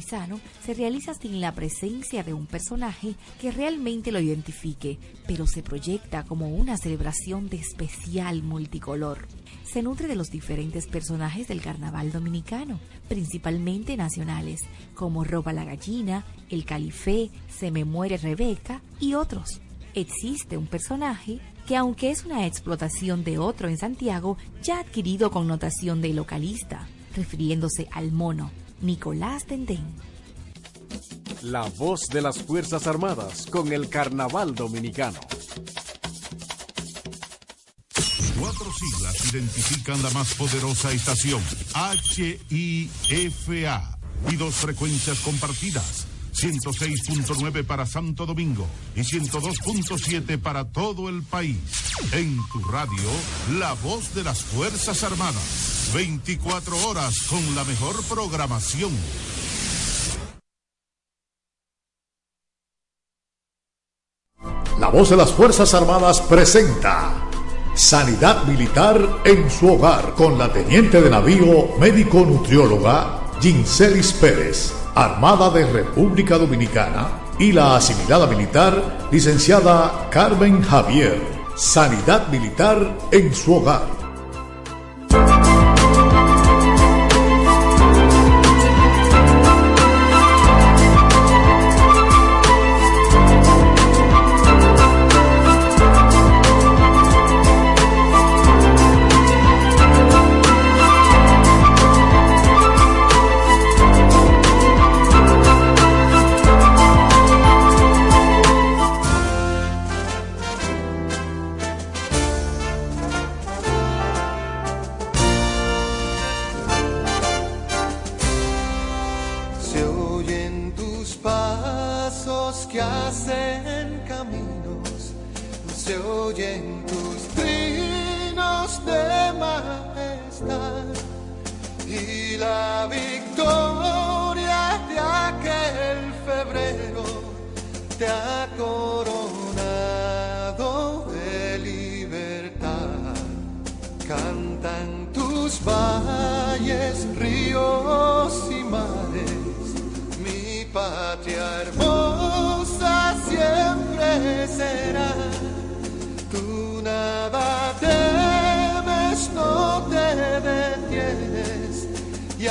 Se 0.00 0.74
realiza 0.74 1.14
sin 1.14 1.40
la 1.40 1.52
presencia 1.54 2.22
de 2.22 2.32
un 2.32 2.46
personaje 2.46 3.14
que 3.40 3.50
realmente 3.50 4.12
lo 4.12 4.20
identifique, 4.20 4.98
pero 5.26 5.46
se 5.46 5.62
proyecta 5.62 6.24
como 6.24 6.48
una 6.48 6.76
celebración 6.76 7.48
de 7.48 7.58
especial 7.58 8.42
multicolor. 8.42 9.26
Se 9.64 9.82
nutre 9.82 10.08
de 10.08 10.16
los 10.16 10.28
diferentes 10.28 10.86
personajes 10.86 11.48
del 11.48 11.60
carnaval 11.60 12.12
dominicano, 12.12 12.80
principalmente 13.08 13.96
nacionales, 13.96 14.60
como 14.94 15.24
Roba 15.24 15.52
la 15.52 15.64
Gallina, 15.64 16.24
El 16.48 16.64
Califé, 16.64 17.30
Se 17.48 17.70
me 17.70 17.84
muere 17.84 18.16
Rebeca 18.16 18.80
y 18.98 19.14
otros. 19.14 19.60
Existe 19.94 20.56
un 20.56 20.66
personaje 20.66 21.40
que 21.66 21.76
aunque 21.76 22.10
es 22.10 22.24
una 22.24 22.46
explotación 22.46 23.22
de 23.22 23.38
otro 23.38 23.68
en 23.68 23.78
Santiago, 23.78 24.38
ya 24.62 24.78
ha 24.78 24.80
adquirido 24.80 25.30
connotación 25.30 26.00
de 26.00 26.14
localista, 26.14 26.88
refiriéndose 27.14 27.86
al 27.92 28.12
mono, 28.12 28.50
Nicolás 28.80 29.46
Dendén. 29.46 29.84
La 31.42 31.62
voz 31.62 32.08
de 32.08 32.22
las 32.22 32.38
Fuerzas 32.38 32.86
Armadas 32.86 33.46
con 33.46 33.72
el 33.72 33.88
Carnaval 33.88 34.54
Dominicano. 34.54 35.20
Cuatro 38.38 38.72
siglas 38.72 39.34
identifican 39.34 40.02
la 40.02 40.10
más 40.10 40.34
poderosa 40.34 40.92
estación, 40.92 41.42
HIFA, 42.50 43.98
y 44.28 44.36
dos 44.36 44.54
frecuencias 44.54 45.18
compartidas. 45.20 46.06
106.9 46.32 47.64
para 47.66 47.84
Santo 47.86 48.24
Domingo 48.24 48.66
y 48.96 49.00
102.7 49.00 50.38
para 50.40 50.70
todo 50.70 51.08
el 51.08 51.22
país. 51.22 51.58
En 52.12 52.38
tu 52.50 52.60
radio, 52.64 53.10
la 53.58 53.74
voz 53.74 54.14
de 54.14 54.24
las 54.24 54.42
Fuerzas 54.42 55.02
Armadas. 55.04 55.69
24 55.92 56.88
horas 56.88 57.14
con 57.28 57.54
la 57.56 57.64
mejor 57.64 57.96
programación. 58.04 58.92
La 64.78 64.88
voz 64.88 65.10
de 65.10 65.16
las 65.16 65.32
Fuerzas 65.32 65.74
Armadas 65.74 66.20
presenta 66.20 67.28
Sanidad 67.74 68.44
Militar 68.44 69.22
en 69.24 69.50
su 69.50 69.74
hogar 69.74 70.14
con 70.14 70.38
la 70.38 70.52
teniente 70.52 71.02
de 71.02 71.10
navío 71.10 71.76
médico 71.78 72.20
nutrióloga 72.20 73.32
Ginselis 73.40 74.12
Pérez, 74.12 74.72
Armada 74.94 75.50
de 75.50 75.66
República 75.66 76.38
Dominicana, 76.38 77.08
y 77.38 77.52
la 77.52 77.76
asimilada 77.76 78.26
militar 78.26 79.08
licenciada 79.10 80.08
Carmen 80.10 80.62
Javier. 80.62 81.20
Sanidad 81.56 82.28
Militar 82.28 82.96
en 83.10 83.34
su 83.34 83.56
hogar 83.56 84.00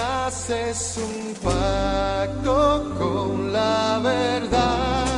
haces 0.09 0.97
un 0.97 1.33
pacto 1.43 2.95
con 2.97 3.53
la 3.53 3.99
verdad. 4.03 5.08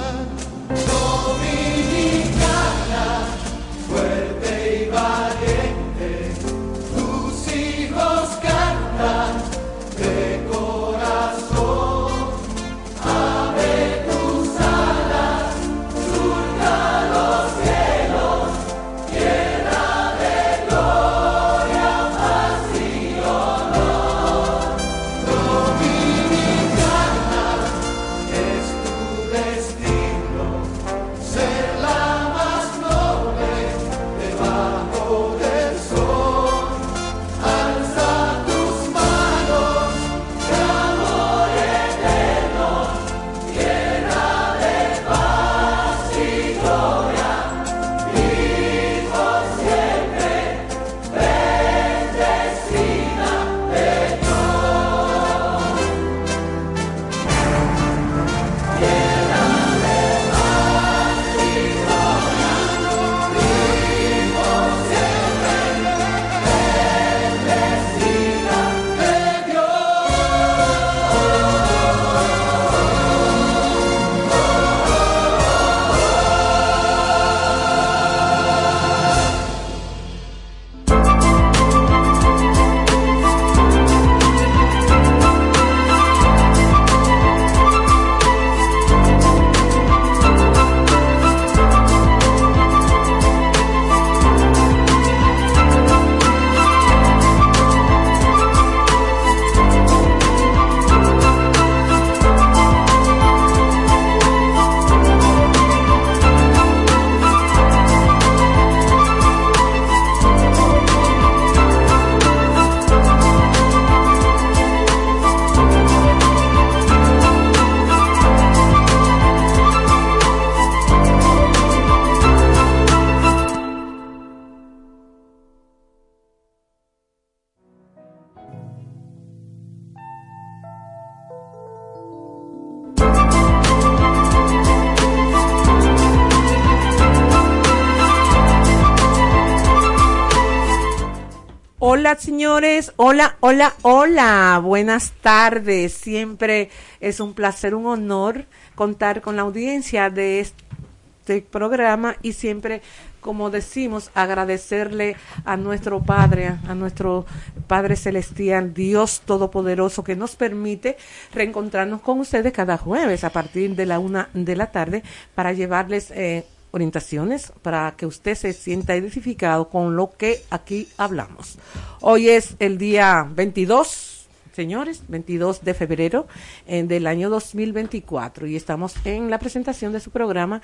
Señores, 142.51 142.91
hola, 142.97 143.37
hola, 143.39 143.73
hola, 143.81 144.59
buenas 144.61 145.13
tardes. 145.21 145.93
Siempre 145.93 146.69
es 146.99 147.21
un 147.21 147.33
placer, 147.33 147.73
un 147.73 147.85
honor 147.85 148.43
contar 148.75 149.21
con 149.21 149.37
la 149.37 149.43
audiencia 149.43 150.09
de 150.09 150.41
este 150.41 151.43
programa 151.49 152.17
y 152.21 152.33
siempre 152.33 152.81
como 153.21 153.51
decimos, 153.51 154.11
agradecerle 154.15 155.15
a 155.45 155.55
nuestro 155.55 156.01
Padre, 156.01 156.57
a 156.67 156.75
nuestro 156.75 157.25
Padre 157.67 157.95
Celestial, 157.95 158.73
Dios 158.73 159.21
Todopoderoso, 159.23 160.03
que 160.03 160.17
nos 160.17 160.35
permite 160.35 160.97
reencontrarnos 161.33 162.01
con 162.01 162.19
ustedes 162.19 162.51
cada 162.51 162.77
jueves 162.77 163.23
a 163.23 163.29
partir 163.29 163.75
de 163.75 163.85
la 163.85 163.99
una 163.99 164.29
de 164.33 164.55
la 164.57 164.71
tarde 164.71 165.03
para 165.35 165.53
llevarles 165.53 166.11
eh, 166.11 166.45
orientaciones 166.71 167.51
para 167.61 167.91
que 167.97 168.05
usted 168.05 168.35
se 168.35 168.53
sienta 168.53 168.95
identificado 168.95 169.69
con 169.69 169.95
lo 169.95 170.11
que 170.11 170.41
aquí 170.49 170.87
hablamos. 170.97 171.57
Hoy 171.99 172.29
es 172.29 172.55
el 172.59 172.77
día 172.77 173.27
22, 173.29 174.27
señores, 174.53 175.03
22 175.07 175.63
de 175.63 175.73
febrero 175.73 176.27
eh, 176.65 176.83
del 176.83 177.07
año 177.07 177.29
2024 177.29 178.47
y 178.47 178.55
estamos 178.55 178.95
en 179.05 179.29
la 179.29 179.39
presentación 179.39 179.93
de 179.93 179.99
su 179.99 180.11
programa 180.11 180.61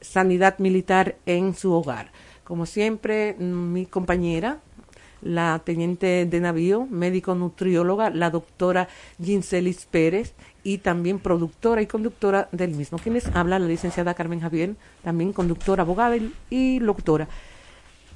Sanidad 0.00 0.58
Militar 0.58 1.16
en 1.26 1.54
su 1.54 1.72
hogar. 1.72 2.10
Como 2.44 2.66
siempre, 2.66 3.34
mi 3.34 3.86
compañera, 3.86 4.60
la 5.22 5.60
teniente 5.64 6.26
de 6.26 6.40
navío, 6.40 6.86
médico 6.86 7.34
nutrióloga, 7.34 8.10
la 8.10 8.30
doctora 8.30 8.88
Ginselis 9.22 9.86
Pérez, 9.86 10.34
y 10.62 10.78
también 10.78 11.18
productora 11.18 11.82
y 11.82 11.86
conductora 11.86 12.48
del 12.52 12.72
mismo. 12.72 12.98
Quienes 12.98 13.26
habla 13.34 13.58
la 13.58 13.66
licenciada 13.66 14.14
Carmen 14.14 14.40
Javier, 14.40 14.74
también 15.02 15.32
conductora, 15.32 15.82
abogada 15.82 16.16
y 16.50 16.80
locutora. 16.80 17.28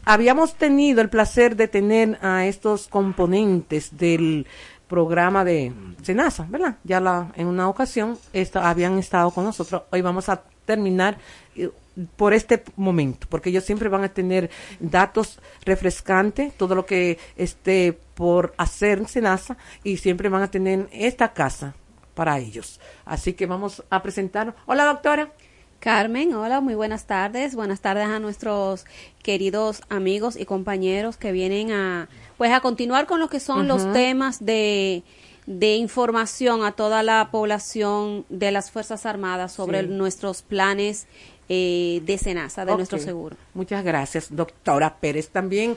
Habíamos 0.06 0.55
tenido 0.55 1.00
el 1.00 1.08
placer 1.08 1.56
de 1.56 1.67
tener 1.67 2.19
a 2.20 2.44
estos 2.44 2.88
componentes 2.88 3.96
del 3.96 4.46
programa 4.87 5.44
de 5.44 5.73
Senasa, 6.02 6.46
¿verdad? 6.49 6.76
Ya 6.85 7.00
la, 7.00 7.32
en 7.37 7.46
una 7.46 7.69
ocasión 7.69 8.19
habían 8.55 8.99
estado 8.99 9.31
con 9.31 9.44
nosotros. 9.44 9.82
Hoy 9.91 10.02
vamos 10.02 10.29
a 10.29 10.43
terminar 10.67 11.17
eh, 11.56 11.70
por 12.17 12.35
este 12.35 12.62
momento, 12.76 13.26
porque 13.31 13.50
ellos 13.50 13.64
siempre 13.64 13.88
van 13.88 14.05
a 14.05 14.08
tener 14.08 14.50
datos 14.79 15.41
refrescantes, 15.64 16.52
todo 16.55 16.75
lo 16.75 16.85
que 16.85 17.19
esté 17.37 17.99
por 18.14 18.52
hacer 18.58 18.99
en 18.99 19.08
Senasa, 19.08 19.56
y 19.82 19.96
siempre 19.96 20.29
van 20.29 20.43
a 20.43 20.50
tener 20.50 20.88
esta 20.93 21.32
casa 21.32 21.75
para 22.14 22.38
ellos. 22.38 22.81
Así 23.05 23.34
que 23.34 23.46
vamos 23.46 23.82
a 23.90 24.02
presentar. 24.02 24.55
Hola, 24.66 24.84
doctora. 24.84 25.32
Carmen, 25.81 26.32
hola, 26.34 26.62
muy 26.62 26.75
buenas 26.75 27.06
tardes. 27.06 27.55
Buenas 27.55 27.81
tardes 27.82 28.06
a 28.06 28.19
nuestros 28.19 28.87
queridos 29.22 29.82
amigos 29.90 30.34
y 30.37 30.46
compañeros 30.46 31.19
que 31.19 31.31
vienen 31.31 31.72
a, 31.72 32.08
pues, 32.38 32.52
a 32.52 32.61
continuar 32.61 33.06
con 33.06 33.20
lo 33.20 33.28
que 33.28 33.38
son 33.38 33.69
los 33.69 33.93
temas 33.93 34.43
de, 34.43 35.02
de 35.46 35.76
información 35.76 36.64
a 36.64 36.72
toda 36.72 37.02
la 37.02 37.28
población 37.31 38.25
de 38.31 38.50
las 38.50 38.70
Fuerzas 38.70 39.05
Armadas 39.05 39.52
sobre 39.52 39.82
nuestros 39.82 40.40
planes 40.40 41.06
eh, 41.49 42.02
de 42.05 42.19
Senasa, 42.19 42.64
de 42.64 42.75
nuestro 42.75 42.99
seguro. 42.99 43.37
Muchas 43.55 43.85
gracias, 43.85 44.29
doctora 44.35 44.96
Pérez. 44.96 45.29
También 45.29 45.76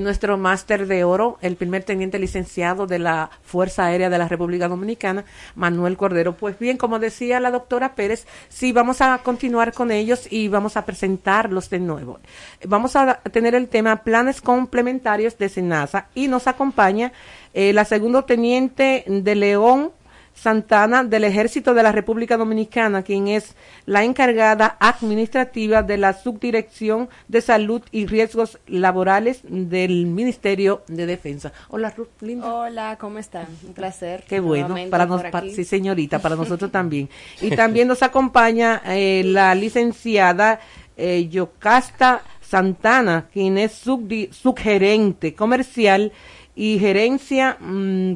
nuestro 0.00 0.38
máster 0.38 0.86
de 0.86 1.04
oro, 1.04 1.38
el 1.40 1.56
primer 1.56 1.84
teniente 1.84 2.18
licenciado 2.18 2.86
de 2.86 2.98
la 2.98 3.30
Fuerza 3.42 3.86
Aérea 3.86 4.10
de 4.10 4.18
la 4.18 4.28
República 4.28 4.68
Dominicana, 4.68 5.24
Manuel 5.54 5.96
Cordero. 5.96 6.36
Pues 6.36 6.58
bien, 6.58 6.76
como 6.76 6.98
decía 6.98 7.40
la 7.40 7.50
doctora 7.50 7.94
Pérez, 7.94 8.26
sí, 8.48 8.72
vamos 8.72 9.00
a 9.00 9.18
continuar 9.18 9.72
con 9.72 9.90
ellos 9.90 10.26
y 10.30 10.48
vamos 10.48 10.76
a 10.76 10.84
presentarlos 10.84 11.70
de 11.70 11.80
nuevo. 11.80 12.20
Vamos 12.66 12.96
a 12.96 13.20
tener 13.32 13.54
el 13.54 13.68
tema 13.68 14.02
planes 14.02 14.40
complementarios 14.40 15.38
de 15.38 15.48
Senasa 15.48 16.08
y 16.14 16.28
nos 16.28 16.46
acompaña 16.46 17.12
eh, 17.54 17.72
la 17.72 17.84
segundo 17.84 18.24
teniente 18.24 19.04
de 19.06 19.34
León, 19.34 19.90
Santana 20.40 21.02
del 21.02 21.24
Ejército 21.24 21.74
de 21.74 21.82
la 21.82 21.90
República 21.90 22.36
Dominicana, 22.36 23.02
quien 23.02 23.28
es 23.28 23.56
la 23.86 24.04
encargada 24.04 24.76
administrativa 24.78 25.82
de 25.82 25.98
la 25.98 26.12
Subdirección 26.12 27.08
de 27.26 27.40
Salud 27.40 27.82
y 27.90 28.06
Riesgos 28.06 28.58
Laborales 28.68 29.40
del 29.42 30.06
Ministerio 30.06 30.82
de 30.86 31.06
Defensa. 31.06 31.52
Hola, 31.70 31.90
Ruth, 31.90 32.08
linda. 32.20 32.46
Hola, 32.46 32.96
¿cómo 33.00 33.18
están? 33.18 33.46
Un 33.66 33.74
placer. 33.74 34.24
Qué 34.28 34.38
bueno, 34.38 34.76
para 34.90 35.06
nosotros, 35.06 35.52
sí, 35.54 35.64
señorita, 35.64 36.20
para 36.20 36.36
nosotros 36.36 36.70
también. 36.70 37.08
Y 37.40 37.50
también 37.50 37.88
nos 37.88 38.02
acompaña 38.02 38.82
eh, 38.86 39.22
la 39.24 39.54
licenciada 39.54 40.60
eh, 40.96 41.28
Yocasta 41.28 42.22
Santana, 42.40 43.26
quien 43.32 43.58
es 43.58 43.72
subgerente 43.72 45.34
comercial 45.34 46.12
y 46.54 46.78
gerencia 46.78 47.56
mm, 47.60 48.14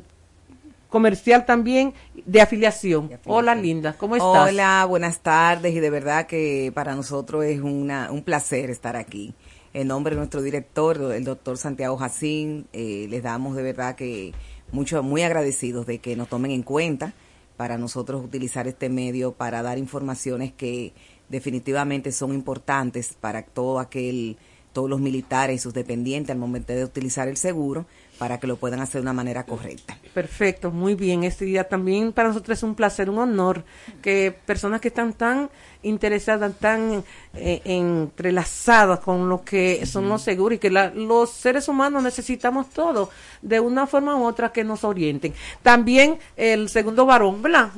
comercial 0.92 1.46
también 1.46 1.94
de 2.26 2.42
afiliación. 2.42 3.10
Hola 3.24 3.54
Linda, 3.54 3.94
¿cómo 3.94 4.14
estás? 4.14 4.50
Hola, 4.50 4.84
buenas 4.86 5.20
tardes 5.20 5.74
y 5.74 5.80
de 5.80 5.88
verdad 5.88 6.26
que 6.26 6.70
para 6.74 6.94
nosotros 6.94 7.44
es 7.44 7.60
una, 7.60 8.12
un 8.12 8.22
placer 8.22 8.68
estar 8.68 8.94
aquí. 8.94 9.34
En 9.72 9.88
nombre 9.88 10.14
de 10.14 10.18
nuestro 10.18 10.42
director, 10.42 11.00
el 11.14 11.24
doctor 11.24 11.56
Santiago 11.56 11.96
Jacín, 11.96 12.66
eh, 12.74 13.06
les 13.08 13.22
damos 13.22 13.56
de 13.56 13.62
verdad 13.62 13.96
que 13.96 14.34
mucho, 14.70 15.02
muy 15.02 15.22
agradecidos 15.22 15.86
de 15.86 15.98
que 15.98 16.14
nos 16.14 16.28
tomen 16.28 16.50
en 16.50 16.62
cuenta 16.62 17.14
para 17.56 17.78
nosotros 17.78 18.22
utilizar 18.22 18.68
este 18.68 18.90
medio 18.90 19.32
para 19.32 19.62
dar 19.62 19.78
informaciones 19.78 20.52
que 20.52 20.92
definitivamente 21.30 22.12
son 22.12 22.34
importantes 22.34 23.14
para 23.18 23.42
todo 23.42 23.78
aquel, 23.78 24.36
todos 24.74 24.90
los 24.90 25.00
militares 25.00 25.56
y 25.56 25.58
sus 25.58 25.72
dependientes 25.72 26.30
al 26.30 26.38
momento 26.38 26.74
de 26.74 26.84
utilizar 26.84 27.28
el 27.28 27.38
seguro, 27.38 27.86
para 28.22 28.38
que 28.38 28.46
lo 28.46 28.54
puedan 28.54 28.78
hacer 28.78 29.00
de 29.00 29.02
una 29.02 29.12
manera 29.12 29.42
correcta. 29.42 29.98
Perfecto, 30.14 30.70
muy 30.70 30.94
bien. 30.94 31.24
Este 31.24 31.44
día 31.44 31.64
también 31.64 32.12
para 32.12 32.28
nosotros 32.28 32.56
es 32.56 32.62
un 32.62 32.76
placer, 32.76 33.10
un 33.10 33.18
honor 33.18 33.64
que 34.00 34.32
personas 34.46 34.80
que 34.80 34.86
están 34.86 35.12
tan 35.12 35.50
interesadas, 35.82 36.54
tan 36.60 37.02
eh, 37.34 37.60
entrelazadas 37.64 39.00
con 39.00 39.28
lo 39.28 39.42
que 39.42 39.84
son 39.86 40.08
los 40.08 40.22
seguros 40.22 40.56
y 40.56 40.60
que 40.60 40.70
los 40.70 41.30
seres 41.30 41.66
humanos 41.66 42.00
necesitamos 42.04 42.70
todo 42.70 43.10
de 43.40 43.58
una 43.58 43.88
forma 43.88 44.14
u 44.14 44.24
otra 44.24 44.52
que 44.52 44.62
nos 44.62 44.84
orienten. 44.84 45.34
También 45.62 46.18
el 46.36 46.68
segundo 46.68 47.04
varón, 47.04 47.42
¿verdad? 47.42 47.70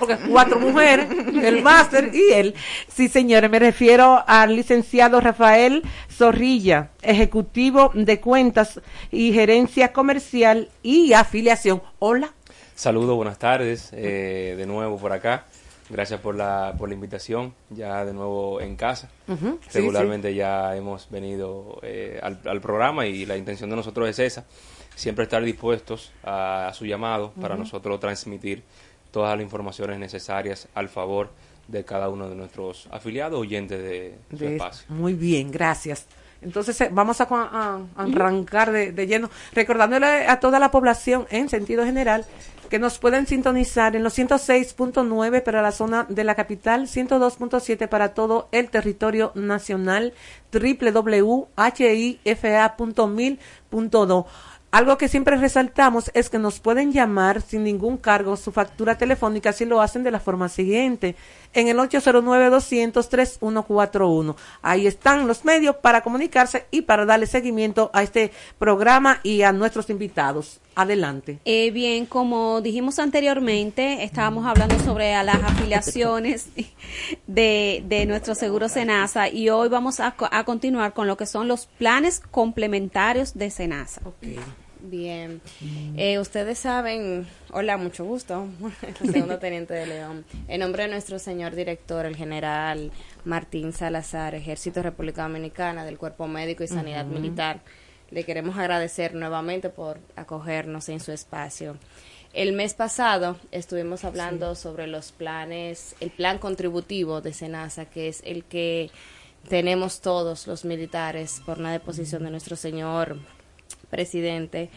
porque 0.00 0.18
cuatro 0.28 0.58
mujeres, 0.58 1.06
el 1.42 1.62
máster 1.62 2.10
y 2.12 2.32
él. 2.32 2.54
Sí, 2.88 3.08
señores, 3.08 3.48
me 3.48 3.60
refiero 3.60 4.24
al 4.26 4.56
licenciado 4.56 5.20
Rafael 5.20 5.84
Zorrilla, 6.10 6.90
ejecutivo 7.02 7.92
de 7.94 8.18
cuentas 8.18 8.80
y 9.12 9.32
gerencia 9.32 9.91
comercial 9.92 10.68
y 10.82 11.12
afiliación. 11.12 11.82
Hola. 11.98 12.32
Saludos, 12.74 13.16
buenas 13.16 13.38
tardes, 13.38 13.90
eh, 13.92 14.54
de 14.56 14.66
nuevo 14.66 14.98
por 14.98 15.12
acá. 15.12 15.46
Gracias 15.90 16.20
por 16.20 16.34
la, 16.34 16.74
por 16.78 16.88
la 16.88 16.94
invitación, 16.94 17.54
ya 17.68 18.04
de 18.04 18.14
nuevo 18.14 18.60
en 18.60 18.76
casa. 18.76 19.10
Regularmente 19.74 20.34
ya 20.34 20.74
hemos 20.74 21.10
venido 21.10 21.78
eh, 21.82 22.18
al, 22.22 22.60
programa 22.60 23.06
y 23.06 23.26
la 23.26 23.36
intención 23.36 23.68
de 23.68 23.76
nosotros 23.76 24.08
es 24.08 24.18
esa, 24.18 24.46
siempre 24.94 25.24
estar 25.24 25.42
dispuestos 25.42 26.12
a, 26.24 26.70
su 26.74 26.86
llamado 26.86 27.32
para 27.40 27.56
nosotros 27.56 28.00
transmitir 28.00 28.62
todas 29.10 29.36
las 29.36 29.44
informaciones 29.44 29.98
necesarias 29.98 30.66
al 30.74 30.88
favor 30.88 31.30
de 31.68 31.84
cada 31.84 32.08
uno 32.08 32.28
de 32.28 32.36
nuestros 32.36 32.88
afiliados 32.90 33.38
oyentes 33.38 33.82
de, 33.82 34.14
su 34.36 34.46
espacio. 34.46 34.86
Muy 34.88 35.12
bien, 35.12 35.50
gracias. 35.50 36.06
Entonces 36.42 36.80
eh, 36.80 36.90
vamos 36.92 37.20
a, 37.20 37.80
arrancar 37.96 38.72
de, 38.72 38.92
de, 38.92 39.06
lleno, 39.06 39.30
recordándole 39.52 40.26
a 40.26 40.40
toda 40.40 40.58
la 40.58 40.70
población 40.70 41.26
en 41.30 41.48
sentido 41.48 41.84
general 41.84 42.26
que 42.72 42.78
nos 42.78 42.98
pueden 42.98 43.26
sintonizar 43.26 43.94
en 43.96 44.02
los 44.02 44.18
106.9 44.18 45.42
para 45.42 45.60
la 45.60 45.72
zona 45.72 46.06
de 46.08 46.24
la 46.24 46.34
capital, 46.34 46.86
102.7 46.86 47.86
para 47.86 48.14
todo 48.14 48.48
el 48.50 48.70
territorio 48.70 49.30
nacional, 49.34 50.14
www.hifa.mil.do. 50.50 51.46
Algo 54.72 54.96
que 54.96 55.08
siempre 55.08 55.36
resaltamos 55.36 56.10
es 56.14 56.30
que 56.30 56.38
nos 56.38 56.58
pueden 56.58 56.92
llamar 56.92 57.42
sin 57.42 57.62
ningún 57.62 57.98
cargo 57.98 58.38
su 58.38 58.52
factura 58.52 58.96
telefónica 58.96 59.52
si 59.52 59.66
lo 59.66 59.82
hacen 59.82 60.02
de 60.02 60.10
la 60.10 60.18
forma 60.18 60.48
siguiente 60.48 61.14
en 61.52 61.68
el 61.68 61.76
809-200-3141. 61.76 64.34
Ahí 64.62 64.86
están 64.86 65.26
los 65.26 65.44
medios 65.44 65.76
para 65.76 66.00
comunicarse 66.00 66.64
y 66.70 66.80
para 66.80 67.04
darle 67.04 67.26
seguimiento 67.26 67.90
a 67.92 68.02
este 68.02 68.32
programa 68.58 69.20
y 69.22 69.42
a 69.42 69.52
nuestros 69.52 69.90
invitados. 69.90 70.58
Adelante. 70.74 71.38
Eh, 71.44 71.70
bien, 71.70 72.06
como 72.06 72.62
dijimos 72.62 72.98
anteriormente, 72.98 74.04
estábamos 74.04 74.46
hablando 74.46 74.78
sobre 74.78 75.22
las 75.22 75.42
afiliaciones 75.42 76.48
de, 77.26 77.84
de 77.86 78.06
nuestro 78.06 78.34
seguro 78.34 78.70
Senasa 78.70 79.28
y 79.28 79.50
hoy 79.50 79.68
vamos 79.68 80.00
a, 80.00 80.14
a, 80.30 80.44
continuar 80.44 80.94
con 80.94 81.06
lo 81.06 81.18
que 81.18 81.26
son 81.26 81.46
los 81.46 81.66
planes 81.66 82.20
complementarios 82.20 83.34
de 83.34 83.50
Senasa. 83.50 84.00
Bien. 84.84 85.40
Eh, 85.96 86.18
ustedes 86.18 86.58
saben, 86.58 87.26
hola, 87.52 87.76
mucho 87.76 88.04
gusto, 88.04 88.48
el 89.00 89.12
segundo 89.12 89.38
teniente 89.38 89.74
de 89.74 89.86
León. 89.86 90.24
En 90.48 90.60
nombre 90.60 90.82
de 90.82 90.88
nuestro 90.88 91.20
señor 91.20 91.54
director, 91.54 92.04
el 92.04 92.16
general 92.16 92.90
Martín 93.24 93.72
Salazar, 93.72 94.34
Ejército 94.34 94.82
República 94.82 95.22
Dominicana, 95.22 95.84
del 95.84 95.98
Cuerpo 95.98 96.26
Médico 96.26 96.64
y 96.64 96.68
Sanidad 96.68 97.04
Militar, 97.04 97.60
le 98.10 98.24
queremos 98.24 98.58
agradecer 98.58 99.14
nuevamente 99.14 99.68
por 99.68 100.00
acogernos 100.16 100.88
en 100.88 100.98
su 100.98 101.12
espacio. 101.12 101.76
El 102.32 102.52
mes 102.52 102.74
pasado 102.74 103.36
estuvimos 103.52 104.04
hablando 104.04 104.56
sobre 104.56 104.88
los 104.88 105.12
planes, 105.12 105.94
el 106.00 106.10
plan 106.10 106.38
contributivo 106.38 107.20
de 107.20 107.32
SENASA, 107.32 107.84
que 107.84 108.08
es 108.08 108.20
el 108.24 108.42
que 108.44 108.90
tenemos 109.48 110.00
todos 110.00 110.46
los 110.48 110.64
militares 110.64 111.40
por 111.46 111.58
una 111.58 111.70
deposición 111.70 112.24
de 112.24 112.30
nuestro 112.30 112.56
señor 112.56 113.18
presidente 113.92 114.70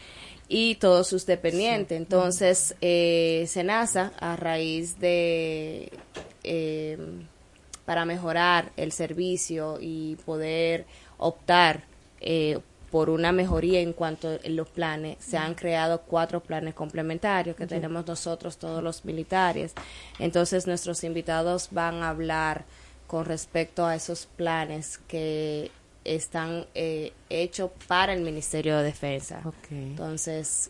y 0.48 0.75
todos 0.75 1.07
sus 1.07 1.25
dependientes. 1.25 1.98
Entonces, 1.98 2.75
eh, 2.81 3.45
SENASA, 3.48 4.12
a 4.19 4.36
raíz 4.36 5.00
de, 5.00 5.91
eh, 6.43 6.98
para 7.86 8.03
mejorar 8.05 8.72
el 8.75 8.91
servicio 8.91 9.77
y 9.79 10.17
poder 10.25 10.86
optar 11.17 11.86
eh, 12.19 12.60
por 12.91 13.10
una 13.10 13.31
mejoría 13.31 13.79
en 13.79 13.93
cuanto 13.93 14.27
a 14.29 14.50
los 14.50 14.69
planes. 14.69 15.17
Se 15.19 15.38
han 15.38 15.55
creado 15.55 16.01
cuatro 16.01 16.41
planes 16.41 16.74
complementarios 16.74 17.55
que 17.55 17.67
tenemos 17.67 18.05
nosotros, 18.05 18.57
todos 18.57 18.84
los 18.84 19.05
militares. 19.05 19.74
Entonces, 20.19 20.67
nuestros 20.67 21.03
invitados 21.03 21.69
van 21.72 22.03
a 22.03 22.10
hablar 22.10 22.65
con 23.07 23.25
respecto 23.25 23.86
a 23.86 23.95
esos 23.95 24.25
planes 24.25 25.00
que 25.07 25.72
están 26.05 26.65
eh, 26.75 27.12
hechos 27.29 27.71
para 27.88 28.13
el 28.13 28.21
Ministerio 28.21 28.77
de 28.77 28.83
Defensa. 28.83 29.41
Entonces, 29.69 30.69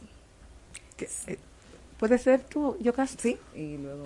eh, 1.28 1.38
¿Puede 1.98 2.18
ser 2.18 2.42
tú, 2.42 2.76
yo 2.82 2.94
casi? 2.94 3.16
Sí, 3.18 3.38
y 3.56 3.78
luego. 3.78 4.06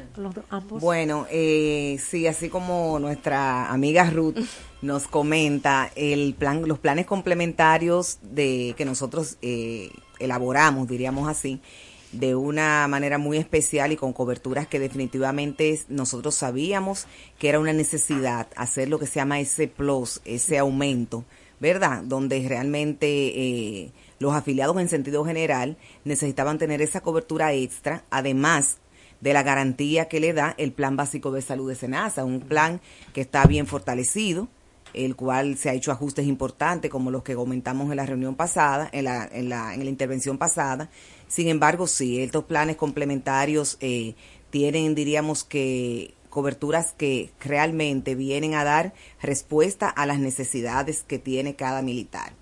ambos. 0.50 0.82
Bueno, 0.82 1.26
eh, 1.32 1.98
sí, 2.00 2.28
así 2.28 2.48
como 2.48 3.00
nuestra 3.00 3.72
amiga 3.72 4.08
Ruth 4.12 4.36
nos 4.84 5.08
comenta, 5.08 5.92
el 5.96 6.36
plan, 6.36 6.68
los 6.68 6.78
planes 6.78 7.08
complementarios 7.08 8.20
de 8.22 8.76
que 8.78 8.86
nosotros 8.86 9.38
eh, 9.42 9.90
elaboramos, 10.20 10.88
diríamos 10.88 11.28
así, 11.28 11.62
de 12.12 12.36
una 12.36 12.88
manera 12.88 13.18
muy 13.18 13.38
especial 13.38 13.92
y 13.92 13.98
con 13.98 14.14
coberturas 14.14 14.68
que 14.68 14.80
definitivamente 14.80 15.80
nosotros 15.90 16.36
sabíamos 16.36 17.06
que 17.38 17.50
era 17.50 17.60
una 17.60 17.74
necesidad 17.74 18.48
hacer 18.56 18.90
lo 18.90 19.00
que 19.00 19.06
se 19.06 19.16
llama 19.16 19.40
ese 19.40 19.68
plus, 19.68 20.22
ese 20.26 20.58
aumento, 20.58 21.24
¿verdad? 21.60 22.04
Donde 22.04 22.46
realmente 22.48 23.08
eh, 23.08 23.92
los 24.18 24.34
afiliados 24.34 24.80
en 24.80 24.90
sentido 24.90 25.24
general 25.24 25.78
necesitaban 26.04 26.58
tener 26.58 26.82
esa 26.82 27.02
cobertura 27.02 27.54
extra, 27.54 28.04
además 28.10 28.78
de 29.22 29.34
la 29.34 29.44
garantía 29.44 30.08
que 30.08 30.20
le 30.20 30.34
da 30.34 30.56
el 30.58 30.72
Plan 30.72 30.96
Básico 30.96 31.32
de 31.32 31.42
Salud 31.42 31.70
de 31.70 31.76
SENASA, 31.76 32.24
un 32.24 32.40
plan 32.40 32.82
que 33.14 33.22
está 33.22 33.46
bien 33.46 33.68
fortalecido, 33.68 34.48
el 34.94 35.16
cual 35.16 35.58
se 35.58 35.70
ha 35.70 35.74
hecho 35.74 35.92
ajustes 35.92 36.28
importantes 36.28 36.92
como 36.92 37.12
los 37.12 37.24
que 37.24 37.36
comentamos 37.36 37.90
en 37.90 37.98
la 37.98 38.06
reunión 38.06 38.36
pasada, 38.36 38.90
en 38.92 39.06
la, 39.06 39.28
en 39.32 39.50
la, 39.50 39.74
en 39.74 39.84
la 39.84 39.90
intervención 39.90 40.38
pasada. 40.38 40.90
Sin 41.28 41.48
embargo, 41.48 41.88
sí, 41.88 42.22
estos 42.22 42.46
planes 42.46 42.76
complementarios 42.76 43.78
eh, 43.82 44.16
tienen, 44.50 44.96
diríamos 44.96 45.44
que, 45.44 46.14
coberturas 46.30 46.94
que 46.94 47.32
realmente 47.40 48.16
vienen 48.16 48.54
a 48.54 48.64
dar 48.64 48.94
respuesta 49.22 49.90
a 49.90 50.06
las 50.06 50.20
necesidades 50.20 51.04
que 51.04 51.20
tiene 51.20 51.56
cada 51.56 51.82
militar. 51.82 52.34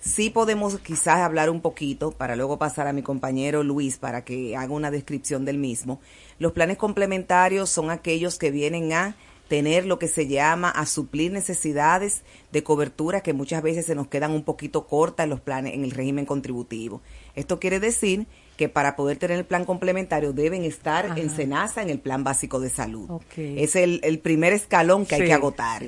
Sí 0.00 0.30
podemos 0.30 0.78
quizás 0.78 1.18
hablar 1.18 1.50
un 1.50 1.60
poquito, 1.60 2.12
para 2.12 2.36
luego 2.36 2.58
pasar 2.58 2.86
a 2.86 2.92
mi 2.92 3.02
compañero 3.02 3.64
Luis 3.64 3.98
para 3.98 4.24
que 4.24 4.56
haga 4.56 4.72
una 4.72 4.90
descripción 4.90 5.44
del 5.44 5.58
mismo. 5.58 6.00
Los 6.38 6.52
planes 6.52 6.76
complementarios 6.76 7.70
son 7.70 7.90
aquellos 7.90 8.38
que 8.38 8.50
vienen 8.50 8.92
a 8.92 9.16
tener 9.48 9.86
lo 9.86 9.98
que 9.98 10.08
se 10.08 10.26
llama 10.26 10.70
a 10.70 10.86
suplir 10.86 11.32
necesidades 11.32 12.22
de 12.52 12.62
cobertura 12.64 13.20
que 13.20 13.32
muchas 13.32 13.62
veces 13.62 13.86
se 13.86 13.94
nos 13.94 14.08
quedan 14.08 14.32
un 14.32 14.42
poquito 14.42 14.86
cortas 14.86 15.24
en 15.24 15.30
los 15.30 15.40
planes 15.40 15.74
en 15.74 15.84
el 15.84 15.92
régimen 15.92 16.26
contributivo. 16.26 17.00
Esto 17.34 17.60
quiere 17.60 17.78
decir 17.78 18.26
que 18.56 18.68
para 18.68 18.96
poder 18.96 19.18
tener 19.18 19.38
el 19.38 19.44
plan 19.44 19.64
complementario 19.64 20.32
deben 20.32 20.64
estar 20.64 21.18
en 21.18 21.30
SENASA 21.30 21.82
en 21.82 21.90
el 21.90 22.00
plan 22.00 22.24
básico 22.24 22.58
de 22.58 22.70
salud. 22.70 23.20
Es 23.36 23.76
el, 23.76 24.18
primer 24.22 24.52
escalón 24.52 25.06
que 25.06 25.16
hay 25.16 25.24
que 25.26 25.32
agotar. 25.32 25.84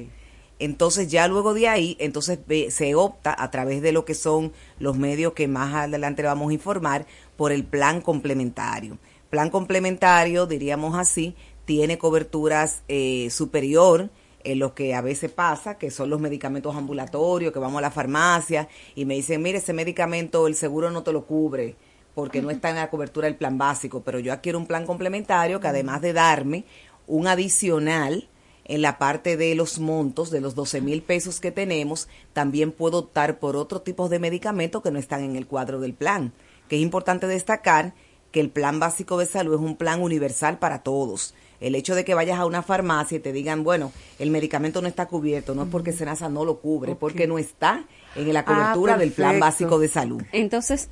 Entonces 0.60 1.08
ya 1.08 1.28
luego 1.28 1.54
de 1.54 1.68
ahí, 1.68 1.96
entonces 2.00 2.38
se 2.70 2.94
opta 2.94 3.34
a 3.36 3.50
través 3.50 3.80
de 3.80 3.92
lo 3.92 4.04
que 4.04 4.14
son 4.14 4.52
los 4.78 4.96
medios 4.96 5.32
que 5.32 5.48
más 5.48 5.74
adelante 5.74 6.22
le 6.22 6.28
vamos 6.28 6.50
a 6.50 6.52
informar 6.52 7.06
por 7.36 7.52
el 7.52 7.64
plan 7.64 8.00
complementario. 8.00 8.98
Plan 9.30 9.50
complementario, 9.50 10.46
diríamos 10.46 10.98
así, 10.98 11.36
tiene 11.68 11.98
coberturas 11.98 12.82
eh, 12.88 13.28
superior 13.28 14.08
en 14.42 14.58
lo 14.58 14.74
que 14.74 14.94
a 14.94 15.02
veces 15.02 15.30
pasa, 15.30 15.76
que 15.76 15.90
son 15.90 16.08
los 16.08 16.18
medicamentos 16.18 16.74
ambulatorios, 16.74 17.52
que 17.52 17.58
vamos 17.58 17.80
a 17.80 17.82
la 17.82 17.90
farmacia 17.90 18.70
y 18.94 19.04
me 19.04 19.16
dicen, 19.16 19.42
mire, 19.42 19.58
ese 19.58 19.74
medicamento 19.74 20.46
el 20.46 20.54
seguro 20.54 20.90
no 20.90 21.02
te 21.02 21.12
lo 21.12 21.26
cubre 21.26 21.76
porque 22.14 22.40
no 22.40 22.48
está 22.50 22.70
en 22.70 22.76
la 22.76 22.88
cobertura 22.88 23.26
del 23.26 23.36
plan 23.36 23.58
básico, 23.58 24.02
pero 24.02 24.18
yo 24.18 24.32
adquiero 24.32 24.58
un 24.58 24.66
plan 24.66 24.86
complementario 24.86 25.60
que 25.60 25.68
además 25.68 26.00
de 26.00 26.14
darme 26.14 26.64
un 27.06 27.26
adicional, 27.26 28.30
en 28.64 28.80
la 28.80 28.96
parte 28.96 29.36
de 29.36 29.54
los 29.54 29.78
montos, 29.78 30.30
de 30.30 30.40
los 30.40 30.54
12 30.54 30.80
mil 30.80 31.02
pesos 31.02 31.38
que 31.38 31.52
tenemos, 31.52 32.08
también 32.32 32.72
puedo 32.72 32.98
optar 32.98 33.38
por 33.38 33.56
otro 33.56 33.82
tipo 33.82 34.08
de 34.08 34.20
medicamentos 34.20 34.82
que 34.82 34.90
no 34.90 34.98
están 34.98 35.22
en 35.22 35.36
el 35.36 35.46
cuadro 35.46 35.80
del 35.80 35.92
plan. 35.92 36.32
Que 36.68 36.76
es 36.76 36.82
importante 36.82 37.26
destacar 37.26 37.92
que 38.30 38.40
el 38.40 38.50
plan 38.50 38.80
básico 38.80 39.18
de 39.18 39.26
salud 39.26 39.54
es 39.54 39.60
un 39.60 39.76
plan 39.76 40.02
universal 40.02 40.58
para 40.58 40.82
todos. 40.82 41.34
El 41.60 41.74
hecho 41.74 41.94
de 41.94 42.04
que 42.04 42.14
vayas 42.14 42.38
a 42.38 42.46
una 42.46 42.62
farmacia 42.62 43.16
y 43.16 43.20
te 43.20 43.32
digan, 43.32 43.64
bueno, 43.64 43.92
el 44.18 44.30
medicamento 44.30 44.80
no 44.80 44.88
está 44.88 45.06
cubierto, 45.06 45.54
no 45.54 45.64
es 45.64 45.68
porque 45.68 45.92
Senasa 45.92 46.28
no 46.28 46.44
lo 46.44 46.58
cubre, 46.58 46.94
porque 46.94 47.26
no 47.26 47.38
está 47.38 47.84
en 48.14 48.32
la 48.32 48.40
ah, 48.40 48.44
cobertura 48.44 48.96
del 48.96 49.12
plan 49.12 49.40
básico 49.40 49.78
de 49.78 49.88
salud. 49.88 50.22
Entonces, 50.32 50.90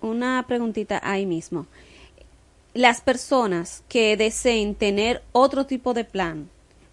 una 0.00 0.44
preguntita 0.46 1.00
ahí 1.02 1.26
mismo. 1.26 1.66
Las 2.74 3.00
personas 3.00 3.82
que 3.88 4.16
deseen 4.16 4.74
tener 4.74 5.22
otro 5.32 5.66
tipo 5.66 5.94
de 5.94 6.04
plan, 6.04 6.48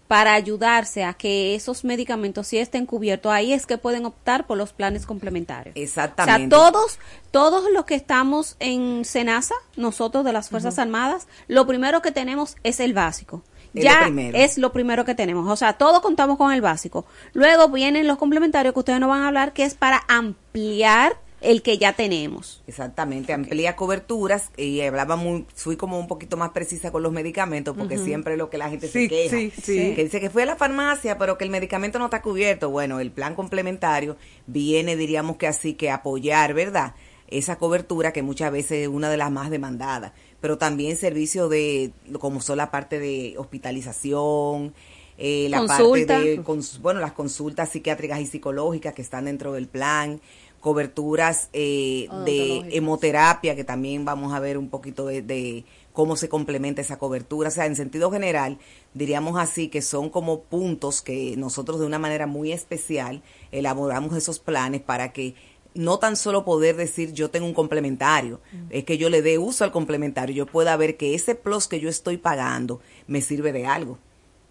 para 0.08 0.34
ayudarse 0.34 1.04
a 1.04 1.14
que 1.14 1.54
esos 1.54 1.84
medicamentos 1.84 2.46
sí 2.46 2.58
estén 2.58 2.86
cubiertos, 2.86 3.32
ahí 3.32 3.52
es 3.52 3.66
que 3.66 3.78
pueden 3.78 4.06
optar 4.06 4.46
por 4.46 4.56
los 4.56 4.72
planes 4.72 5.06
complementarios. 5.06 5.74
Exactamente. 5.76 6.54
O 6.54 6.60
sea, 6.60 6.70
todos, 6.70 6.98
todos 7.30 7.70
los 7.72 7.84
que 7.84 7.94
estamos 7.94 8.56
en 8.60 9.04
SENASA, 9.04 9.54
nosotros 9.76 10.24
de 10.24 10.32
las 10.32 10.48
Fuerzas 10.48 10.78
Armadas, 10.78 11.26
lo 11.48 11.66
primero 11.66 12.02
que 12.02 12.12
tenemos 12.12 12.56
es 12.62 12.80
el 12.80 12.94
básico. 12.94 13.42
ya 13.74 14.08
es 14.34 14.58
lo 14.58 14.72
primero 14.72 15.04
que 15.04 15.14
tenemos. 15.14 15.50
O 15.50 15.56
sea, 15.56 15.74
todos 15.74 16.00
contamos 16.00 16.38
con 16.38 16.52
el 16.52 16.60
básico. 16.60 17.04
Luego 17.32 17.68
vienen 17.68 18.06
los 18.06 18.18
complementarios 18.18 18.74
que 18.74 18.80
ustedes 18.80 19.00
nos 19.00 19.08
van 19.08 19.22
a 19.22 19.28
hablar, 19.28 19.52
que 19.52 19.64
es 19.64 19.74
para 19.74 20.02
ampliar 20.08 21.16
el 21.40 21.62
que 21.62 21.78
ya 21.78 21.92
tenemos. 21.92 22.62
Exactamente, 22.66 23.32
amplía 23.32 23.76
coberturas 23.76 24.50
y 24.56 24.80
hablaba 24.80 25.16
muy, 25.16 25.46
fui 25.54 25.76
como 25.76 25.98
un 25.98 26.08
poquito 26.08 26.36
más 26.36 26.50
precisa 26.50 26.90
con 26.90 27.02
los 27.02 27.12
medicamentos 27.12 27.76
porque 27.76 27.98
siempre 27.98 28.36
lo 28.36 28.48
que 28.50 28.58
la 28.58 28.70
gente 28.70 28.88
se 28.88 29.08
queja, 29.08 29.36
que 29.36 30.04
dice 30.04 30.20
que 30.20 30.30
fue 30.30 30.44
a 30.44 30.46
la 30.46 30.56
farmacia 30.56 31.18
pero 31.18 31.36
que 31.38 31.44
el 31.44 31.50
medicamento 31.50 31.98
no 31.98 32.06
está 32.06 32.22
cubierto. 32.22 32.70
Bueno, 32.70 33.00
el 33.00 33.10
plan 33.10 33.34
complementario 33.34 34.16
viene, 34.46 34.96
diríamos 34.96 35.36
que 35.36 35.46
así, 35.46 35.74
que 35.74 35.90
apoyar, 35.90 36.54
¿verdad? 36.54 36.94
Esa 37.28 37.56
cobertura 37.56 38.12
que 38.12 38.22
muchas 38.22 38.52
veces 38.52 38.82
es 38.82 38.88
una 38.88 39.10
de 39.10 39.16
las 39.16 39.30
más 39.30 39.50
demandadas, 39.50 40.12
pero 40.40 40.58
también 40.58 40.96
servicios 40.96 41.50
de, 41.50 41.92
como 42.20 42.40
son 42.40 42.58
la 42.58 42.70
parte 42.70 42.98
de 42.98 43.34
hospitalización, 43.36 44.72
eh, 45.18 45.48
la 45.48 45.64
parte 45.66 46.04
de, 46.04 46.42
bueno, 46.80 47.00
las 47.00 47.12
consultas 47.12 47.70
psiquiátricas 47.70 48.20
y 48.20 48.26
psicológicas 48.26 48.92
que 48.92 49.02
están 49.02 49.24
dentro 49.24 49.52
del 49.52 49.66
plan, 49.66 50.20
coberturas 50.66 51.48
eh, 51.52 52.08
de 52.24 52.76
hemoterapia, 52.76 53.54
que 53.54 53.62
también 53.62 54.04
vamos 54.04 54.34
a 54.34 54.40
ver 54.40 54.58
un 54.58 54.68
poquito 54.68 55.06
de, 55.06 55.64
cómo 55.92 56.16
se 56.16 56.28
complementa 56.28 56.80
esa 56.80 56.98
cobertura. 56.98 57.50
O 57.50 57.52
sea, 57.52 57.66
en 57.66 57.76
sentido 57.76 58.10
general, 58.10 58.58
diríamos 58.92 59.38
así 59.38 59.68
que 59.68 59.80
son 59.80 60.10
como 60.10 60.40
puntos 60.40 61.02
que 61.02 61.36
nosotros 61.36 61.78
de 61.78 61.86
una 61.86 62.00
manera 62.00 62.26
muy 62.26 62.50
especial 62.50 63.22
elaboramos 63.52 64.16
esos 64.16 64.40
planes 64.40 64.80
para 64.80 65.12
que 65.12 65.36
no 65.74 66.00
tan 66.00 66.16
solo 66.16 66.44
poder 66.44 66.74
decir 66.74 67.12
yo 67.12 67.30
tengo 67.30 67.46
un 67.46 67.54
complementario, 67.54 68.40
es 68.68 68.82
que 68.82 68.98
yo 68.98 69.08
le 69.08 69.22
dé 69.22 69.38
uso 69.38 69.62
al 69.62 69.70
complementario, 69.70 70.34
yo 70.34 70.46
pueda 70.46 70.76
ver 70.76 70.96
que 70.96 71.14
ese 71.14 71.36
plus 71.36 71.68
que 71.68 71.78
yo 71.78 71.88
estoy 71.88 72.16
pagando 72.16 72.80
me 73.06 73.20
sirve 73.20 73.52
de 73.52 73.66
algo. 73.66 73.98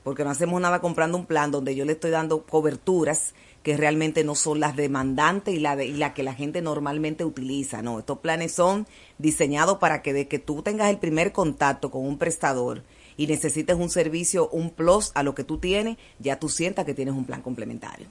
Porque 0.06 0.24
no 0.24 0.30
hacemos 0.30 0.62
nada 0.62 0.80
comprando 0.80 1.18
un 1.18 1.26
plan 1.26 1.52
donde 1.52 1.76
yo 1.76 1.84
le 1.84 1.92
estoy 1.92 2.12
dando 2.12 2.46
coberturas 2.46 3.34
que 3.66 3.78
realmente 3.78 4.24
no 4.24 4.36
son 4.36 4.60
las 4.60 4.76
demandantes 4.76 5.56
y 5.56 5.60
la, 5.60 5.76
de, 5.76 5.88
y 5.88 5.94
la 5.94 6.14
que 6.14 6.22
la 6.22 6.36
gente 6.36 6.62
normalmente 6.62 7.26
utiliza. 7.26 7.82
No, 7.82 7.98
estos 7.98 8.20
planes 8.20 8.52
son 8.52 8.86
diseñados 9.18 9.80
para 9.80 10.04
que 10.04 10.14
de 10.14 10.28
que 10.28 10.38
tú 10.38 10.62
tengas 10.62 10.92
el 10.92 11.00
primer 11.00 11.32
contacto 11.32 11.90
con 11.90 12.06
un 12.06 12.20
prestador 12.20 12.84
y 13.18 13.26
necesites 13.26 13.76
un 13.76 13.90
servicio, 13.90 14.50
un 14.50 14.70
plus 14.70 15.12
a 15.16 15.24
lo 15.24 15.34
que 15.34 15.44
tú 15.44 15.58
tienes, 15.58 15.98
ya 16.20 16.38
tú 16.40 16.48
sientas 16.48 16.86
que 16.86 16.94
tienes 16.94 17.16
un 17.16 17.26
plan 17.26 17.42
complementario. 17.42 18.06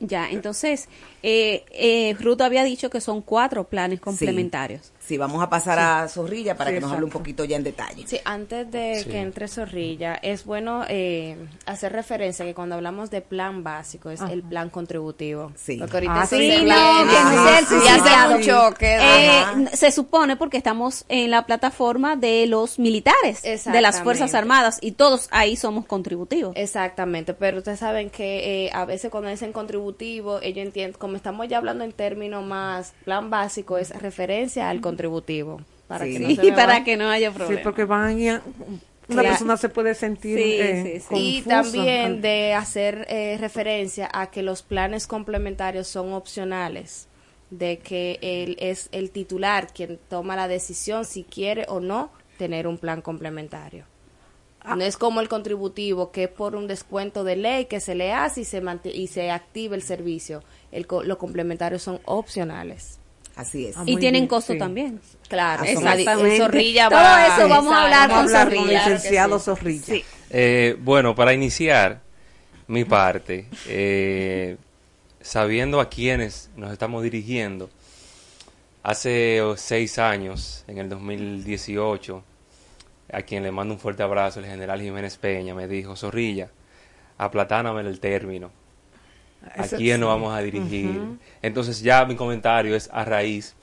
Ya, 0.00 0.30
entonces, 0.30 0.88
eh, 1.22 1.64
eh, 1.72 2.16
Ruth 2.18 2.40
había 2.40 2.64
dicho 2.64 2.88
que 2.90 3.00
son 3.02 3.20
cuatro 3.20 3.64
planes 3.64 4.00
complementarios. 4.00 4.92
Sí, 4.98 5.18
vamos 5.18 5.42
a 5.42 5.50
pasar 5.50 5.78
a 5.78 6.08
Zorrilla 6.08 6.56
para 6.56 6.70
Sí, 6.70 6.74
que 6.76 6.80
nos 6.80 6.92
hable 6.92 7.04
un 7.04 7.10
poquito 7.10 7.44
ya 7.44 7.56
en 7.56 7.64
detalle. 7.64 8.06
Sí, 8.06 8.18
antes 8.24 8.70
de 8.70 9.02
Sí. 9.02 9.10
que 9.10 9.18
entre 9.20 9.48
Zorrilla, 9.48 10.14
es 10.22 10.44
bueno 10.44 10.84
eh, 10.88 11.36
hacer 11.66 11.92
referencia 11.92 12.44
que 12.44 12.54
cuando 12.54 12.76
hablamos 12.76 13.10
de 13.10 13.20
plan 13.20 13.62
básico 13.64 14.08
es 14.10 14.20
el 14.20 14.42
plan 14.42 14.70
contributivo. 14.70 15.52
Sí. 15.56 15.76
Porque 15.78 15.96
ahorita 15.96 16.20
Ah, 16.22 16.26
se 16.26 16.38
sí, 16.38 16.64
no, 16.64 18.36
un 18.36 18.42
choque. 18.42 18.98
Eh, 19.00 19.44
se 19.74 19.90
supone 19.90 20.36
porque 20.36 20.56
estamos 20.56 21.04
en 21.08 21.30
la 21.30 21.44
plataforma 21.44 22.16
de 22.16 22.46
los 22.46 22.78
militares, 22.78 23.42
de 23.42 23.80
las. 23.80 24.00
Fuerzas 24.00 24.34
Armadas, 24.34 24.78
y 24.80 24.92
todos 24.92 25.28
ahí 25.30 25.56
somos 25.56 25.84
contributivos. 25.84 26.52
Exactamente, 26.56 27.34
pero 27.34 27.58
ustedes 27.58 27.80
saben 27.80 28.08
que 28.08 28.66
eh, 28.66 28.70
a 28.72 28.86
veces 28.86 29.10
cuando 29.10 29.28
dicen 29.28 29.52
contributivo, 29.94 30.40
ellos 30.42 30.66
entienden, 30.66 30.98
como 30.98 31.16
estamos 31.16 31.48
ya 31.48 31.58
hablando 31.58 31.84
en 31.84 31.92
términos 31.92 32.44
más, 32.44 32.92
plan 33.04 33.30
básico 33.30 33.78
es 33.78 33.90
referencia 33.90 34.68
al 34.70 34.80
contributivo. 34.80 35.60
Para 35.88 36.04
Sí. 36.04 36.12
que 36.14 36.18
no 36.20 36.28
Sí, 36.28 36.36
se 36.36 36.52
para 36.52 36.84
que 36.84 36.96
no 36.96 37.08
haya 37.10 37.30
Sí, 37.30 37.36
problema. 37.36 37.62
porque 37.62 37.84
van 37.84 38.28
a, 38.28 38.42
una 38.42 38.42
Claro. 39.08 39.28
persona 39.30 39.56
se 39.56 39.68
puede 39.68 39.94
sentir 39.94 40.38
Sí, 40.38 40.54
eh, 40.60 41.00
sí, 41.00 41.06
sí. 41.08 41.38
Y 41.38 41.42
también 41.42 42.20
de 42.20 42.54
hacer 42.54 43.06
eh, 43.08 43.36
referencia 43.40 44.08
a 44.12 44.30
que 44.30 44.42
los 44.42 44.62
planes 44.62 45.08
complementarios 45.08 45.88
son 45.88 46.12
opcionales, 46.12 47.08
de 47.50 47.78
que 47.78 48.20
él 48.22 48.56
es 48.60 48.88
el 48.92 49.10
titular 49.10 49.66
quien 49.74 49.98
toma 50.08 50.36
la 50.36 50.46
decisión 50.46 51.04
si 51.04 51.24
quiere 51.24 51.66
o 51.68 51.80
no 51.80 52.12
tener 52.38 52.68
un 52.68 52.78
plan 52.78 53.02
complementario. 53.02 53.84
Ah. 54.62 54.76
No 54.76 54.84
es 54.84 54.96
como 54.96 55.20
el 55.20 55.28
contributivo, 55.28 56.10
que 56.12 56.24
es 56.24 56.28
por 56.28 56.54
un 56.54 56.66
descuento 56.66 57.24
de 57.24 57.36
ley 57.36 57.64
que 57.64 57.80
se 57.80 57.94
le 57.94 58.12
hace 58.12 58.42
y 58.42 58.44
se, 58.44 58.62
y 58.92 59.06
se 59.06 59.30
activa 59.30 59.74
el 59.74 59.82
servicio. 59.82 60.42
El 60.70 60.86
co- 60.86 61.02
los 61.02 61.16
complementarios 61.18 61.82
son 61.82 61.98
opcionales. 62.04 62.98
Así 63.36 63.66
es. 63.66 63.76
Ah, 63.78 63.84
y 63.86 63.96
tienen 63.96 64.22
bien, 64.22 64.26
costo 64.28 64.52
sí. 64.52 64.58
también. 64.58 65.00
Claro, 65.28 65.64
Exactamente. 65.64 66.34
en 66.36 66.42
Zorrilla 66.42 66.88
Todo 66.90 66.98
va- 66.98 67.26
eso 67.26 67.48
vamos 67.48 67.72
a 67.72 67.82
hablar 67.84 68.08
con 68.08 68.16
Vamos 68.18 68.34
a 68.34 68.42
hablar 68.42 68.56
con 68.58 68.68
el 68.70 68.76
Zorrilla, 68.76 68.88
licenciado 68.94 69.38
sí. 69.38 69.44
Zorrilla. 69.46 69.94
Eh, 70.30 70.76
bueno, 70.80 71.14
para 71.14 71.32
iniciar 71.32 72.00
mi 72.66 72.84
parte, 72.84 73.46
eh, 73.66 74.56
sabiendo 75.22 75.80
a 75.80 75.88
quiénes 75.88 76.50
nos 76.56 76.70
estamos 76.72 77.02
dirigiendo, 77.02 77.70
hace 78.82 79.40
seis 79.56 79.98
años, 79.98 80.64
en 80.68 80.78
el 80.78 80.88
2018, 80.88 82.22
a 83.12 83.22
quien 83.22 83.42
le 83.42 83.50
mando 83.50 83.74
un 83.74 83.80
fuerte 83.80 84.02
abrazo, 84.02 84.40
el 84.40 84.46
general 84.46 84.80
Jiménez 84.80 85.16
Peña, 85.16 85.54
me 85.54 85.68
dijo, 85.68 85.96
Zorrilla, 85.96 86.50
aplatáname 87.18 87.80
el 87.80 88.00
término. 88.00 88.50
¿A 89.56 89.66
quién 89.66 90.00
nos 90.00 90.10
vamos 90.10 90.34
a 90.34 90.40
dirigir? 90.40 91.00
Entonces 91.40 91.80
ya 91.80 92.04
mi 92.04 92.14
comentario 92.14 92.76
es 92.76 92.90
a 92.92 93.04
raíz 93.04 93.54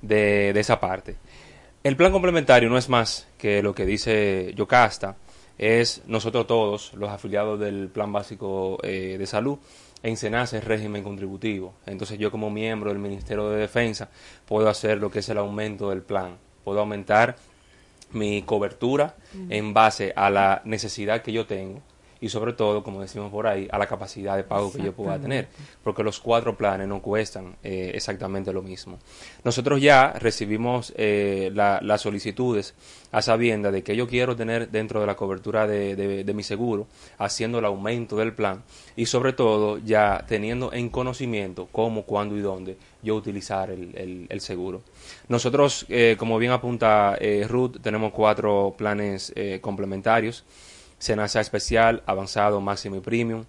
de, 0.00 0.52
de 0.52 0.60
esa 0.60 0.80
parte. 0.80 1.16
El 1.84 1.96
plan 1.96 2.10
complementario 2.10 2.68
no 2.68 2.78
es 2.78 2.88
más 2.88 3.28
que 3.38 3.62
lo 3.62 3.74
que 3.74 3.84
dice 3.84 4.52
Yocasta, 4.56 5.16
es 5.58 6.02
nosotros 6.06 6.46
todos, 6.46 6.92
los 6.94 7.10
afiliados 7.10 7.58
del 7.58 7.88
Plan 7.88 8.12
Básico 8.12 8.78
eh, 8.82 9.16
de 9.18 9.26
Salud, 9.26 9.58
en 10.02 10.16
SENASA 10.16 10.58
es 10.58 10.64
régimen 10.64 11.02
contributivo. 11.02 11.74
Entonces 11.86 12.18
yo 12.18 12.30
como 12.30 12.50
miembro 12.50 12.90
del 12.90 12.98
Ministerio 12.98 13.48
de 13.50 13.58
Defensa 13.58 14.10
puedo 14.46 14.68
hacer 14.68 14.98
lo 14.98 15.10
que 15.10 15.20
es 15.20 15.28
el 15.28 15.38
aumento 15.38 15.90
del 15.90 16.02
plan. 16.02 16.36
Puedo 16.64 16.80
aumentar 16.80 17.36
mi 18.12 18.42
cobertura 18.42 19.16
en 19.48 19.74
base 19.74 20.12
a 20.16 20.30
la 20.30 20.62
necesidad 20.64 21.22
que 21.22 21.32
yo 21.32 21.46
tengo 21.46 21.82
y 22.20 22.28
sobre 22.30 22.52
todo, 22.54 22.82
como 22.82 23.00
decimos 23.02 23.30
por 23.30 23.46
ahí, 23.46 23.68
a 23.70 23.78
la 23.78 23.86
capacidad 23.86 24.36
de 24.36 24.44
pago 24.44 24.72
que 24.72 24.78
yo 24.82 24.92
pueda 24.92 25.18
tener, 25.22 25.48
porque 25.84 26.02
los 26.02 26.18
cuatro 26.18 26.56
planes 26.56 26.88
no 26.88 27.02
cuestan 27.02 27.56
eh, 27.62 27.92
exactamente 27.94 28.52
lo 28.52 28.62
mismo. 28.62 28.98
Nosotros 29.44 29.80
ya 29.82 30.12
recibimos 30.12 30.92
eh, 30.96 31.50
la- 31.54 31.78
las 31.82 32.00
solicitudes 32.00 32.74
a 33.12 33.20
sabienda 33.22 33.70
de 33.70 33.82
que 33.82 33.94
yo 33.96 34.06
quiero 34.08 34.34
tener 34.34 34.70
dentro 34.70 35.00
de 35.00 35.06
la 35.06 35.14
cobertura 35.14 35.66
de, 35.66 35.94
de- 35.96 36.24
de 36.24 36.34
mi 36.34 36.42
seguro, 36.42 36.86
haciendo 37.18 37.58
el 37.58 37.64
aumento 37.66 38.16
del 38.16 38.32
plan 38.32 38.62
y 38.96 39.06
sobre 39.06 39.32
todo 39.32 39.78
ya 39.78 40.24
teniendo 40.26 40.72
en 40.72 40.88
conocimiento 40.88 41.68
cómo, 41.70 42.02
cuándo 42.04 42.36
y 42.36 42.40
dónde 42.40 42.76
yo 43.02 43.14
utilizar 43.14 43.70
el, 43.70 43.94
el- 43.96 44.26
el 44.30 44.40
seguro. 44.40 44.82
Nosotros, 45.28 45.84
eh, 45.88 46.16
como 46.18 46.38
bien 46.38 46.52
apunta 46.52 47.16
eh, 47.20 47.44
Ruth, 47.48 47.76
tenemos 47.82 48.12
cuatro 48.12 48.74
planes 48.76 49.32
eh, 49.36 49.58
complementarios. 49.60 50.44
Senasa 50.98 51.40
especial, 51.40 52.02
avanzado, 52.06 52.60
máximo 52.60 52.96
y 52.96 53.00
premium. 53.00 53.44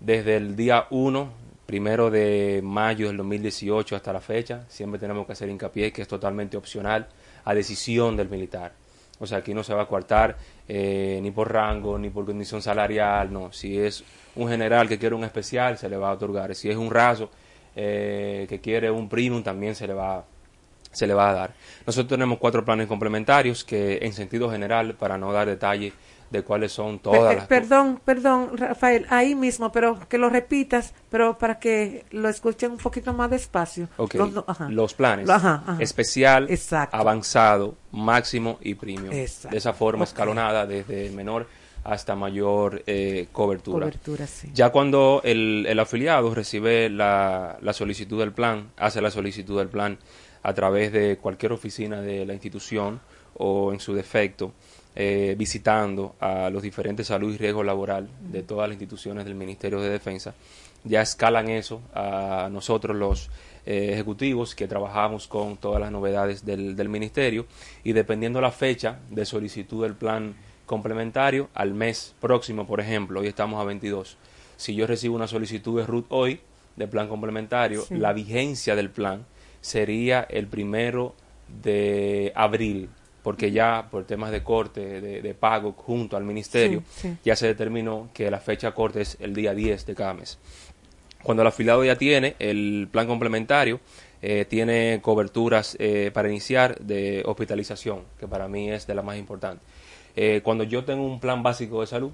Desde 0.00 0.36
el 0.36 0.56
día 0.56 0.86
1, 0.90 1.32
primero 1.66 2.10
de 2.10 2.60
mayo 2.62 3.06
del 3.06 3.16
2018 3.16 3.96
hasta 3.96 4.12
la 4.12 4.20
fecha, 4.20 4.64
siempre 4.68 4.98
tenemos 5.00 5.26
que 5.26 5.32
hacer 5.32 5.48
hincapié 5.48 5.92
que 5.92 6.02
es 6.02 6.08
totalmente 6.08 6.56
opcional 6.56 7.08
a 7.44 7.54
decisión 7.54 8.16
del 8.16 8.28
militar. 8.28 8.72
O 9.18 9.26
sea, 9.26 9.38
aquí 9.38 9.54
no 9.54 9.62
se 9.62 9.72
va 9.72 9.82
a 9.82 9.86
coartar 9.86 10.36
eh, 10.68 11.20
ni 11.22 11.30
por 11.30 11.52
rango, 11.52 11.98
ni 11.98 12.10
por 12.10 12.26
condición 12.26 12.60
salarial, 12.60 13.32
no. 13.32 13.52
Si 13.52 13.78
es 13.78 14.02
un 14.34 14.48
general 14.48 14.88
que 14.88 14.98
quiere 14.98 15.14
un 15.14 15.24
especial, 15.24 15.78
se 15.78 15.88
le 15.88 15.96
va 15.96 16.10
a 16.10 16.12
otorgar. 16.14 16.54
Si 16.54 16.68
es 16.68 16.76
un 16.76 16.90
raso 16.90 17.30
eh, 17.76 18.46
que 18.48 18.60
quiere 18.60 18.90
un 18.90 19.08
premium, 19.08 19.42
también 19.42 19.74
se 19.74 19.86
le 19.86 19.94
va 19.94 20.24
se 20.90 21.06
le 21.06 21.14
va 21.14 21.30
a 21.30 21.32
dar. 21.32 21.54
Nosotros 21.86 22.08
tenemos 22.08 22.38
cuatro 22.38 22.64
planes 22.64 22.86
complementarios 22.86 23.64
que 23.64 23.98
en 24.02 24.12
sentido 24.12 24.50
general, 24.50 24.94
para 24.94 25.16
no 25.16 25.32
dar 25.32 25.48
detalle 25.48 25.92
de 26.32 26.42
cuáles 26.42 26.72
son 26.72 26.98
todas 26.98 27.20
Pe- 27.20 27.32
eh, 27.32 27.36
las... 27.36 27.46
perdón, 27.46 28.00
perdón, 28.04 28.56
Rafael, 28.56 29.06
ahí 29.10 29.34
mismo, 29.34 29.70
pero 29.70 29.98
que 30.08 30.18
lo 30.18 30.28
repitas, 30.30 30.94
pero 31.10 31.38
para 31.38 31.58
que 31.58 32.04
lo 32.10 32.28
escuchen 32.28 32.72
un 32.72 32.78
poquito 32.78 33.12
más 33.12 33.30
despacio. 33.30 33.88
Ok, 33.98 34.14
Los, 34.14 34.34
do- 34.34 34.44
ajá. 34.48 34.68
los 34.70 34.94
planes. 34.94 35.26
Lo- 35.28 35.34
ajá, 35.34 35.62
ajá. 35.66 35.76
Especial, 35.82 36.50
Exacto. 36.50 36.96
avanzado, 36.96 37.76
máximo 37.92 38.58
y 38.62 38.74
premium. 38.74 39.12
Exacto. 39.12 39.50
De 39.50 39.58
esa 39.58 39.72
forma 39.74 40.04
escalonada, 40.04 40.66
desde 40.66 41.06
el 41.06 41.12
menor 41.12 41.46
hasta 41.84 42.14
mayor 42.14 42.82
eh, 42.86 43.26
cobertura. 43.32 43.86
Cobertura, 43.86 44.26
sí. 44.26 44.48
Ya 44.54 44.70
cuando 44.70 45.20
el, 45.24 45.66
el 45.68 45.78
afiliado 45.80 46.32
recibe 46.34 46.88
la, 46.88 47.58
la 47.60 47.72
solicitud 47.72 48.18
del 48.20 48.32
plan, 48.32 48.70
hace 48.76 49.00
la 49.00 49.10
solicitud 49.10 49.58
del 49.58 49.68
plan 49.68 49.98
a 50.44 50.54
través 50.54 50.92
de 50.92 51.18
cualquier 51.18 51.52
oficina 51.52 52.00
de 52.00 52.24
la 52.24 52.32
institución 52.34 53.00
o 53.34 53.72
en 53.72 53.80
su 53.80 53.94
defecto, 53.94 54.52
eh, 54.94 55.34
visitando 55.38 56.14
a 56.20 56.50
los 56.50 56.62
diferentes 56.62 57.06
salud 57.06 57.32
y 57.34 57.38
riesgo 57.38 57.62
laboral 57.62 58.08
de 58.20 58.42
todas 58.42 58.68
las 58.68 58.74
instituciones 58.74 59.24
del 59.24 59.34
Ministerio 59.34 59.80
de 59.80 59.88
Defensa, 59.90 60.34
ya 60.84 61.00
escalan 61.00 61.48
eso 61.48 61.80
a 61.94 62.48
nosotros 62.50 62.96
los 62.96 63.30
eh, 63.64 63.90
ejecutivos 63.92 64.54
que 64.54 64.66
trabajamos 64.66 65.28
con 65.28 65.56
todas 65.56 65.80
las 65.80 65.92
novedades 65.92 66.44
del, 66.44 66.74
del 66.74 66.88
ministerio 66.88 67.46
y 67.84 67.92
dependiendo 67.92 68.40
la 68.40 68.50
fecha 68.50 68.98
de 69.10 69.24
solicitud 69.24 69.82
del 69.84 69.94
plan 69.94 70.34
complementario 70.66 71.48
al 71.54 71.72
mes 71.74 72.14
próximo, 72.20 72.66
por 72.66 72.80
ejemplo, 72.80 73.20
hoy 73.20 73.28
estamos 73.28 73.60
a 73.60 73.64
22. 73.64 74.16
Si 74.56 74.74
yo 74.74 74.86
recibo 74.86 75.14
una 75.14 75.28
solicitud 75.28 75.78
de 75.80 75.86
RUT 75.86 76.06
hoy 76.08 76.40
de 76.76 76.88
plan 76.88 77.08
complementario, 77.08 77.82
Sí. 77.82 77.94
la 77.96 78.12
vigencia 78.12 78.74
del 78.74 78.90
plan 78.90 79.24
sería 79.60 80.22
el 80.28 80.46
primero 80.48 81.14
de 81.62 82.32
abril, 82.34 82.88
porque 83.22 83.50
ya 83.52 83.88
por 83.90 84.04
temas 84.04 84.30
de 84.32 84.42
corte, 84.42 85.00
de, 85.00 85.22
de 85.22 85.34
pago 85.34 85.72
junto 85.72 86.16
al 86.16 86.24
ministerio, 86.24 86.82
Sí, 86.90 87.08
sí. 87.08 87.16
ya 87.24 87.36
se 87.36 87.46
determinó 87.46 88.08
que 88.12 88.30
la 88.30 88.40
fecha 88.40 88.72
corte 88.72 89.02
es 89.02 89.16
el 89.20 89.32
día 89.34 89.54
10 89.54 89.86
de 89.86 89.94
cada 89.94 90.14
mes. 90.14 90.38
Cuando 91.22 91.42
el 91.42 91.46
afiliado 91.48 91.84
ya 91.84 91.96
tiene 91.96 92.34
el 92.40 92.88
plan 92.90 93.06
complementario, 93.06 93.78
eh, 94.20 94.44
tiene 94.48 94.98
coberturas 95.02 95.76
eh, 95.78 96.10
para 96.12 96.28
iniciar 96.28 96.78
de 96.80 97.22
hospitalización, 97.24 98.00
que 98.18 98.26
para 98.26 98.48
mí 98.48 98.70
es 98.70 98.86
de 98.88 98.94
la 98.96 99.02
más 99.02 99.16
importante. 99.16 99.64
Eh, 100.16 100.40
cuando 100.42 100.64
yo 100.64 100.84
tengo 100.84 101.04
un 101.06 101.20
plan 101.20 101.42
básico 101.42 101.80
de 101.80 101.86
salud 101.86 102.10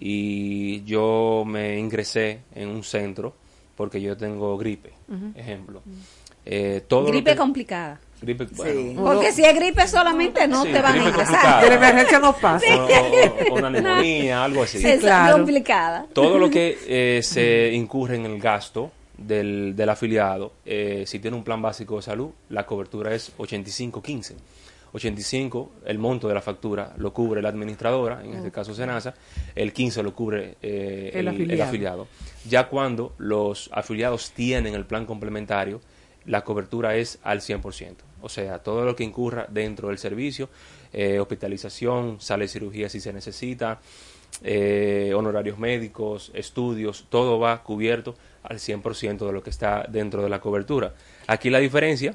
y 0.00 0.82
yo 0.84 1.44
me 1.46 1.78
ingresé 1.78 2.40
en 2.54 2.68
un 2.68 2.82
centro 2.82 3.34
porque 3.76 4.00
yo 4.00 4.16
tengo 4.16 4.56
gripe, 4.56 4.92
ejemplo. 5.34 5.82
Todo 6.88 7.06
Gripe 7.06 7.32
que- 7.32 7.36
complicada. 7.36 8.00
Gripe, 8.20 8.46
bueno, 8.52 8.72
Sí. 8.80 8.94
Porque 8.96 9.32
si 9.32 9.44
es 9.44 9.54
gripe 9.54 9.86
solamente 9.86 10.46
no 10.48 10.64
Sí, 10.64 10.72
te 10.72 10.80
van 10.80 10.94
a 11.00 11.08
ingresar. 11.08 11.62
De 11.62 11.68
la 11.70 11.74
emergencia 11.76 12.18
no 12.18 12.32
pasa. 12.34 12.64
o- 12.76 12.86
o- 12.86 13.52
o 13.52 13.54
una 13.56 13.70
neumonía, 13.70 14.44
algo 14.44 14.62
así. 14.62 14.78
Sí, 14.78 14.98
claro. 14.98 15.36
complicada. 15.36 16.06
Todo 16.12 16.38
lo 16.38 16.48
que 16.50 16.78
eh, 16.88 17.20
se 17.22 17.70
incurre 17.72 18.16
en 18.16 18.24
el 18.26 18.40
gasto 18.40 18.90
del, 19.18 19.74
del 19.76 19.88
afiliado, 19.88 20.52
eh, 20.64 21.04
si 21.06 21.18
tiene 21.18 21.36
un 21.36 21.44
plan 21.44 21.60
básico 21.62 21.96
de 21.96 22.02
salud, 22.02 22.30
la 22.50 22.66
cobertura 22.66 23.14
es 23.14 23.32
85-15. 23.38 24.34
85, 24.92 25.72
el 25.84 25.98
monto 25.98 26.26
de 26.28 26.34
la 26.34 26.40
factura 26.40 26.92
lo 26.96 27.12
cubre 27.12 27.42
la 27.42 27.50
administradora, 27.50 28.22
en 28.24 28.34
este 28.34 28.50
caso 28.50 28.74
Senasa, 28.74 29.14
el 29.54 29.72
15 29.72 30.02
lo 30.02 30.14
cubre 30.14 30.56
eh, 30.62 31.10
El 31.12 31.20
el, 31.20 31.28
el 31.28 31.28
afiliado. 31.28 31.62
afiliado. 31.68 32.08
Ya 32.48 32.68
cuando 32.68 33.12
los 33.18 33.68
afiliados 33.72 34.30
tienen 34.30 34.74
el 34.74 34.86
plan 34.86 35.04
complementario, 35.04 35.80
la 36.24 36.42
cobertura 36.44 36.96
es 36.96 37.18
al 37.24 37.40
100%. 37.40 37.94
O 38.22 38.28
sea, 38.28 38.58
todo 38.60 38.84
lo 38.84 38.96
que 38.96 39.04
incurra 39.04 39.46
dentro 39.50 39.88
del 39.88 39.98
servicio, 39.98 40.48
eh, 40.92 41.18
hospitalización, 41.20 42.20
sale 42.20 42.44
de 42.44 42.48
cirugía 42.48 42.88
si 42.88 43.00
se 43.00 43.12
necesita, 43.12 43.80
eh, 44.42 45.12
honorarios 45.14 45.58
médicos, 45.58 46.30
estudios, 46.34 47.06
todo 47.08 47.38
va 47.38 47.62
cubierto 47.62 48.14
al 48.42 48.58
100% 48.58 49.26
de 49.26 49.32
lo 49.32 49.42
que 49.42 49.50
está 49.50 49.86
dentro 49.88 50.22
de 50.22 50.28
la 50.28 50.40
cobertura. 50.40 50.94
Aquí 51.26 51.50
la 51.50 51.58
diferencia 51.58 52.14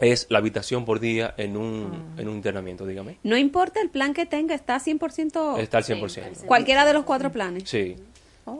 es 0.00 0.26
la 0.30 0.38
habitación 0.38 0.84
por 0.84 1.00
día 1.00 1.34
en 1.36 1.56
un, 1.56 2.14
Ah. 2.16 2.20
en 2.20 2.28
un 2.28 2.36
internamiento, 2.36 2.86
dígame. 2.86 3.18
No 3.24 3.36
importa 3.36 3.80
el 3.80 3.90
plan 3.90 4.14
que 4.14 4.26
tenga, 4.26 4.54
está 4.54 4.78
100%. 4.78 5.58
Está 5.58 5.78
al 5.78 5.84
100%. 5.84 6.46
Cualquiera 6.46 6.84
de 6.84 6.92
los 6.92 7.04
cuatro 7.04 7.32
planes. 7.32 7.64
Sí. 7.68 7.96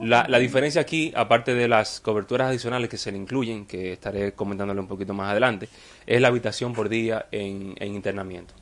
La, 0.01 0.27
la 0.27 0.39
diferencia 0.39 0.81
aquí, 0.81 1.11
aparte 1.15 1.53
de 1.53 1.67
las 1.67 1.99
coberturas 1.99 2.49
adicionales 2.49 2.89
que 2.89 2.97
se 2.97 3.11
le 3.11 3.17
incluyen, 3.17 3.65
que 3.65 3.93
estaré 3.93 4.33
comentándole 4.33 4.79
un 4.79 4.87
poquito 4.87 5.13
más 5.13 5.31
adelante, 5.31 5.67
es 6.05 6.21
la 6.21 6.27
habitación 6.29 6.73
por 6.73 6.89
día 6.89 7.25
en, 7.31 7.75
en 7.79 7.93
internamiento. 7.95 8.53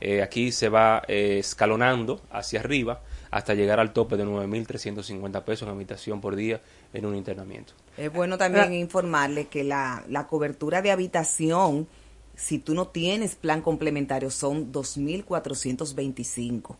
Eh, 0.00 0.22
aquí 0.22 0.52
se 0.52 0.68
va 0.68 1.02
eh, 1.08 1.38
escalonando 1.40 2.20
hacia 2.30 2.60
arriba 2.60 3.00
hasta 3.32 3.54
llegar 3.54 3.80
al 3.80 3.92
tope 3.92 4.16
de 4.16 4.24
9.350 4.24 5.42
pesos 5.42 5.66
en 5.68 5.74
habitación 5.74 6.20
por 6.20 6.36
día 6.36 6.60
en 6.92 7.06
un 7.06 7.16
internamiento. 7.16 7.72
Es 7.96 8.12
bueno 8.12 8.38
también 8.38 8.66
Ah. 8.70 8.74
informarle 8.76 9.46
que 9.48 9.64
la, 9.64 10.04
la 10.08 10.28
cobertura 10.28 10.80
de 10.82 10.92
habitación, 10.92 11.88
si 12.36 12.58
tú 12.60 12.74
no 12.74 12.86
tienes 12.88 13.34
plan 13.34 13.62
complementario, 13.62 14.30
son 14.30 14.70
2.425, 14.72 16.76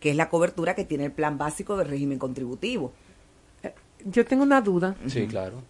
que 0.00 0.10
es 0.10 0.16
la 0.16 0.28
cobertura 0.28 0.74
que 0.74 0.84
tiene 0.84 1.06
el 1.06 1.12
plan 1.12 1.38
básico 1.38 1.76
del 1.76 1.88
régimen 1.88 2.18
contributivo. 2.18 2.92
Yo 4.04 4.24
tengo 4.24 4.42
una 4.42 4.60
duda. 4.60 4.94
Sí, 5.06 5.26
claro. 5.26 5.62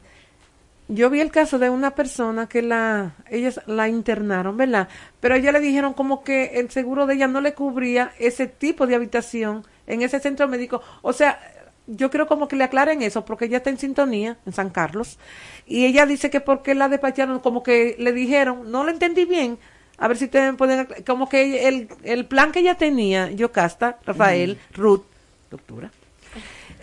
Yo 0.88 1.08
vi 1.08 1.20
el 1.20 1.30
caso 1.30 1.58
de 1.58 1.70
una 1.70 1.94
persona 1.94 2.46
que 2.46 2.60
la 2.60 3.14
ellos 3.30 3.58
la 3.66 3.88
internaron, 3.88 4.56
¿verdad? 4.56 4.88
Pero 5.18 5.34
ella 5.34 5.50
le 5.50 5.60
dijeron 5.60 5.94
como 5.94 6.22
que 6.22 6.58
el 6.58 6.70
seguro 6.70 7.06
de 7.06 7.14
ella 7.14 7.26
no 7.26 7.40
le 7.40 7.54
cubría 7.54 8.12
ese 8.18 8.46
tipo 8.46 8.86
de 8.86 8.94
habitación 8.94 9.64
en 9.86 10.02
ese 10.02 10.20
centro 10.20 10.46
médico. 10.46 10.82
O 11.00 11.14
sea, 11.14 11.40
yo 11.86 12.10
creo 12.10 12.26
como 12.26 12.48
que 12.48 12.56
le 12.56 12.64
aclaren 12.64 13.00
eso 13.00 13.24
porque 13.24 13.46
ella 13.46 13.58
está 13.58 13.70
en 13.70 13.78
sintonía 13.78 14.36
en 14.44 14.52
San 14.52 14.68
Carlos 14.68 15.18
y 15.66 15.86
ella 15.86 16.04
dice 16.04 16.28
que 16.28 16.40
porque 16.40 16.74
la 16.74 16.88
despacharon 16.88 17.40
como 17.40 17.62
que 17.62 17.96
le 17.98 18.12
dijeron, 18.12 18.70
no 18.70 18.84
lo 18.84 18.90
entendí 18.90 19.24
bien. 19.24 19.58
A 19.96 20.08
ver 20.08 20.18
si 20.18 20.28
te 20.28 20.52
pueden 20.54 20.86
como 21.06 21.30
que 21.30 21.66
el, 21.66 21.88
el 22.02 22.26
plan 22.26 22.52
que 22.52 22.58
ella 22.58 22.74
tenía, 22.74 23.30
Yocasta, 23.30 23.98
Rafael, 24.04 24.58
Ruth, 24.74 25.04
doctora 25.50 25.90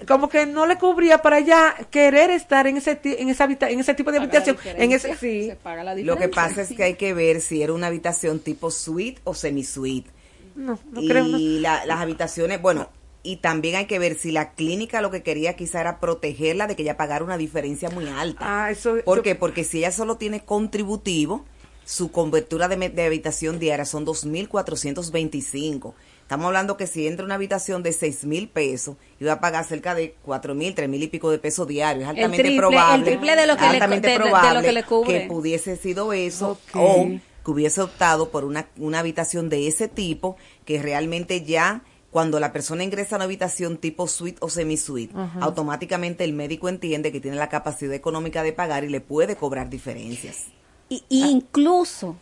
como 0.07 0.29
que 0.29 0.45
no 0.45 0.65
le 0.65 0.77
cubría 0.77 1.19
para 1.21 1.39
ella 1.39 1.75
querer 1.89 2.29
estar 2.31 2.67
en 2.67 2.77
ese 2.77 2.99
en 3.03 3.29
esa 3.29 3.43
habita- 3.45 3.69
en 3.69 3.79
ese 3.79 3.93
tipo 3.93 4.11
de 4.11 4.17
habitación 4.19 4.57
en 4.65 4.91
ese 4.91 5.15
sí 5.15 5.47
Se 5.49 5.55
paga 5.55 5.83
la 5.83 5.95
Lo 5.95 6.17
que 6.17 6.27
pasa 6.29 6.61
es 6.61 6.69
que 6.73 6.83
hay 6.83 6.95
que 6.95 7.13
ver 7.13 7.41
si 7.41 7.61
era 7.63 7.73
una 7.73 7.87
habitación 7.87 8.39
tipo 8.39 8.71
suite 8.71 9.21
o 9.23 9.33
semi-suite. 9.33 10.09
no 10.55 10.77
no 10.91 11.01
y 11.01 11.07
creo 11.07 11.25
no. 11.25 11.37
la- 11.37 11.85
las 11.85 11.99
habitaciones, 11.99 12.61
bueno, 12.61 12.89
y 13.23 13.37
también 13.37 13.75
hay 13.75 13.85
que 13.85 13.99
ver 13.99 14.15
si 14.15 14.31
la 14.31 14.53
clínica 14.53 14.99
lo 15.01 15.11
que 15.11 15.21
quería 15.23 15.55
quizá 15.55 15.79
era 15.81 15.99
protegerla 15.99 16.65
de 16.67 16.75
que 16.75 16.81
ella 16.81 16.97
pagara 16.97 17.23
una 17.23 17.37
diferencia 17.37 17.89
muy 17.89 18.07
alta. 18.07 18.39
ah 18.65 18.71
eso 18.71 18.95
¿Por 19.05 19.19
eso- 19.19 19.23
qué? 19.23 19.35
Porque 19.35 19.63
si 19.63 19.77
ella 19.79 19.91
solo 19.91 20.17
tiene 20.17 20.43
contributivo, 20.43 21.45
su 21.85 22.11
cobertura 22.11 22.67
de 22.67 23.03
habitación 23.05 23.59
diaria 23.59 23.85
son 23.85 24.05
2.425. 24.05 25.93
Estamos 26.31 26.45
hablando 26.45 26.77
que 26.77 26.87
si 26.87 27.07
entra 27.07 27.25
una 27.25 27.35
habitación 27.35 27.83
de 27.83 27.91
seis 27.91 28.23
mil 28.23 28.47
pesos, 28.47 28.95
iba 29.19 29.33
a 29.33 29.41
pagar 29.41 29.65
cerca 29.65 29.93
de 29.95 30.15
cuatro 30.23 30.55
mil, 30.55 30.73
tres 30.73 30.87
mil 30.87 31.03
y 31.03 31.07
pico 31.07 31.29
de 31.29 31.39
pesos 31.39 31.67
diarios. 31.67 32.03
Es 32.05 32.09
El 32.11 32.15
altamente 32.23 32.43
triple- 32.43 32.57
probable, 32.57 32.95
el 32.95 33.03
triple 33.03 33.35
de 33.35 33.47
lo 33.47 33.57
que 33.57 33.61
le- 33.63 33.67
altamente 33.67 34.07
de- 34.07 34.13
de- 34.13 34.19
de 34.19 34.23
lo 34.23 34.31
probable 34.31 34.61
que 34.65 34.71
le 34.71 34.83
cubre. 34.85 35.25
pudiese 35.27 35.75
sido 35.75 36.13
eso 36.13 36.57
o 36.73 37.07
que 37.43 37.51
hubiese 37.51 37.81
optado 37.81 38.29
por 38.29 38.45
una, 38.45 38.69
una 38.77 38.99
habitación 38.99 39.49
de 39.49 39.67
ese 39.67 39.89
tipo 39.89 40.37
que 40.63 40.81
realmente 40.81 41.43
ya 41.43 41.81
cuando 42.11 42.39
la 42.39 42.53
persona 42.53 42.85
ingresa 42.85 43.15
a 43.15 43.17
una 43.17 43.25
habitación 43.25 43.75
tipo 43.75 44.07
suite 44.07 44.37
o 44.39 44.47
semi-suite, 44.47 45.13
automáticamente 45.41 46.23
el 46.23 46.31
médico 46.31 46.69
entiende 46.69 47.11
que 47.11 47.19
tiene 47.19 47.35
la 47.35 47.49
capacidad 47.49 47.93
económica 47.93 48.41
de 48.41 48.53
pagar 48.53 48.85
y 48.85 48.89
le 48.89 49.01
puede 49.01 49.35
cobrar 49.35 49.69
diferencias. 49.69 50.45
Y- 50.87 51.03
incluso 51.09 52.15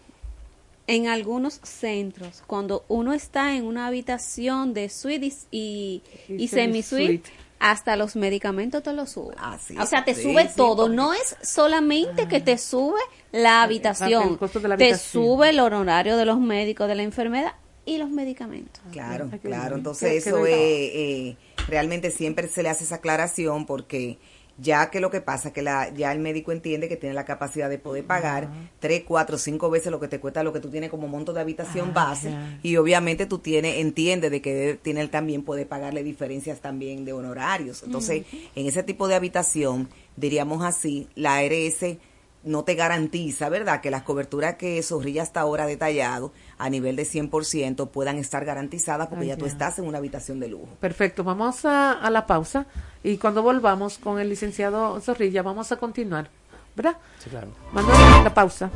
en 0.89 1.07
algunos 1.07 1.59
centros, 1.63 2.41
cuando 2.47 2.83
uno 2.87 3.13
está 3.13 3.55
en 3.55 3.65
una 3.65 3.85
habitación 3.87 4.73
de 4.73 4.89
suite 4.89 5.31
y, 5.51 6.01
y, 6.27 6.33
Y 6.35 6.47
semi-suite, 6.47 7.29
hasta 7.59 7.95
los 7.95 8.15
medicamentos 8.15 8.81
te 8.81 8.91
los 8.93 9.11
sube. 9.11 9.35
Ah, 9.37 9.57
sí. 9.61 9.77
o 9.77 9.85
sea, 9.85 10.03
te 10.03 10.15
Sí, 10.15 10.23
sube 10.23 10.47
sí, 10.47 10.53
todo. 10.55 10.89
No 10.89 11.13
es 11.13 11.35
solamente 11.43 12.27
que 12.27 12.39
te 12.41 12.57
sube 12.57 12.99
la 13.31 13.61
habitación, 13.63 14.29
el 14.29 14.37
costo 14.37 14.59
de 14.59 14.67
la 14.67 14.77
te 14.77 14.85
habitación. 14.85 15.23
sube 15.25 15.49
el 15.49 15.59
honorario 15.59 16.17
de 16.17 16.25
los 16.25 16.39
médicos 16.39 16.87
de 16.87 16.95
la 16.95 17.03
enfermedad 17.03 17.53
y 17.85 17.97
los 17.97 18.09
medicamentos. 18.09 18.81
Claro, 18.91 19.29
qué 19.29 19.39
claro. 19.39 19.75
Entonces 19.75 20.25
eso 20.25 20.45
es, 20.45 20.53
eh, 20.55 21.37
realmente 21.67 22.09
siempre 22.11 22.47
se 22.47 22.63
le 22.63 22.69
hace 22.69 22.83
esa 22.83 22.95
aclaración 22.95 23.65
porque 23.65 24.17
ya 24.61 24.89
que 24.89 24.99
lo 24.99 25.09
que 25.09 25.21
pasa 25.21 25.49
es 25.49 25.53
que 25.53 25.61
la, 25.61 25.89
ya 25.93 26.11
el 26.11 26.19
médico 26.19 26.51
entiende 26.51 26.87
que 26.89 26.95
tiene 26.97 27.15
la 27.15 27.25
capacidad 27.25 27.69
de 27.69 27.77
poder 27.77 28.03
pagar 28.05 28.49
tres, 28.79 29.03
cuatro, 29.07 29.37
cinco 29.37 29.69
veces 29.69 29.91
lo 29.91 29.99
que 29.99 30.07
te 30.07 30.19
cuesta 30.19 30.43
lo 30.43 30.53
que 30.53 30.59
tú 30.59 30.69
tienes 30.69 30.89
como 30.89 31.07
monto 31.07 31.33
de 31.33 31.41
habitación 31.41 31.89
Ah, 31.89 31.93
base. 32.09 32.33
y 32.63 32.75
obviamente 32.77 33.25
tú 33.25 33.39
tienes, 33.39 33.77
entiende 33.77 34.29
de 34.29 34.41
que 34.41 34.77
tiene 34.81 35.07
también 35.07 35.43
puede 35.43 35.65
pagarle 35.65 36.03
diferencias 36.03 36.59
también 36.59 37.05
de 37.05 37.13
honorarios. 37.13 37.83
Entonces, 37.83 38.25
en 38.55 38.65
ese 38.67 38.83
tipo 38.83 39.07
de 39.07 39.15
habitación, 39.15 39.87
diríamos 40.17 40.63
así, 40.63 41.07
la 41.15 41.37
ARS 41.37 41.97
no 42.43 42.63
te 42.63 42.75
garantiza, 42.75 43.49
¿verdad?, 43.49 43.81
que 43.81 43.91
las 43.91 44.03
coberturas 44.03 44.55
que 44.55 44.81
Zorrilla 44.81 45.23
hasta 45.23 45.41
ahora 45.41 45.63
ha 45.63 45.67
detallado 45.67 46.31
a 46.57 46.69
nivel 46.69 46.95
de 46.95 47.03
100% 47.03 47.89
puedan 47.89 48.17
estar 48.17 48.45
garantizadas 48.45 49.07
porque 49.07 49.27
ya 49.27 49.37
tú 49.37 49.45
ya. 49.45 49.51
estás 49.51 49.77
en 49.79 49.85
una 49.85 49.97
habitación 49.97 50.39
de 50.39 50.47
lujo. 50.47 50.67
perfecto 50.79 51.23
vamos 51.23 51.65
a, 51.65 51.91
a 51.93 52.09
la 52.09 52.25
pausa 52.25 52.65
y 53.03 53.17
cuando 53.17 53.41
volvamos 53.43 53.97
con 53.97 54.19
el 54.19 54.29
licenciado 54.29 54.99
Zorrilla 55.01 55.41
vamos 55.43 55.71
a 55.71 55.77
continuar 55.77 56.29
¿verdad? 56.75 56.97
Sí, 57.21 57.29
claro. 57.29 57.47
Manuel 57.73 58.23
la 58.23 58.33
pausa 58.33 58.69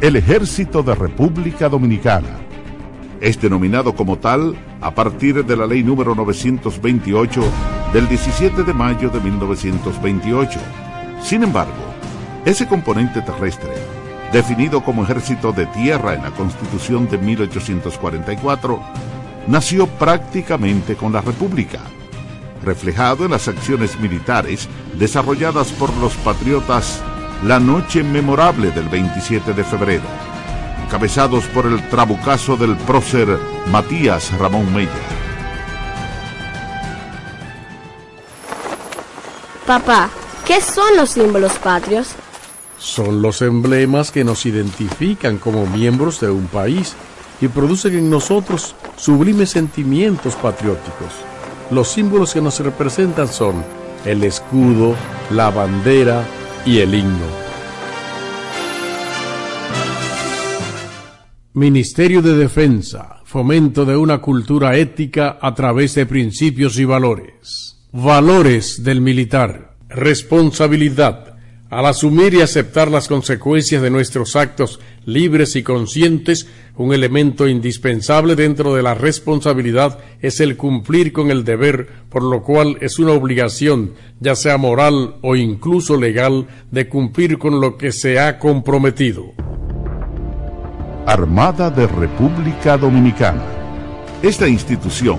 El 0.00 0.14
Ejército 0.16 0.82
de 0.82 0.94
República 0.94 1.68
Dominicana. 1.68 2.38
Es 3.20 3.40
denominado 3.40 3.96
como 3.96 4.18
tal 4.18 4.56
a 4.80 4.94
partir 4.94 5.44
de 5.44 5.56
la 5.56 5.66
ley 5.66 5.82
número 5.82 6.14
928 6.14 7.42
del 7.92 8.08
17 8.08 8.62
de 8.62 8.72
mayo 8.72 9.10
de 9.10 9.18
1928. 9.18 10.60
Sin 11.22 11.42
embargo, 11.42 11.72
ese 12.44 12.66
componente 12.66 13.20
terrestre, 13.22 13.72
definido 14.32 14.82
como 14.82 15.04
ejército 15.04 15.52
de 15.52 15.66
tierra 15.66 16.14
en 16.14 16.22
la 16.22 16.30
Constitución 16.30 17.08
de 17.08 17.18
1844, 17.18 18.80
nació 19.46 19.86
prácticamente 19.86 20.96
con 20.96 21.12
la 21.12 21.20
República, 21.20 21.80
reflejado 22.64 23.24
en 23.24 23.32
las 23.32 23.48
acciones 23.48 23.98
militares 23.98 24.68
desarrolladas 24.98 25.72
por 25.72 25.94
los 25.98 26.14
patriotas 26.16 27.02
la 27.44 27.60
noche 27.60 28.02
memorable 28.02 28.70
del 28.72 28.88
27 28.88 29.52
de 29.52 29.64
febrero, 29.64 30.04
encabezados 30.84 31.44
por 31.46 31.66
el 31.66 31.86
trabucazo 31.88 32.56
del 32.56 32.76
prócer 32.76 33.28
Matías 33.70 34.36
Ramón 34.38 34.72
Mella. 34.74 34.90
Papá, 39.66 40.08
¿qué 40.48 40.62
son 40.62 40.96
los 40.96 41.10
símbolos 41.10 41.52
patrios? 41.58 42.08
Son 42.78 43.20
los 43.20 43.42
emblemas 43.42 44.10
que 44.10 44.24
nos 44.24 44.46
identifican 44.46 45.36
como 45.36 45.66
miembros 45.66 46.20
de 46.20 46.30
un 46.30 46.46
país 46.46 46.96
y 47.42 47.48
producen 47.48 47.98
en 47.98 48.08
nosotros 48.08 48.74
sublimes 48.96 49.50
sentimientos 49.50 50.34
patrióticos. 50.36 51.12
Los 51.70 51.88
símbolos 51.88 52.32
que 52.32 52.40
nos 52.40 52.58
representan 52.60 53.28
son 53.28 53.62
el 54.06 54.24
escudo, 54.24 54.94
la 55.30 55.50
bandera 55.50 56.24
y 56.64 56.78
el 56.78 56.94
himno. 56.94 57.26
Ministerio 61.52 62.22
de 62.22 62.36
Defensa, 62.36 63.20
fomento 63.24 63.84
de 63.84 63.96
una 63.96 64.18
cultura 64.18 64.76
ética 64.76 65.38
a 65.42 65.54
través 65.54 65.94
de 65.94 66.06
principios 66.06 66.78
y 66.78 66.86
valores. 66.86 67.76
Valores 67.92 68.82
del 68.82 69.02
militar. 69.02 69.67
Responsabilidad. 69.88 71.38
Al 71.70 71.86
asumir 71.86 72.34
y 72.34 72.42
aceptar 72.42 72.90
las 72.90 73.08
consecuencias 73.08 73.80
de 73.80 73.90
nuestros 73.90 74.36
actos 74.36 74.80
libres 75.06 75.56
y 75.56 75.62
conscientes, 75.62 76.46
un 76.76 76.92
elemento 76.92 77.48
indispensable 77.48 78.36
dentro 78.36 78.74
de 78.74 78.82
la 78.82 78.94
responsabilidad 78.94 79.98
es 80.20 80.40
el 80.40 80.58
cumplir 80.58 81.12
con 81.12 81.30
el 81.30 81.44
deber, 81.44 81.88
por 82.10 82.22
lo 82.22 82.42
cual 82.42 82.76
es 82.82 82.98
una 82.98 83.12
obligación, 83.12 83.94
ya 84.20 84.34
sea 84.36 84.58
moral 84.58 85.16
o 85.22 85.36
incluso 85.36 85.96
legal, 85.96 86.46
de 86.70 86.88
cumplir 86.88 87.38
con 87.38 87.58
lo 87.60 87.78
que 87.78 87.92
se 87.92 88.18
ha 88.18 88.38
comprometido. 88.38 89.32
Armada 91.06 91.70
de 91.70 91.86
República 91.86 92.76
Dominicana. 92.76 93.44
Esta 94.22 94.46
institución, 94.46 95.18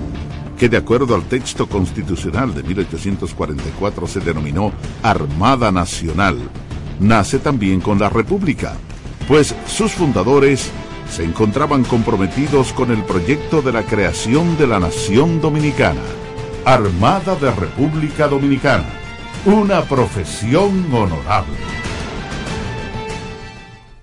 que 0.60 0.68
de 0.68 0.76
acuerdo 0.76 1.14
al 1.14 1.22
texto 1.22 1.66
constitucional 1.66 2.52
de 2.52 2.62
1844 2.62 4.06
se 4.06 4.20
denominó 4.20 4.72
Armada 5.02 5.72
Nacional, 5.72 6.36
nace 7.00 7.38
también 7.38 7.80
con 7.80 7.98
la 7.98 8.10
República, 8.10 8.74
pues 9.26 9.54
sus 9.66 9.92
fundadores 9.92 10.70
se 11.08 11.24
encontraban 11.24 11.82
comprometidos 11.82 12.74
con 12.74 12.90
el 12.90 13.02
proyecto 13.04 13.62
de 13.62 13.72
la 13.72 13.84
creación 13.84 14.58
de 14.58 14.66
la 14.66 14.78
nación 14.78 15.40
dominicana, 15.40 16.02
Armada 16.66 17.36
de 17.36 17.50
República 17.52 18.28
Dominicana, 18.28 18.84
una 19.46 19.80
profesión 19.80 20.84
honorable. 20.92 21.56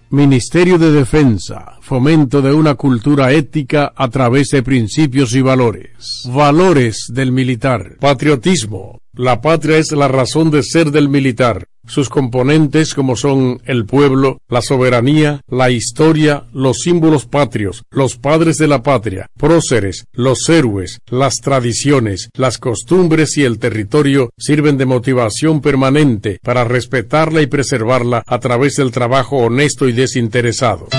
Ministerio 0.10 0.80
de 0.80 0.92
Defensa, 0.92 1.77
fomento 1.88 2.42
de 2.42 2.54
una 2.54 2.76
cultura 2.76 3.32
ética 3.32 3.94
a 3.96 4.10
través 4.10 4.50
de 4.50 4.62
principios 4.62 5.34
y 5.34 5.42
valores. 5.42 6.24
Valores 6.26 7.08
del 7.14 7.32
militar. 7.32 7.96
Patriotismo. 8.02 9.00
La 9.14 9.40
patria 9.40 9.78
es 9.78 9.94
la 9.94 10.10
razón 10.10 10.52
de 10.52 10.64
ser 10.64 10.92
del 10.92 11.08
militar. 11.08 11.66
Sus 11.88 12.10
componentes 12.10 12.94
como 12.94 13.16
son 13.16 13.62
el 13.66 13.86
pueblo, 13.86 14.42
la 14.50 14.62
soberanía, 14.62 15.40
la 15.48 15.72
historia, 15.72 16.44
los 16.52 16.80
símbolos 16.80 17.26
patrios, 17.26 17.84
los 17.90 18.18
padres 18.18 18.58
de 18.58 18.68
la 18.68 18.84
patria, 18.84 19.28
próceres, 19.38 20.06
los 20.12 20.50
héroes, 20.50 21.00
las 21.08 21.38
tradiciones, 21.38 22.30
las 22.36 22.58
costumbres 22.58 23.38
y 23.38 23.46
el 23.46 23.60
territorio 23.60 24.32
sirven 24.38 24.78
de 24.78 24.86
motivación 24.86 25.62
permanente 25.62 26.40
para 26.44 26.66
respetarla 26.66 27.42
y 27.42 27.48
preservarla 27.48 28.24
a 28.28 28.40
través 28.40 28.76
del 28.76 28.92
trabajo 28.92 29.38
honesto 29.38 29.88
y 29.88 29.94
desinteresado. 29.94 30.90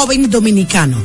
Joven 0.00 0.30
dominicano, 0.30 0.96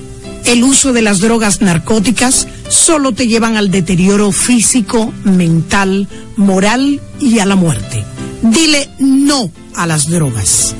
el 0.45 0.63
uso 0.63 0.93
de 0.93 1.01
las 1.01 1.19
drogas 1.19 1.62
narcóticas 1.62 2.47
solo 2.69 3.12
te 3.12 3.25
llevan 3.25 3.58
al 3.58 3.71
deterioro 3.71 4.32
físico, 4.32 5.12
mental, 5.23 6.08
moral 6.38 7.01
y 7.19 7.39
a 7.39 7.47
la 7.47 7.56
muerte. 7.56 8.06
Dile 8.43 8.88
no 8.99 9.49
a 9.75 9.88
las 9.88 10.12
drogas. 10.12 10.75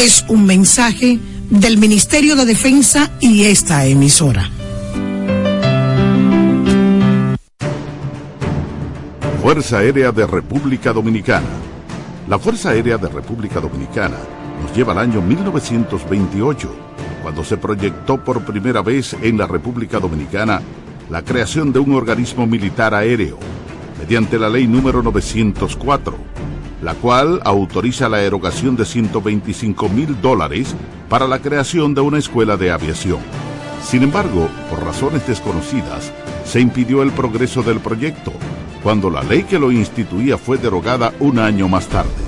Es 0.00 0.24
un 0.28 0.46
mensaje 0.46 1.18
del 1.50 1.78
Ministerio 1.78 2.36
de 2.36 2.44
Defensa 2.44 3.10
y 3.20 3.42
esta 3.42 3.86
emisora. 3.86 4.48
Fuerza 9.42 9.78
Aérea 9.78 10.12
de 10.12 10.28
República 10.28 10.92
Dominicana. 10.92 11.48
La 12.28 12.38
Fuerza 12.38 12.70
Aérea 12.70 12.98
de 12.98 13.08
República 13.08 13.58
Dominicana 13.58 14.43
nos 14.64 14.74
lleva 14.74 14.92
al 14.92 14.98
año 14.98 15.20
1928, 15.20 16.74
cuando 17.22 17.44
se 17.44 17.58
proyectó 17.58 18.16
por 18.24 18.46
primera 18.46 18.80
vez 18.80 19.14
en 19.20 19.36
la 19.36 19.46
República 19.46 20.00
Dominicana 20.00 20.62
la 21.10 21.22
creación 21.22 21.70
de 21.70 21.80
un 21.80 21.92
organismo 21.92 22.46
militar 22.46 22.94
aéreo 22.94 23.38
mediante 23.98 24.38
la 24.38 24.48
ley 24.48 24.66
número 24.66 25.02
904, 25.02 26.16
la 26.82 26.94
cual 26.94 27.42
autoriza 27.44 28.08
la 28.08 28.22
erogación 28.22 28.74
de 28.74 28.86
125 28.86 29.88
mil 29.90 30.18
dólares 30.22 30.74
para 31.10 31.28
la 31.28 31.40
creación 31.40 31.94
de 31.94 32.00
una 32.00 32.18
escuela 32.18 32.56
de 32.56 32.70
aviación. 32.70 33.18
Sin 33.82 34.02
embargo, 34.02 34.48
por 34.70 34.82
razones 34.82 35.26
desconocidas, 35.26 36.10
se 36.46 36.60
impidió 36.60 37.02
el 37.02 37.10
progreso 37.10 37.62
del 37.62 37.80
proyecto, 37.80 38.32
cuando 38.82 39.10
la 39.10 39.22
ley 39.22 39.42
que 39.42 39.58
lo 39.58 39.70
instituía 39.70 40.38
fue 40.38 40.56
derogada 40.56 41.12
un 41.20 41.38
año 41.38 41.68
más 41.68 41.86
tarde. 41.86 42.23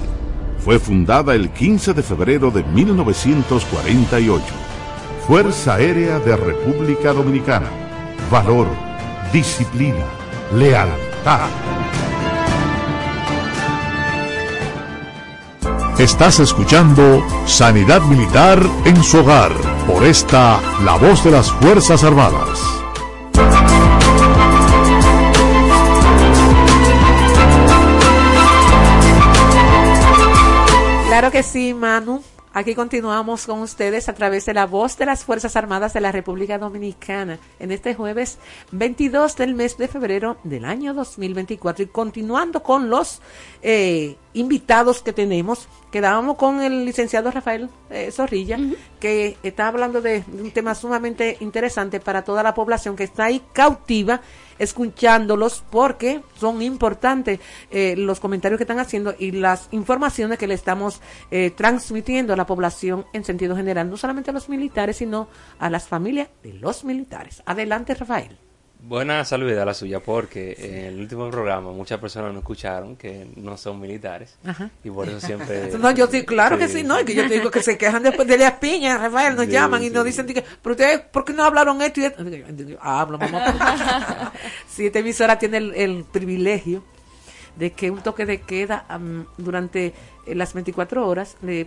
Fue 0.66 0.80
fundada 0.80 1.36
el 1.36 1.50
15 1.50 1.94
de 1.94 2.02
febrero 2.02 2.50
de 2.50 2.64
1948. 2.64 4.44
Fuerza 5.28 5.74
Aérea 5.74 6.18
de 6.18 6.36
República 6.36 7.12
Dominicana. 7.12 7.68
Valor, 8.32 8.66
disciplina, 9.32 10.04
lealtad. 10.52 11.48
Estás 16.00 16.40
escuchando 16.40 17.24
Sanidad 17.46 18.02
Militar 18.02 18.60
en 18.86 19.04
su 19.04 19.18
hogar 19.20 19.52
por 19.86 20.02
esta 20.02 20.60
La 20.84 20.96
Voz 20.96 21.22
de 21.22 21.30
las 21.30 21.48
Fuerzas 21.52 22.02
Armadas. 22.02 22.85
Que 31.36 31.42
sí, 31.42 31.74
Manu. 31.74 32.22
Aquí 32.54 32.74
continuamos 32.74 33.44
con 33.44 33.60
ustedes 33.60 34.08
a 34.08 34.14
través 34.14 34.46
de 34.46 34.54
la 34.54 34.64
voz 34.64 34.96
de 34.96 35.04
las 35.04 35.22
Fuerzas 35.22 35.54
Armadas 35.54 35.92
de 35.92 36.00
la 36.00 36.10
República 36.10 36.56
Dominicana 36.56 37.38
en 37.58 37.72
este 37.72 37.94
jueves 37.94 38.38
22 38.72 39.36
del 39.36 39.54
mes 39.54 39.76
de 39.76 39.86
febrero 39.86 40.38
del 40.44 40.64
año 40.64 40.94
2024 40.94 41.84
y 41.84 41.88
continuando 41.88 42.62
con 42.62 42.88
los 42.88 43.20
eh, 43.60 44.16
invitados 44.36 45.02
que 45.02 45.12
tenemos, 45.12 45.68
quedábamos 45.90 46.36
con 46.36 46.60
el 46.60 46.84
licenciado 46.84 47.30
Rafael 47.30 47.70
eh, 47.90 48.10
Zorrilla, 48.12 48.58
que 49.00 49.36
está 49.42 49.68
hablando 49.68 50.00
de 50.00 50.24
un 50.32 50.50
tema 50.50 50.74
sumamente 50.74 51.38
interesante 51.40 52.00
para 52.00 52.22
toda 52.22 52.42
la 52.42 52.54
población 52.54 52.96
que 52.96 53.04
está 53.04 53.24
ahí 53.24 53.42
cautiva 53.52 54.20
escuchándolos 54.58 55.64
porque 55.70 56.22
son 56.36 56.62
importantes 56.62 57.40
eh, 57.70 57.94
los 57.96 58.20
comentarios 58.20 58.58
que 58.58 58.64
están 58.64 58.78
haciendo 58.78 59.14
y 59.18 59.32
las 59.32 59.68
informaciones 59.70 60.38
que 60.38 60.46
le 60.46 60.54
estamos 60.54 61.00
eh, 61.30 61.50
transmitiendo 61.54 62.32
a 62.32 62.36
la 62.36 62.46
población 62.46 63.06
en 63.12 63.24
sentido 63.24 63.56
general, 63.56 63.90
no 63.90 63.96
solamente 63.96 64.30
a 64.30 64.34
los 64.34 64.48
militares, 64.48 64.96
sino 64.96 65.28
a 65.58 65.70
las 65.70 65.88
familias 65.88 66.28
de 66.42 66.54
los 66.54 66.84
militares. 66.84 67.42
Adelante, 67.46 67.94
Rafael. 67.94 68.45
Buena 68.78 69.24
salud 69.24 69.50
a 69.56 69.64
la 69.64 69.74
suya, 69.74 70.00
porque 70.00 70.54
en 70.58 70.74
el 70.84 71.00
último 71.00 71.28
programa 71.30 71.72
muchas 71.72 71.98
personas 71.98 72.32
no 72.32 72.38
escucharon 72.38 72.94
que 72.94 73.26
no 73.36 73.56
son 73.56 73.80
militares 73.80 74.36
Ajá. 74.44 74.70
y 74.84 74.90
por 74.90 75.08
eso 75.08 75.20
siempre... 75.20 75.72
No, 75.78 75.90
yo 75.90 76.06
sí, 76.06 76.24
claro 76.24 76.56
que 76.56 76.68
sí, 76.68 76.84
no, 76.84 76.96
que 77.04 77.14
yo 77.14 77.26
te 77.26 77.34
digo 77.34 77.50
que 77.50 77.62
se 77.62 77.76
quejan 77.76 78.02
después 78.04 78.28
de 78.28 78.38
las 78.38 78.52
piñas, 78.52 79.00
Rafael, 79.00 79.34
nos 79.34 79.46
Sí, 79.46 79.50
llaman 79.52 79.82
y 79.82 79.90
nos 79.90 80.04
dicen, 80.04 80.26
que, 80.26 80.44
pero 80.62 80.74
ustedes, 80.74 81.00
¿por 81.00 81.24
qué 81.24 81.32
no 81.32 81.42
hablaron 81.42 81.82
esto 81.82 82.00
y 82.00 82.04
esto? 82.04 82.22
Digo, 82.22 82.78
Hablo, 82.80 83.18
mamá. 83.18 84.32
sí, 84.68 84.86
esta 84.86 85.00
emisora 85.00 85.38
tiene 85.38 85.56
el, 85.56 85.74
el 85.74 86.04
privilegio 86.04 86.84
de 87.56 87.72
que 87.72 87.90
un 87.90 88.02
toque 88.02 88.26
de 88.26 88.42
queda 88.42 88.86
durante 89.38 89.94
eh, 90.26 90.34
las 90.34 90.54
24 90.54 91.08
horas 91.08 91.36
le 91.42 91.66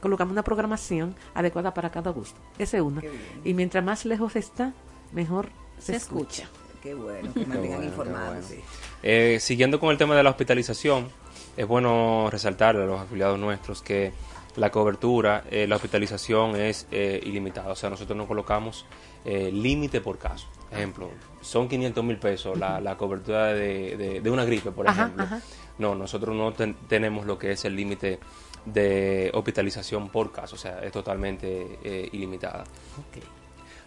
colocamos 0.00 0.32
una 0.32 0.42
programación 0.42 1.14
adecuada 1.34 1.72
para 1.72 1.90
cada 1.90 2.10
gusto. 2.10 2.38
Ese 2.58 2.78
es 2.78 2.82
uno. 2.82 3.00
Y 3.44 3.54
mientras 3.54 3.82
más 3.84 4.04
lejos 4.04 4.36
está, 4.36 4.72
mejor 5.12 5.48
se, 5.78 5.86
Se 5.92 5.96
escucha. 5.96 6.42
escucha. 6.44 6.48
Qué 6.82 6.94
bueno, 6.94 7.32
que 7.34 7.40
mantengan 7.46 7.78
bueno, 7.78 7.84
informados. 7.84 8.46
bueno. 8.48 8.62
Eh, 9.02 9.38
siguiendo 9.40 9.80
con 9.80 9.90
el 9.90 9.98
tema 9.98 10.14
de 10.16 10.22
la 10.22 10.30
hospitalización, 10.30 11.08
es 11.56 11.66
bueno 11.66 12.28
resaltar 12.30 12.76
a 12.76 12.86
los 12.86 13.00
afiliados 13.00 13.38
nuestros 13.38 13.82
que 13.82 14.12
la 14.56 14.70
cobertura, 14.70 15.44
eh, 15.50 15.66
la 15.66 15.76
hospitalización 15.76 16.56
es 16.56 16.86
eh, 16.92 17.20
ilimitada. 17.24 17.72
O 17.72 17.76
sea, 17.76 17.90
nosotros 17.90 18.16
no 18.16 18.26
colocamos 18.28 18.86
eh, 19.24 19.50
límite 19.52 20.00
por 20.00 20.18
caso. 20.18 20.46
Ejemplo, 20.70 21.10
son 21.40 21.68
500 21.68 22.04
mil 22.04 22.18
pesos 22.18 22.58
la, 22.58 22.80
la 22.80 22.96
cobertura 22.96 23.46
de, 23.54 23.96
de- 23.96 24.20
de 24.20 24.30
una 24.30 24.44
gripe, 24.44 24.70
por 24.70 24.88
Ajá, 24.88 25.02
ejemplo. 25.04 25.24
ajá. 25.24 25.40
No, 25.78 25.94
nosotros 25.94 26.34
no 26.36 26.52
ten- 26.52 26.76
tenemos 26.88 27.24
lo 27.26 27.38
que 27.38 27.52
es 27.52 27.64
el 27.64 27.74
límite 27.74 28.18
de 28.66 29.30
hospitalización 29.34 30.10
por 30.10 30.30
caso. 30.32 30.56
O 30.56 30.58
sea, 30.58 30.82
es 30.84 30.92
totalmente 30.92 31.78
eh, 31.82 32.08
ilimitada. 32.12 32.64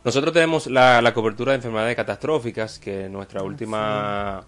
Nosotros 0.03 0.33
tenemos 0.33 0.67
la, 0.67 1.01
la 1.01 1.13
cobertura 1.13 1.51
de 1.51 1.57
enfermedades 1.57 1.95
catastróficas, 1.95 2.79
que 2.79 3.05
en 3.05 3.13
nuestra 3.13 3.43
última 3.43 4.43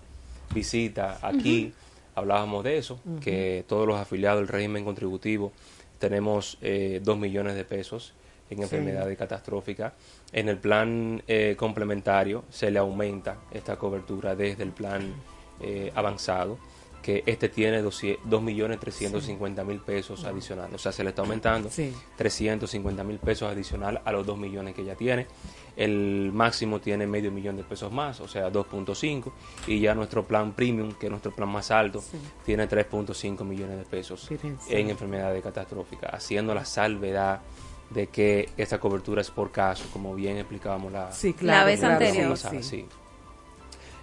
visita 0.54 1.20
aquí. 1.22 1.74
Hablábamos 2.16 2.64
de 2.64 2.78
eso, 2.78 3.00
que 3.22 3.66
todos 3.68 3.88
los 3.88 4.00
afiliados 4.00 4.40
del 4.40 4.48
régimen 4.48 4.86
contributivo 4.86 5.52
tenemos 5.98 6.60
eh, 6.62 7.02
dos 7.04 7.18
millones 7.18 7.56
de 7.56 7.66
pesos 7.66 8.14
en 8.52 8.62
enfermedades 8.62 9.18
catastróficas. 9.18 9.94
En 10.32 10.48
el 10.48 10.58
plan 10.58 11.24
eh, 11.28 11.56
complementario 11.58 12.44
se 12.52 12.70
le 12.70 12.78
aumenta 12.78 13.38
esta 13.52 13.78
cobertura 13.78 14.36
desde 14.36 14.62
el 14.62 14.72
plan 14.72 15.12
eh, 15.60 15.92
avanzado, 15.96 16.60
que 17.04 17.22
este 17.28 17.50
tiene 17.50 17.84
2.350.000 17.84 19.80
pesos 19.82 20.24
adicionales. 20.26 20.74
O 20.76 20.78
sea, 20.80 20.92
se 20.92 21.04
le 21.04 21.10
está 21.12 21.22
aumentando 21.22 21.70
Sí. 21.70 21.94
350 22.18 23.04
mil 23.04 23.20
pesos 23.20 23.52
adicional 23.52 24.02
a 24.04 24.12
los 24.12 24.26
2 24.26 24.38
millones 24.38 24.74
que 24.74 24.84
ya 24.84 24.96
tiene. 24.96 25.28
El 25.76 26.32
máximo 26.34 26.80
tiene 26.80 27.06
medio 27.08 27.32
millón 27.32 27.58
de 27.58 27.64
pesos 27.64 27.92
más, 27.92 28.20
o 28.22 28.28
sea, 28.28 28.50
2.5. 28.52 29.32
Y 29.68 29.80
ya 29.80 29.94
nuestro 29.96 30.26
plan 30.26 30.54
premium, 30.54 30.94
que 30.94 31.08
es 31.08 31.10
nuestro 31.12 31.32
plan 31.34 31.50
más 31.50 31.72
alto, 31.72 32.00
Sí. 32.02 32.18
tiene 32.46 32.68
3.5 32.68 33.44
millones 33.44 33.78
de 33.78 33.84
pesos 33.86 34.28
Fíjense. 34.28 34.80
en 34.80 34.90
enfermedades 34.90 35.42
catastróficas, 35.44 36.14
haciendo 36.14 36.54
la 36.56 36.66
salvedad 36.66 37.42
de 37.90 38.08
que 38.08 38.50
esta 38.58 38.80
cobertura 38.80 39.22
es 39.22 39.30
por 39.30 39.52
caso, 39.52 39.84
como 39.92 40.16
bien 40.16 40.38
explicábamos 40.38 40.92
la, 40.92 41.12
Sí, 41.12 41.34
claro. 41.34 41.60
La 41.60 41.66
vez 41.66 41.80
claro, 41.80 41.94
anterior. 42.06 42.30
pasada, 42.30 42.64
sí. 42.64 42.86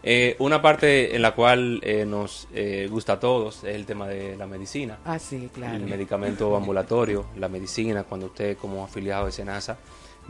Eh, 0.02 0.36
una 0.38 0.62
parte 0.62 1.14
en 1.14 1.20
la 1.20 1.34
cual 1.34 1.78
eh, 1.82 2.06
nos 2.06 2.48
eh, 2.54 2.88
gusta 2.90 3.14
a 3.14 3.20
todos 3.20 3.64
es 3.64 3.74
el 3.74 3.84
tema 3.84 4.08
de 4.08 4.36
la 4.36 4.46
medicina. 4.46 4.98
Ah, 5.04 5.18
sí, 5.18 5.50
claro. 5.52 5.76
El 5.76 5.84
medicamento 5.84 6.56
ambulatorio, 6.56 7.26
la 7.36 7.48
medicina, 7.48 8.04
cuando 8.04 8.26
usted 8.26 8.56
como 8.56 8.82
afiliado 8.82 9.26
de 9.26 9.32
SENASA 9.32 9.76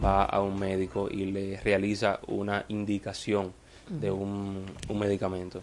va 0.02 0.24
a 0.24 0.40
un 0.40 0.58
médico 0.58 1.08
y 1.10 1.26
le 1.26 1.60
realiza 1.60 2.18
una 2.26 2.64
indicación 2.68 3.52
de 3.88 4.10
un, 4.10 4.64
un 4.88 4.98
medicamento. 4.98 5.62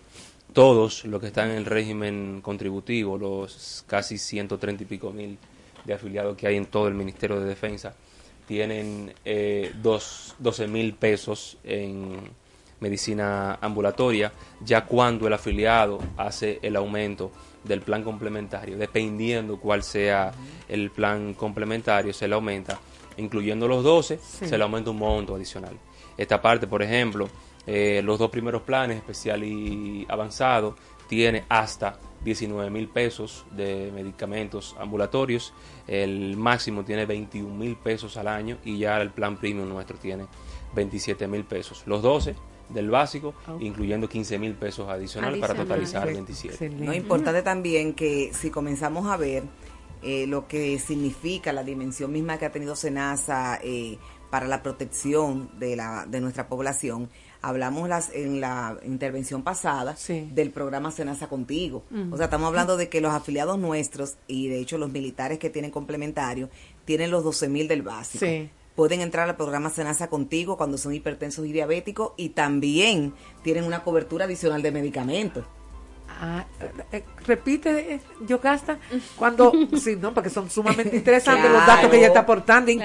Todos 0.54 1.06
los 1.06 1.20
que 1.20 1.28
están 1.28 1.52
en 1.52 1.58
el 1.58 1.66
régimen 1.66 2.40
contributivo, 2.42 3.18
los 3.18 3.84
casi 3.88 4.18
130 4.18 4.84
y 4.84 4.86
pico 4.86 5.12
mil 5.12 5.38
de 5.86 5.94
afiliados 5.94 6.38
que 6.38 6.48
hay 6.48 6.56
en 6.56 6.66
todo 6.66 6.88
el 6.88 6.94
Ministerio 6.94 7.40
de 7.40 7.46
Defensa, 7.48 7.94
tienen 8.48 9.14
eh, 9.26 9.74
dos, 9.82 10.36
12 10.40 10.68
mil 10.68 10.94
pesos 10.94 11.58
en 11.64 12.18
medicina 12.80 13.58
ambulatoria, 13.62 14.32
ya 14.64 14.86
cuando 14.86 15.28
el 15.28 15.34
afiliado 15.34 16.00
hace 16.18 16.60
el 16.62 16.76
aumento 16.76 17.32
del 17.64 17.82
plan 17.82 18.04
complementario, 18.04 18.78
dependiendo 18.78 19.60
cuál 19.60 19.84
sea 19.84 20.32
el 20.68 20.92
plan 20.92 21.34
complementario, 21.34 22.14
se 22.14 22.28
le 22.28 22.36
aumenta, 22.36 22.80
incluyendo 23.18 23.68
los 23.68 23.84
12, 23.84 24.20
se 24.20 24.58
le 24.58 24.64
aumenta 24.64 24.92
un 24.92 24.98
monto 24.98 25.36
adicional. 25.36 25.78
Esta 26.18 26.42
parte, 26.42 26.68
por 26.68 26.82
ejemplo, 26.82 27.28
eh, 27.66 28.02
los 28.04 28.18
dos 28.18 28.30
primeros 28.30 28.62
planes, 28.62 28.98
especial 28.98 29.44
y 29.44 30.06
avanzado, 30.08 30.76
tiene 31.08 31.44
hasta 31.50 32.00
19 32.24 32.70
mil 32.70 32.88
pesos 32.90 33.46
de 33.52 33.92
medicamentos 33.94 34.76
ambulatorios, 34.80 35.54
el 35.88 36.36
máximo 36.36 36.84
tiene 36.84 37.06
21 37.06 37.54
mil 37.54 37.76
pesos 37.76 38.18
al 38.18 38.28
año 38.28 38.58
y 38.66 38.78
ya 38.80 39.02
el 39.02 39.12
plan 39.12 39.38
premium 39.38 39.70
nuestro 39.70 39.98
tiene 39.98 40.26
27 40.76 41.28
mil 41.28 41.46
pesos. 41.46 41.84
Los 41.86 42.02
12 42.02 42.36
del 42.70 42.90
básico, 42.90 43.34
incluyendo 43.60 44.10
15 44.10 44.40
mil 44.40 44.54
pesos 44.54 44.90
adicionales 44.90 45.40
para 45.40 45.56
totalizar 45.56 46.06
27. 46.08 46.70
No 46.70 46.94
importante 46.94 47.42
también 47.42 47.94
que 47.94 48.32
si 48.34 48.50
comenzamos 48.50 49.08
a 49.08 49.18
ver 49.18 49.44
eh, 50.04 50.28
lo 50.28 50.48
que 50.48 50.78
significa 50.80 51.52
la 51.54 51.64
dimensión 51.64 52.12
misma 52.12 52.38
que 52.38 52.46
ha 52.46 52.52
tenido 52.52 52.76
SENASA 52.76 53.60
eh, 53.64 53.98
para 54.30 54.48
la 54.48 54.62
protección 54.62 55.50
de, 55.58 55.76
la, 55.76 56.06
de 56.06 56.22
nuestra 56.22 56.48
población, 56.48 57.10
hablamos 57.42 57.88
las, 57.88 58.14
en 58.14 58.42
la 58.42 58.78
intervención 58.84 59.42
pasada 59.42 59.96
del 60.08 60.52
programa 60.52 60.92
Senasa 60.92 61.28
Contigo. 61.28 61.84
O 62.12 62.18
sea, 62.18 62.26
estamos 62.26 62.48
hablando 62.48 62.78
de 62.78 62.90
que 62.90 63.02
los 63.02 63.14
afiliados 63.14 63.58
nuestros 63.58 64.18
y 64.28 64.50
de 64.50 64.60
hecho 64.60 64.78
los 64.78 64.92
militares 64.92 65.40
que 65.40 65.50
tienen 65.50 65.72
complementario 65.72 66.50
tienen 66.86 67.10
los 67.10 67.24
12 67.24 67.50
mil 67.50 67.68
del 67.68 67.82
básico. 67.82 68.26
Pueden 68.78 69.02
entrar 69.02 69.28
al 69.28 69.36
programa 69.36 69.72
Senasa 69.72 70.08
Contigo 70.08 70.56
cuando 70.56 70.78
son 70.78 70.94
hipertensos 70.94 71.48
y 71.48 71.52
diabéticos 71.52 72.12
y 72.16 72.30
también 72.30 73.12
tienen 73.42 73.64
una 73.64 73.82
cobertura 73.82 74.26
adicional 74.26 74.62
de 74.62 74.72
medicamentos. 74.72 75.46
Ah, 76.08 76.46
eh, 76.92 77.04
repite, 77.26 77.96
eh, 77.96 78.00
Yocasta, 78.28 78.78
cuando, 79.16 79.52
sí, 79.82 79.96
no, 79.96 80.14
porque 80.14 80.30
son 80.30 80.52
sumamente 80.52 80.96
interesantes 80.96 81.52
los 81.52 81.66
datos 81.66 81.90
que 81.90 81.98
ella 81.98 82.08
está 82.08 82.20
aportando 82.20 82.70
y, 82.70 82.80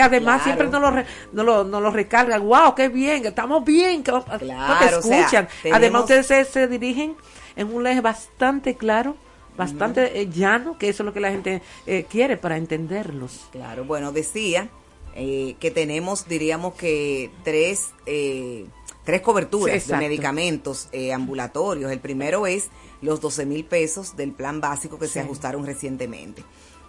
además 0.00 0.44
siempre 0.44 0.66
no 0.68 0.80
los, 0.80 1.04
no 1.34 1.44
lo, 1.44 1.62
no 1.62 1.90
recargan, 1.90 2.42
wow, 2.42 2.74
qué 2.74 2.88
bien, 2.88 3.26
estamos 3.26 3.62
bien, 3.66 4.02
que, 4.02 4.12
porque 4.12 4.50
escuchan. 4.86 5.46
además 5.70 6.04
ustedes 6.10 6.48
se, 6.48 6.68
dirigen 6.68 7.16
en 7.54 7.70
un 7.70 7.86
eje 7.86 8.00
bastante 8.00 8.76
claro, 8.76 9.14
bastante 9.58 10.22
eh, 10.22 10.26
llano, 10.30 10.78
que 10.78 10.88
eso 10.88 11.02
es 11.02 11.04
lo 11.04 11.12
que 11.12 11.20
la 11.20 11.30
gente 11.30 11.60
quiere 12.08 12.38
para 12.38 12.56
entenderlos. 12.56 13.46
Claro, 13.52 13.84
bueno, 13.84 14.10
decía 14.10 14.70
que 15.14 15.70
tenemos, 15.74 16.26
diríamos 16.28 16.74
que 16.74 17.30
tres... 17.44 17.90
Eh, 18.06 18.66
tres 19.04 19.20
coberturas 19.20 19.86
de 19.86 19.96
medicamentos 19.98 20.88
eh, 20.92 21.12
ambulatorios. 21.12 21.92
El 21.92 22.00
primero 22.00 22.46
es 22.46 22.70
los 23.02 23.20
12 23.20 23.46
mil 23.46 23.64
pesos 23.64 24.16
del 24.16 24.32
plan 24.32 24.62
básico 24.62 24.98
que 24.98 25.08
se 25.08 25.20
ajustaron 25.20 25.66
recientemente. 25.66 26.42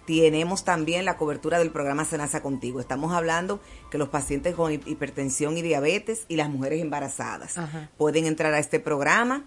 Tenemos 0.05 0.63
también 0.63 1.03
la 1.03 1.17
cobertura 1.17 1.57
del 1.57 1.71
programa 1.71 2.05
Senasa 2.05 2.41
Contigo. 2.41 2.79
Estamos 2.79 3.11
hablando 3.11 3.59
que 3.89 3.97
los 3.97 4.09
pacientes 4.09 4.55
con 4.55 4.71
hipertensión 4.71 5.57
y 5.57 5.61
diabetes 5.61 6.25
y 6.27 6.35
las 6.35 6.49
mujeres 6.49 6.81
embarazadas 6.81 7.55
pueden 7.97 8.25
entrar 8.25 8.53
a 8.53 8.59
este 8.59 8.79
programa 8.79 9.43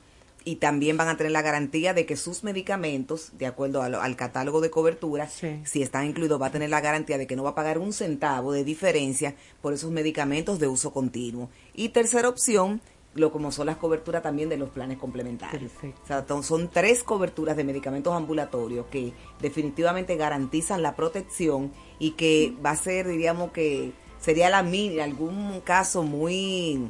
y 0.48 0.56
también 0.56 0.96
van 0.96 1.08
a 1.08 1.16
tener 1.18 1.30
la 1.30 1.42
garantía 1.42 1.92
de 1.92 2.06
que 2.06 2.16
sus 2.16 2.42
medicamentos, 2.42 3.32
de 3.36 3.46
acuerdo 3.46 3.82
al, 3.82 4.16
catálogo 4.16 4.62
de 4.62 4.70
cobertura, 4.70 5.28
si 5.28 5.82
están 5.82 6.06
incluidos, 6.06 6.40
va 6.40 6.46
a 6.46 6.50
tener 6.50 6.70
la 6.70 6.80
garantía 6.80 7.18
de 7.18 7.26
que 7.26 7.36
no 7.36 7.42
va 7.42 7.50
a 7.50 7.54
pagar 7.54 7.76
un 7.76 7.92
centavo 7.92 8.52
de 8.52 8.64
diferencia 8.64 9.34
por 9.60 9.74
esos 9.74 9.90
medicamentos 9.90 10.58
de 10.58 10.66
uso 10.66 10.90
continuo. 10.90 11.50
Y 11.74 11.90
tercera 11.90 12.30
opción, 12.30 12.80
lo 13.14 13.30
como 13.30 13.52
son 13.52 13.66
las 13.66 13.76
coberturas 13.76 14.22
también 14.22 14.48
de 14.48 14.56
los 14.56 14.70
planes 14.70 14.96
complementarios. 14.96 15.70
O 16.02 16.06
sea, 16.06 16.24
son 16.42 16.70
tres 16.70 17.02
coberturas 17.02 17.54
de 17.54 17.64
medicamentos 17.64 18.14
ambulatorios 18.14 18.86
que 18.86 19.12
definitivamente 19.42 20.16
garantizan 20.16 20.80
la 20.80 20.96
protección 20.96 21.72
y 21.98 22.12
que 22.12 22.54
va 22.64 22.70
a 22.70 22.76
ser, 22.76 23.06
diríamos 23.06 23.52
que 23.52 23.92
sería 24.18 24.48
la 24.48 24.60
en 24.60 25.00
algún 25.00 25.60
caso 25.60 26.04
muy 26.04 26.88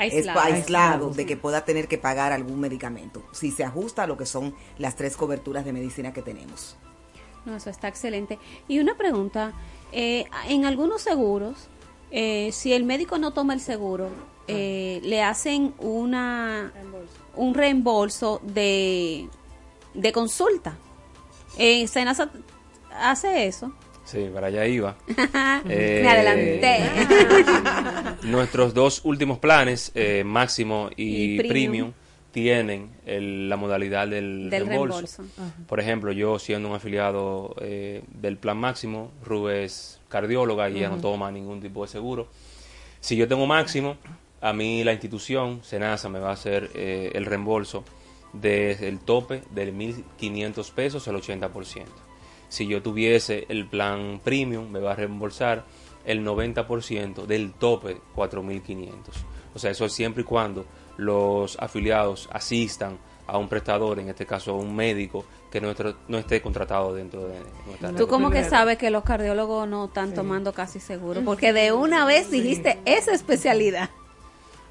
aislado, 0.00 1.10
de 1.10 1.26
que 1.26 1.36
pueda 1.36 1.64
tener 1.64 1.88
que 1.88 1.98
pagar 1.98 2.32
algún 2.32 2.60
medicamento, 2.60 3.22
si 3.32 3.50
se 3.50 3.64
ajusta 3.64 4.04
a 4.04 4.06
lo 4.06 4.16
que 4.16 4.26
son 4.26 4.54
las 4.78 4.96
tres 4.96 5.16
coberturas 5.16 5.64
de 5.64 5.72
medicina 5.72 6.12
que 6.12 6.22
tenemos. 6.22 6.76
No, 7.44 7.56
eso 7.56 7.70
está 7.70 7.88
excelente. 7.88 8.38
Y 8.68 8.80
una 8.80 8.96
pregunta, 8.96 9.52
eh, 9.92 10.26
en 10.48 10.64
algunos 10.64 11.02
seguros, 11.02 11.68
eh, 12.10 12.50
si 12.52 12.72
el 12.72 12.84
médico 12.84 13.18
no 13.18 13.32
toma 13.32 13.54
el 13.54 13.60
seguro, 13.60 14.08
eh, 14.48 15.00
le 15.04 15.22
hacen 15.22 15.74
una 15.78 16.72
un 17.36 17.54
reembolso 17.54 18.40
de, 18.42 19.28
de 19.94 20.12
consulta. 20.12 20.76
Eh, 21.56 21.86
Senasa 21.86 22.30
hace 22.92 23.46
eso. 23.46 23.72
Sí, 24.04 24.30
para 24.32 24.48
allá 24.48 24.66
iba. 24.66 24.96
Me 25.64 26.08
adelanté. 26.08 26.80
nuestros 28.24 28.74
dos 28.74 29.02
últimos 29.04 29.38
planes, 29.38 29.92
eh, 29.94 30.24
máximo 30.24 30.90
y, 30.96 31.38
premium. 31.46 31.92
tienen 32.32 32.90
la 33.04 33.56
modalidad 33.56 34.08
del, 34.08 34.50
reembolso. 34.50 35.24
Por 35.66 35.80
ejemplo, 35.80 36.12
yo 36.12 36.38
siendo 36.38 36.68
un 36.68 36.74
afiliado 36.74 37.54
eh, 37.60 38.02
del 38.08 38.36
plan 38.36 38.58
máximo, 38.58 39.12
Rubén 39.24 39.64
es 39.64 40.00
cardióloga 40.08 40.68
y 40.70 40.80
ya 40.80 40.88
no 40.88 40.98
toma 40.98 41.30
ningún 41.30 41.60
tipo 41.60 41.82
de 41.82 41.88
seguro. 41.88 42.28
Si 43.00 43.16
yo 43.16 43.28
tengo 43.28 43.46
máximo, 43.46 43.96
a 44.40 44.52
mí 44.52 44.84
la 44.84 44.92
institución, 44.92 45.60
Senasa, 45.62 46.08
me 46.08 46.18
va 46.18 46.30
a 46.30 46.34
hacer 46.34 46.70
eh, 46.74 47.12
el 47.14 47.26
reembolso 47.26 47.84
desde 48.32 48.88
el 48.88 49.00
tope 49.00 49.42
de 49.50 49.72
1.500 49.72 50.72
pesos 50.72 51.08
al 51.08 51.16
80% 51.16 52.09
si 52.50 52.66
yo 52.66 52.82
tuviese 52.82 53.46
el 53.48 53.66
plan 53.66 54.20
premium, 54.22 54.70
me 54.70 54.80
va 54.80 54.92
a 54.92 54.96
reembolsar 54.96 55.64
el 56.04 56.26
90% 56.26 57.24
del 57.24 57.52
tope 57.52 57.96
4.500. 58.14 58.90
O 59.54 59.58
sea, 59.58 59.70
eso 59.70 59.86
es 59.86 59.92
siempre 59.92 60.22
y 60.22 60.24
cuando 60.24 60.66
los 60.98 61.56
afiliados 61.58 62.28
asistan 62.32 62.98
a 63.26 63.38
un 63.38 63.48
prestador, 63.48 64.00
en 64.00 64.08
este 64.08 64.26
caso 64.26 64.50
a 64.50 64.54
un 64.54 64.74
médico, 64.74 65.24
que 65.50 65.60
no, 65.60 65.72
no 66.08 66.18
esté 66.18 66.42
contratado 66.42 66.92
dentro 66.92 67.28
de 67.28 67.38
nuestra 67.66 67.92
¿Tú 67.92 68.08
cómo 68.08 68.30
que 68.30 68.42
sabes 68.42 68.76
que 68.76 68.90
los 68.90 69.04
cardiólogos 69.04 69.68
no 69.68 69.86
están 69.86 70.12
tomando 70.12 70.52
casi 70.52 70.80
seguro? 70.80 71.22
Porque 71.24 71.52
de 71.52 71.72
una 71.72 72.04
vez 72.04 72.30
dijiste 72.30 72.80
esa 72.84 73.12
especialidad. 73.12 73.90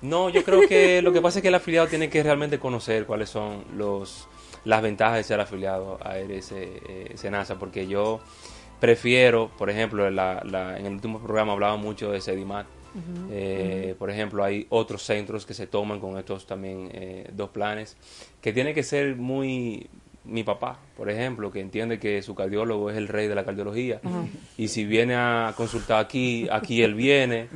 No, 0.02 0.30
yo 0.30 0.44
creo 0.44 0.68
que 0.68 1.02
lo 1.02 1.14
que 1.14 1.22
pasa 1.22 1.40
es 1.40 1.42
que 1.42 1.50
el 1.50 1.56
afiliado 1.56 1.88
tiene 1.88 2.10
que 2.10 2.22
realmente 2.24 2.60
conocer 2.60 3.06
cuáles 3.06 3.30
son 3.30 3.64
los 3.76 4.28
las 4.66 4.82
ventajas 4.82 5.18
de 5.18 5.24
ser 5.24 5.40
afiliado 5.40 6.00
a 6.04 6.18
RS 6.18 6.52
eh, 6.52 7.12
Senasa, 7.16 7.58
porque 7.58 7.88
yo 7.88 8.20
prefiero, 8.80 9.52
por 9.58 9.70
ejemplo, 9.70 10.08
en, 10.08 10.18
el 10.86 10.94
último 10.94 11.20
programa 11.20 11.54
hablaba 11.54 11.78
mucho 11.78 12.12
de 12.12 12.22
Sedimat. 12.22 12.66
Eh, 13.30 13.96
por 14.00 14.10
ejemplo, 14.10 14.44
hay 14.44 14.66
otros 14.70 15.04
centros 15.04 15.46
que 15.46 15.54
se 15.54 15.68
toman 15.68 16.00
con 16.00 16.18
estos 16.18 16.48
también 16.48 16.90
eh, 16.92 17.30
dos 17.32 17.52
planes, 17.52 17.96
que 18.42 18.52
tiene 18.52 18.74
que 18.74 18.82
ser 18.82 19.16
muy 19.16 19.88
mi 20.26 20.44
papá, 20.44 20.80
por 20.98 21.10
ejemplo, 21.10 21.52
que 21.52 21.60
entiende 21.60 22.00
que 22.00 22.22
su 22.22 22.36
cardiólogo 22.36 22.90
es 22.90 22.98
el 22.98 23.08
rey 23.08 23.28
de 23.28 23.36
la 23.36 23.46
cardiología 23.46 24.02
y 24.58 24.68
si 24.68 24.86
viene 24.86 25.16
a 25.16 25.54
consultar 25.56 26.00
aquí, 26.00 26.48
aquí 26.52 26.84
él 26.84 26.94
viene, 26.94 27.48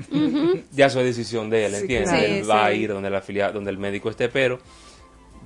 ya 0.71 0.87
es 0.87 0.93
decisión 0.95 1.49
de 1.49 1.65
él, 1.65 1.75
¿entiende? 1.75 2.39
él 2.39 2.49
va 2.49 2.65
a 2.65 2.73
ir 2.73 2.89
donde, 2.89 3.09
la 3.09 3.19
afiliado, 3.19 3.53
donde 3.53 3.69
el 3.69 3.77
médico 3.77 4.09
esté, 4.09 4.29
pero 4.29 4.59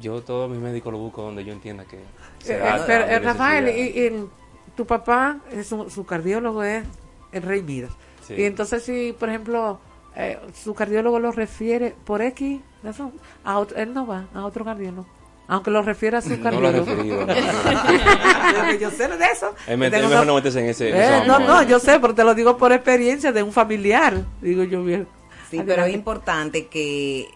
yo 0.01 0.21
todos 0.21 0.49
mis 0.49 0.59
médicos 0.59 0.91
lo 0.91 0.99
busco 0.99 1.21
donde 1.21 1.43
yo 1.43 1.53
entienda 1.53 1.85
que 1.85 1.97
eh, 1.97 2.03
eh, 2.47 3.19
Rafael, 3.19 3.67
y, 3.69 4.27
tu 4.75 4.85
papá, 4.85 5.39
es 5.51 5.67
su 5.67 6.05
cardiólogo 6.05 6.63
es 6.63 6.83
el 7.31 7.41
Rey 7.41 7.63
Midas. 7.63 7.91
Y 8.29 8.43
entonces 8.43 8.83
si, 8.83 9.15
por 9.17 9.29
ejemplo, 9.29 9.79
eh, 10.15 10.37
su 10.53 10.73
cardiólogo 10.73 11.19
lo 11.19 11.31
refiere 11.31 11.95
por 12.05 12.21
X 12.21 12.59
razón, 12.83 13.13
a 13.43 13.65
él 13.75 13.93
no 13.93 14.05
va 14.05 14.25
a 14.33 14.45
otro 14.45 14.63
cardiólogo. 14.65 15.07
Aunque 15.49 15.71
lo 15.71 15.81
refiera 15.81 16.17
a 16.17 16.21
su 16.21 16.39
cardiólogo. 16.43 16.85
No 16.85 18.73
yo 18.79 18.91
sé 18.91 19.07
de 19.07 19.25
eso. 19.25 19.55
Es 19.65 19.77
mejor 19.77 20.27
no 20.27 20.35
meterse 20.35 20.59
en 20.59 20.67
ese. 20.67 21.25
no, 21.25 21.39
no, 21.39 21.63
yo 21.63 21.79
sé, 21.79 21.99
pero 21.99 22.13
te 22.13 22.23
lo 22.23 22.35
digo 22.35 22.57
por 22.57 22.71
experiencia 22.73 23.31
de 23.31 23.43
un 23.43 23.53
familiar. 23.53 24.25
Digo 24.41 24.63
yo 24.63 24.83
bien. 24.83 25.07
Sí, 25.49 25.61
pero 25.65 25.85
es 25.85 25.93
importante 25.93 26.67
que 26.67 27.29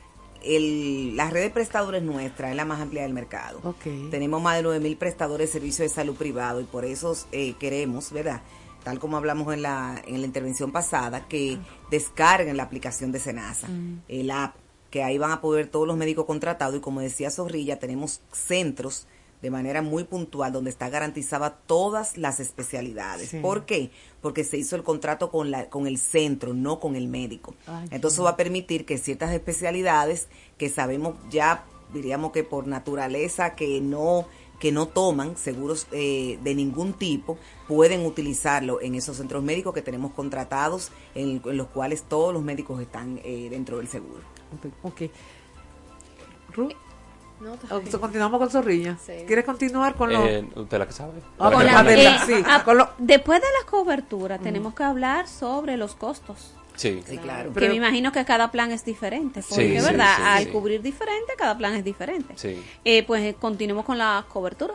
el, 0.44 1.16
la 1.16 1.30
red 1.30 1.42
de 1.42 1.50
prestadores 1.50 2.04
nuestra 2.04 2.50
es 2.50 2.56
la 2.56 2.66
más 2.66 2.82
amplia 2.82 3.04
del 3.04 3.14
mercado. 3.14 3.76
Tenemos 4.10 4.42
más 4.42 4.62
de 4.62 4.68
9.000 4.68 4.98
prestadores 4.98 5.50
de 5.50 5.54
servicios 5.54 5.90
de 5.90 5.96
salud 5.96 6.16
privado 6.16 6.62
y 6.62 6.66
por 6.66 6.86
eso 6.86 7.16
eh, 7.32 7.54
queremos, 7.60 8.12
¿verdad? 8.12 8.42
Tal 8.84 9.00
como 9.00 9.18
hablamos 9.18 9.54
en 9.54 9.62
la, 9.62 10.02
en 10.06 10.22
la 10.22 10.28
intervención 10.28 10.72
pasada, 10.72 11.28
que 11.28 11.60
descarguen 11.92 12.58
la 12.58 12.64
aplicación 12.64 13.12
de 13.12 13.20
Senasa, 13.20 13.68
mm. 13.68 14.04
el 14.08 14.32
app, 14.32 14.56
que 14.90 15.04
ahí 15.04 15.18
van 15.18 15.32
a 15.32 15.42
poder 15.42 15.68
todos 15.68 15.88
los 15.88 15.98
médicos 15.98 16.26
contratados 16.26 16.76
y 16.76 16.82
como 16.82 17.00
decía 17.00 17.30
Zorrilla, 17.30 17.80
tenemos 17.80 18.22
centros 18.32 19.08
de 19.42 19.50
manera 19.50 19.82
muy 19.82 20.04
puntual, 20.04 20.52
donde 20.52 20.70
está 20.70 20.90
garantizada 20.90 21.58
todas 21.66 22.18
las 22.18 22.40
especialidades. 22.40 23.30
Sí. 23.30 23.40
¿Por 23.40 23.66
qué? 23.66 23.92
Porque 24.22 24.44
se 24.44 24.58
hizo 24.58 24.76
el 24.76 24.84
contrato 24.84 25.32
con, 25.32 25.52
la, 25.52 25.70
con 25.70 25.88
el 25.88 25.98
centro, 25.98 26.54
no 26.54 26.80
con 26.80 26.96
el 26.96 27.08
médico. 27.08 27.56
Ay, 27.68 27.88
Entonces 27.92 28.24
va 28.24 28.32
a 28.32 28.38
permitir 28.38 28.86
que 28.86 28.98
ciertas 28.98 29.32
especialidades 29.34 30.28
que 30.58 30.70
sabemos 30.70 31.16
ya, 31.30 31.66
diríamos 31.94 32.32
que 32.32 32.44
por 32.44 32.68
naturaleza, 32.68 33.56
que 33.56 33.82
no 33.82 34.28
que 34.62 34.72
no 34.72 34.88
toman 34.88 35.38
seguros 35.38 35.88
eh, 35.92 36.38
de 36.44 36.54
ningún 36.54 36.94
tipo, 36.94 37.40
pueden 37.68 38.06
utilizarlo 38.06 38.80
en 38.80 38.94
esos 38.94 39.18
centros 39.18 39.42
médicos 39.42 39.74
que 39.74 39.82
tenemos 39.82 40.12
contratados, 40.12 40.92
en, 41.16 41.42
en 41.44 41.58
los 41.58 41.66
cuales 41.70 42.04
todos 42.04 42.32
los 42.32 42.44
médicos 42.44 42.80
están 42.80 43.20
eh, 43.24 43.48
dentro 43.50 43.78
del 43.78 43.88
seguro. 43.88 44.22
Ok. 44.84 45.02
Ruth, 46.54 46.74
No, 47.42 47.54
o- 47.76 47.82
so- 47.90 48.00
continuamos 48.00 48.40
con 48.40 48.50
Zorrilla. 48.50 48.98
Sí. 49.06 49.14
¿Quieres 49.26 49.46
continuar 49.46 49.96
con 49.96 50.14
lo...? 50.14 50.26
Eh, 50.26 50.46
¿Usted 50.56 50.78
la 50.78 50.86
que 50.86 50.94
sabe? 50.94 51.14
Ah, 51.40 51.52
con 51.52 51.66
la- 51.66 51.82
Eh, 51.94 52.18
sí, 52.26 52.34
con 52.64 52.78
lo- 52.78 52.90
Después 53.00 53.42
de 53.42 53.48
la 53.64 53.70
cobertura, 53.70 54.38
tenemos 54.38 54.74
que 54.76 54.84
hablar 54.84 55.28
sobre 55.28 55.76
los 55.78 55.96
costos. 55.96 56.54
Sí. 56.76 57.02
Sí, 57.06 57.18
claro. 57.18 57.54
que 57.54 57.68
me 57.68 57.76
imagino 57.76 58.12
que 58.12 58.24
cada 58.26 58.50
plan 58.50 58.72
es 58.72 58.86
diferente. 58.86 59.42
Porque, 59.48 59.80
Sí, 59.80 59.86
¿verdad? 59.86 60.16
sí, 60.16 60.22
Al 60.26 60.44
sí. 60.46 60.50
cubrir 60.50 60.82
diferente, 60.82 61.34
cada 61.38 61.58
plan 61.58 61.76
es 61.76 61.84
diferente. 61.84 62.34
Sí. 62.38 62.64
Eh, 62.86 63.04
pues 63.04 63.22
eh, 63.24 63.36
continuemos 63.40 63.86
con 63.86 63.98
la 63.98 64.24
cobertura. 64.30 64.74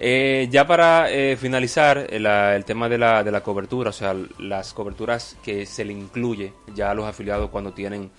Eh, 0.00 0.46
ya 0.50 0.64
para 0.66 1.10
eh, 1.10 1.36
finalizar 1.36 2.06
la- 2.12 2.54
el 2.54 2.64
tema 2.64 2.88
de 2.88 2.98
la, 2.98 3.24
de 3.24 3.32
la 3.32 3.42
cobertura, 3.42 3.90
o 3.90 3.92
sea, 3.92 4.14
las 4.38 4.72
coberturas 4.72 5.36
que 5.42 5.66
se 5.66 5.84
le 5.84 5.92
incluye 5.92 6.52
ya 6.74 6.92
a 6.92 6.94
los 6.94 7.04
afiliados 7.04 7.50
cuando 7.50 7.72
tienen 7.72 8.10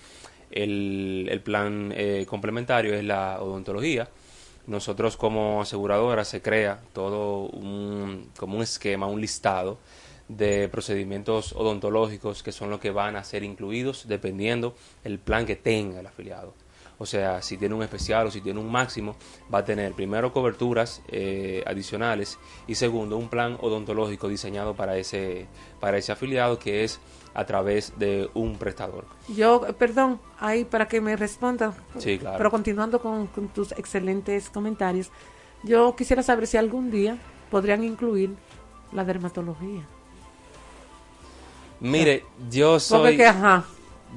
el, 0.50 1.40
plan 1.44 1.92
eh, 1.96 2.26
complementario 2.28 2.94
es 2.94 3.04
la 3.04 3.40
odontología. 3.40 4.08
Nosotros 4.66 5.16
como 5.16 5.62
aseguradora 5.62 6.24
se 6.24 6.42
crea 6.42 6.80
todo 6.92 7.46
un, 7.46 8.30
como 8.36 8.56
un 8.56 8.62
esquema, 8.62 9.06
un 9.06 9.20
listado 9.20 9.78
de 10.28 10.68
procedimientos 10.68 11.52
odontológicos 11.52 12.42
que 12.42 12.52
son 12.52 12.70
los 12.70 12.78
que 12.78 12.90
van 12.92 13.16
a 13.16 13.24
ser 13.24 13.42
incluidos 13.42 14.06
dependiendo 14.06 14.76
el 15.02 15.18
plan 15.18 15.44
que 15.44 15.56
tenga 15.56 16.00
el 16.00 16.06
afiliado. 16.06 16.54
O 16.98 17.06
sea, 17.06 17.40
si 17.40 17.56
tiene 17.56 17.74
un 17.74 17.82
especial 17.82 18.26
o 18.26 18.30
si 18.30 18.42
tiene 18.42 18.60
un 18.60 18.70
máximo, 18.70 19.16
va 19.52 19.60
a 19.60 19.64
tener 19.64 19.94
primero 19.94 20.34
coberturas 20.34 21.00
eh, 21.08 21.64
adicionales 21.66 22.38
y 22.66 22.74
segundo 22.74 23.16
un 23.16 23.30
plan 23.30 23.56
odontológico 23.58 24.28
diseñado 24.28 24.74
para 24.74 24.98
ese, 24.98 25.46
para 25.80 25.96
ese 25.96 26.12
afiliado 26.12 26.58
que 26.58 26.84
es 26.84 27.00
a 27.34 27.44
través 27.46 27.92
de 27.98 28.28
un 28.34 28.56
prestador. 28.56 29.04
Yo, 29.28 29.60
perdón, 29.78 30.20
ahí 30.38 30.64
para 30.64 30.88
que 30.88 31.00
me 31.00 31.16
responda. 31.16 31.74
Sí, 31.98 32.18
claro. 32.18 32.38
Pero 32.38 32.50
continuando 32.50 33.00
con, 33.00 33.26
con 33.28 33.48
tus 33.48 33.72
excelentes 33.72 34.50
comentarios, 34.50 35.10
yo 35.62 35.94
quisiera 35.96 36.22
saber 36.22 36.46
si 36.46 36.56
algún 36.56 36.90
día 36.90 37.18
podrían 37.50 37.84
incluir 37.84 38.34
la 38.92 39.04
dermatología. 39.04 39.86
Mire, 41.80 42.24
yo 42.50 42.78
Porque 42.90 43.16
soy, 43.16 43.16
que, 43.16 43.26
ajá, 43.26 43.64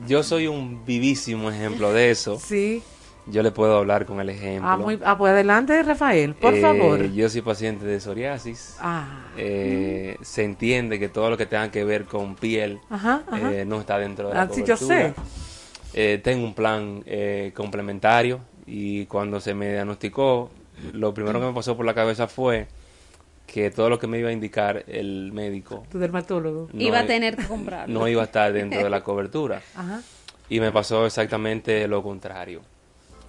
yo 0.07 0.24
soy 0.24 0.47
un 0.47 0.84
vivísimo 0.86 1.49
ejemplo 1.49 1.93
de 1.93 2.11
eso. 2.11 2.39
sí. 2.39 2.84
Yo 3.26 3.41
le 3.41 3.51
puedo 3.51 3.78
hablar 3.78 4.05
con 4.05 4.19
el 4.19 4.30
ejemplo. 4.30 4.69
Ah, 4.69 4.76
muy, 4.78 4.99
ah, 5.05 5.17
pues 5.17 5.32
adelante, 5.32 5.82
Rafael, 5.82 6.34
por 6.36 6.53
Eh, 6.55 6.61
favor. 6.61 7.03
Yo 7.13 7.30
soy 7.30 7.41
paciente 7.41 7.86
de 7.86 7.99
psoriasis. 7.99 8.76
Ah, 8.82 9.21
Eh, 9.38 10.17
Se 10.21 10.43
entiende 10.43 10.99
que 10.99 11.07
todo 11.09 11.30
lo 11.30 11.38
que 11.38 11.45
tenga 11.45 11.71
que 11.71 11.84
ver 11.86 12.03
con 12.05 12.36
piel 12.36 12.80
Ajá, 12.89 13.24
ajá. 13.32 13.53
eh, 13.53 13.65
no 13.65 13.80
está 13.80 13.97
dentro 13.97 14.28
de 14.30 14.34
la 14.36 14.41
Ah, 14.43 14.49
sí, 14.51 14.63
yo 14.65 14.76
cobertura. 14.78 15.13
sé. 15.13 15.13
Eh, 15.93 16.19
tengo 16.24 16.43
un 16.45 16.53
plan 16.53 17.01
eh, 17.05 17.51
complementario 17.55 18.39
y 18.65 19.05
cuando 19.05 19.39
se 19.39 19.53
me 19.53 19.71
diagnosticó, 19.71 20.49
lo 20.91 21.13
primero 21.13 21.39
que 21.39 21.45
me 21.47 21.53
pasó 21.53 21.78
por 21.78 21.86
la 21.86 21.93
cabeza 21.93 22.28
fue 22.28 22.67
que 23.47 23.69
todo 23.71 23.89
lo 23.89 23.99
que 23.99 24.07
me 24.07 24.19
iba 24.19 24.30
a 24.30 24.32
indicar 24.34 24.84
el 24.88 25.32
médico 25.34 25.84
tu 25.91 25.99
dermatólogo. 25.99 26.69
no 26.74 26.82
Iba 26.82 26.99
a 26.99 27.03
i- 27.03 27.07
tener 27.07 27.36
que 27.38 27.45
comprarlo. 27.45 27.99
no 27.99 28.07
iba 28.07 28.21
a 28.21 28.26
estar 28.26 28.51
dentro 28.53 28.84
de 28.84 28.89
la 28.89 29.01
cobertura. 29.01 29.61
Ajá. 29.76 30.01
Y 30.49 30.59
me 30.59 30.71
pasó 30.71 31.05
exactamente 31.05 31.88
lo 31.88 32.01
contrario. 32.03 32.61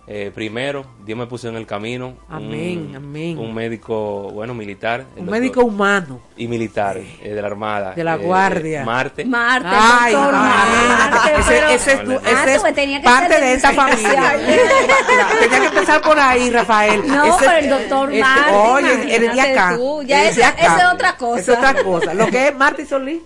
Eh, 0.07 0.30
primero, 0.34 0.84
Dios 1.05 1.18
me 1.18 1.26
puso 1.26 1.48
en 1.48 1.57
el 1.57 1.66
camino. 1.66 2.14
Amén, 2.28 2.88
un, 2.90 2.96
amén. 2.96 3.38
Un 3.38 3.55
médico, 3.55 4.30
bueno, 4.32 4.52
militar. 4.52 5.00
Un 5.16 5.24
doctor- 5.24 5.30
médico 5.30 5.64
humano. 5.64 6.20
Y 6.36 6.46
militar, 6.46 6.98
eh, 6.98 7.32
de 7.34 7.40
la 7.40 7.46
Armada. 7.48 7.92
De 7.94 8.05
la 8.05 8.16
eh, 8.16 8.18
Guardia. 8.18 8.84
Marte. 8.84 9.24
Marte, 9.24 9.68
Ay, 9.70 10.12
doctor 10.12 10.34
ay, 10.36 10.88
Marte, 10.88 11.30
ese, 11.40 11.48
pero- 11.48 11.68
ese 11.68 11.92
es, 11.94 12.05
tu- 12.05 12.12
Ah, 12.12 12.44
ese 12.44 12.59
tú, 12.61 12.66
es 12.66 12.74
tenía 12.74 12.98
que 13.00 13.05
parte 13.05 13.34
de 13.34 13.40
de 13.40 13.55
esta 13.55 13.70
mi 13.70 13.76
familia. 13.76 14.34
Mira, 14.46 15.26
Tenía 15.40 15.61
que 15.61 15.66
empezar 15.66 16.02
por 16.02 16.18
ahí, 16.18 16.50
Rafael. 16.50 17.07
No, 17.09 17.24
Ese- 17.24 17.46
pero 17.46 17.57
el 17.59 17.68
doctor 17.70 18.11
ese- 18.12 18.20
Marte, 18.20 18.52
Oye, 18.52 18.92
eres 18.92 19.09
de 19.09 19.24
imagínate 19.24 19.52
acá. 19.59 19.76
tú, 19.76 20.02
ya 20.02 20.18
de 20.22 20.28
esa- 20.28 20.48
acá. 20.48 20.62
esa 20.62 20.78
es 20.88 20.94
otra 20.94 21.16
cosa. 21.16 21.40
Es 21.40 21.48
otra 21.48 21.82
cosa. 21.82 22.14
Lo 22.14 22.26
que 22.26 22.48
es 22.48 22.55
Marte 22.57 22.82
y 22.82 22.86
Solís. 22.86 23.22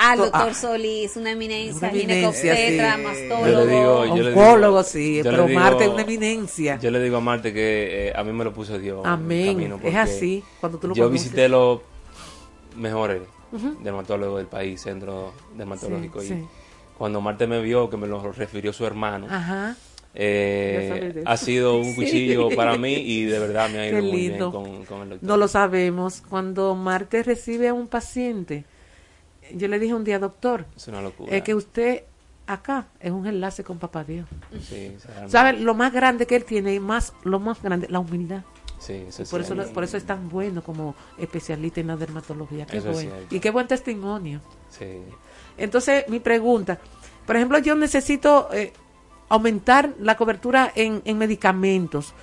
Ah, 0.00 0.12
el 0.12 0.18
To- 0.20 0.24
doctor 0.26 0.48
ah. 0.50 0.54
Solís, 0.54 1.16
una 1.16 1.32
eminencia, 1.32 1.88
Una 1.88 1.98
eminencia, 1.98 2.54
ginecobstetra, 2.54 2.96
sí. 2.96 3.02
mastólogo. 3.02 3.46
Yo 3.48 3.64
le 3.64 3.72
digo- 3.72 4.06
yo 4.06 4.22
le 4.22 4.30
digo- 4.30 4.40
Oncólogo, 4.42 4.82
sí. 4.84 5.16
yo 5.16 5.24
le 5.24 5.30
Pero 5.30 5.46
digo- 5.46 5.60
Marte 5.60 5.84
es 5.84 5.90
una 5.90 6.02
eminencia. 6.02 6.78
Yo 6.80 6.90
le 6.92 7.02
digo 7.02 7.16
a 7.16 7.20
Marte 7.20 7.52
que 7.52 8.08
eh, 8.08 8.12
a 8.14 8.22
mí 8.22 8.32
me 8.32 8.44
lo 8.44 8.52
puso 8.54 8.78
Dios. 8.78 9.00
Amén. 9.04 9.72
Es 9.82 9.94
así. 9.96 10.44
Cuando 10.60 10.78
tú 10.78 10.86
lo 10.88 10.94
Yo 10.94 11.04
conoces. 11.04 11.24
visité 11.24 11.48
los 11.48 11.80
mejores 12.76 13.22
dermatólogos 13.82 14.38
del 14.38 14.46
país, 14.46 14.80
centro 14.80 15.32
dermatológico. 15.56 16.20
Sí, 16.20 16.26
y 16.26 16.28
sí. 16.30 16.44
cuando 16.96 17.20
Marte 17.20 17.46
me 17.48 17.60
vio, 17.60 17.90
que 17.90 17.96
me 17.96 18.06
lo 18.06 18.30
refirió 18.32 18.72
su 18.72 18.86
hermano, 18.86 19.26
Ajá. 19.28 19.74
eh, 20.14 21.22
ha 21.26 21.36
sido 21.36 21.78
un 21.78 21.84
Sí. 21.90 21.94
cuchillo 21.96 22.50
para 22.54 22.76
mí 22.76 22.92
y 22.94 23.24
de 23.24 23.38
verdad 23.38 23.68
me 23.70 23.78
ha 23.80 23.88
ido 23.88 23.96
Qué 23.96 24.02
muy 24.02 24.28
bien 24.28 24.38
con 24.50 24.66
el 24.66 24.86
doctor. 25.10 25.18
No 25.22 25.36
lo 25.36 25.48
sabemos. 25.48 26.22
Cuando 26.28 26.74
Marte 26.74 27.22
recibe 27.24 27.68
a 27.68 27.74
un 27.74 27.88
paciente, 27.88 28.64
yo 29.54 29.68
le 29.68 29.78
dije 29.78 29.94
un 29.94 30.04
día, 30.04 30.18
doctor, 30.18 30.66
Es 30.76 30.88
una 30.88 31.00
locura. 31.02 31.34
es 31.34 31.42
que 31.42 31.54
usted 31.54 32.04
acá 32.46 32.86
es 33.00 33.10
un 33.10 33.26
enlace 33.26 33.62
con 33.64 33.78
Papá 33.78 34.04
Dios. 34.04 34.26
Sí. 34.62 34.96
Lo 35.58 35.74
más 35.74 35.92
grande 35.92 36.26
que 36.26 36.36
él 36.36 36.44
tiene 36.44 36.74
y 36.74 36.80
más, 36.80 37.12
lo 37.24 37.38
más 37.40 37.62
grande, 37.62 37.86
la 37.90 37.98
humildad. 37.98 38.42
Sí, 38.78 39.04
eso 39.08 39.24
Por 39.28 39.40
eso, 39.40 39.56
por 39.74 39.82
eso 39.84 39.96
es 39.96 40.04
tan 40.04 40.28
bueno 40.28 40.62
como 40.62 40.94
especialista 41.18 41.80
en 41.80 41.88
la 41.88 41.96
dermatología. 41.96 42.64
Qué 42.64 42.78
bueno. 42.80 43.10
Y 43.28 43.40
qué 43.40 43.50
buen 43.50 43.66
testimonio. 43.66 44.40
Sí. 44.70 45.02
Entonces, 45.56 46.08
mi 46.08 46.20
pregunta, 46.20 46.78
por 47.26 47.34
ejemplo, 47.36 47.58
yo 47.58 47.74
necesito 47.74 48.48
eh, 48.52 48.72
aumentar 49.28 49.94
la 49.98 50.16
cobertura 50.16 50.70
en, 50.74 51.02
en 51.04 51.18
medicamentos. 51.18 52.14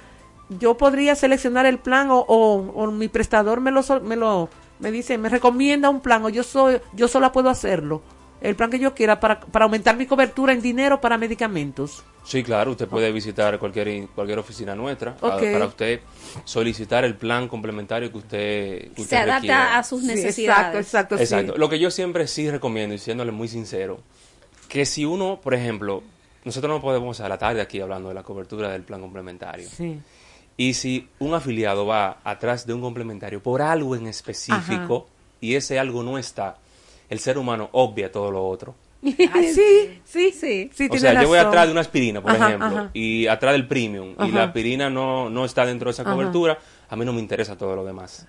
Yo 0.60 0.78
podría 0.78 1.16
seleccionar 1.16 1.66
el 1.66 1.78
plan 1.80 2.10
o, 2.10 2.20
o- 2.20 2.72
o 2.84 2.92
mi 2.92 3.10
prestador 3.10 3.60
me 3.62 3.72
lo, 3.72 3.82
me 4.04 4.16
lo 4.16 4.50
me 4.80 4.92
dice, 4.92 5.18
me 5.18 5.30
recomienda 5.30 5.90
un 5.90 6.02
plan 6.02 6.24
o 6.26 6.30
yo 6.30 6.44
soy 6.44 6.80
yo 6.94 7.08
sola 7.08 7.32
puedo 7.32 7.50
hacerlo. 7.50 8.02
El 8.42 8.56
plan 8.56 8.70
que 8.70 8.78
yo 8.78 8.94
quiera 8.94 9.20
para, 9.20 9.40
para 9.40 9.66
aumentar 9.66 9.96
mi 9.98 10.06
cobertura 10.06 10.54
en 10.54 10.62
dinero 10.62 11.00
para 11.02 11.18
medicamentos. 11.18 12.04
Sí, 12.26 12.44
claro, 12.44 12.72
usted 12.72 12.88
puede 12.88 13.12
visitar 13.12 13.58
cualquier 13.60 14.08
cualquier 14.10 14.40
oficina 14.40 14.76
nuestra 14.76 15.12
a- 15.22 15.38
para 15.38 15.66
usted 15.66 16.02
solicitar 16.44 17.06
el 17.06 17.16
plan 17.16 17.48
complementario 17.48 18.12
que 18.12 18.18
usted, 18.18 18.80
que 18.90 18.96
Se 18.98 19.02
usted 19.04 19.18
adapta 19.18 19.36
requiera. 19.36 19.78
a 19.78 19.84
sus 19.84 20.02
Sí, 20.02 20.08
necesidades. 20.08 20.60
exacto, 20.66 20.78
exacto. 20.80 21.16
Exacto. 21.16 21.54
sí. 21.54 21.60
Lo 21.60 21.70
que 21.70 21.80
yo 21.80 21.90
siempre 21.92 22.28
sí 22.28 22.50
recomiendo, 22.52 22.94
y 22.94 22.98
siéndole 22.98 23.32
muy 23.32 23.48
sincero, 23.48 24.00
que 24.68 24.86
si 24.86 25.06
uno, 25.06 25.40
por 25.42 25.54
ejemplo, 25.54 26.04
nosotros 26.44 26.70
no 26.72 26.82
podemos 26.82 27.20
a 27.22 27.30
la 27.30 27.38
tarde 27.38 27.62
aquí 27.62 27.80
hablando 27.80 28.10
de 28.10 28.16
la 28.16 28.24
cobertura 28.24 28.70
del 28.72 28.84
plan 28.84 29.02
complementario. 29.02 29.68
Sí. 29.70 30.00
Y 30.58 30.74
si 30.74 31.08
un 31.20 31.34
afiliado 31.34 31.86
va 31.86 32.20
atrás 32.24 32.66
de 32.66 32.74
un 32.74 32.82
complementario 32.82 33.42
por 33.44 33.62
algo 33.62 33.96
en 33.96 34.08
específico 34.08 35.08
y 35.42 35.56
ese 35.56 35.80
algo 35.80 36.02
no 36.02 36.18
está, 36.18 36.58
el 37.10 37.20
ser 37.20 37.38
humano 37.38 37.70
obvia 37.74 38.12
todo 38.12 38.32
lo 38.32 38.48
otro. 38.48 38.76
Ah, 39.06 39.40
sí, 39.54 40.00
sí, 40.04 40.32
Sí. 40.32 40.70
sí. 40.74 40.90
o 40.90 40.98
sea, 40.98 41.22
yo 41.22 41.28
voy 41.28 41.38
atrás 41.38 41.66
de 41.68 41.72
una 41.74 41.82
aspirina, 41.82 42.22
por 42.22 42.32
Ajá, 42.32 42.48
ejemplo, 42.48 42.68
ajá. 42.68 42.90
y 42.94 43.28
atrás 43.28 43.52
del 43.54 43.68
premium, 43.68 44.16
y 44.26 44.32
la 44.32 44.46
aspirina 44.46 44.90
no, 44.90 45.30
no 45.30 45.46
está 45.46 45.64
dentro 45.66 45.90
de 45.90 45.92
esa 45.92 46.04
cobertura, 46.04 46.58
a 46.90 46.96
mí 46.96 47.06
no 47.06 47.14
me 47.14 47.20
interesa 47.20 47.56
todo 47.56 47.76
lo 47.76 47.86
demás. 47.86 48.26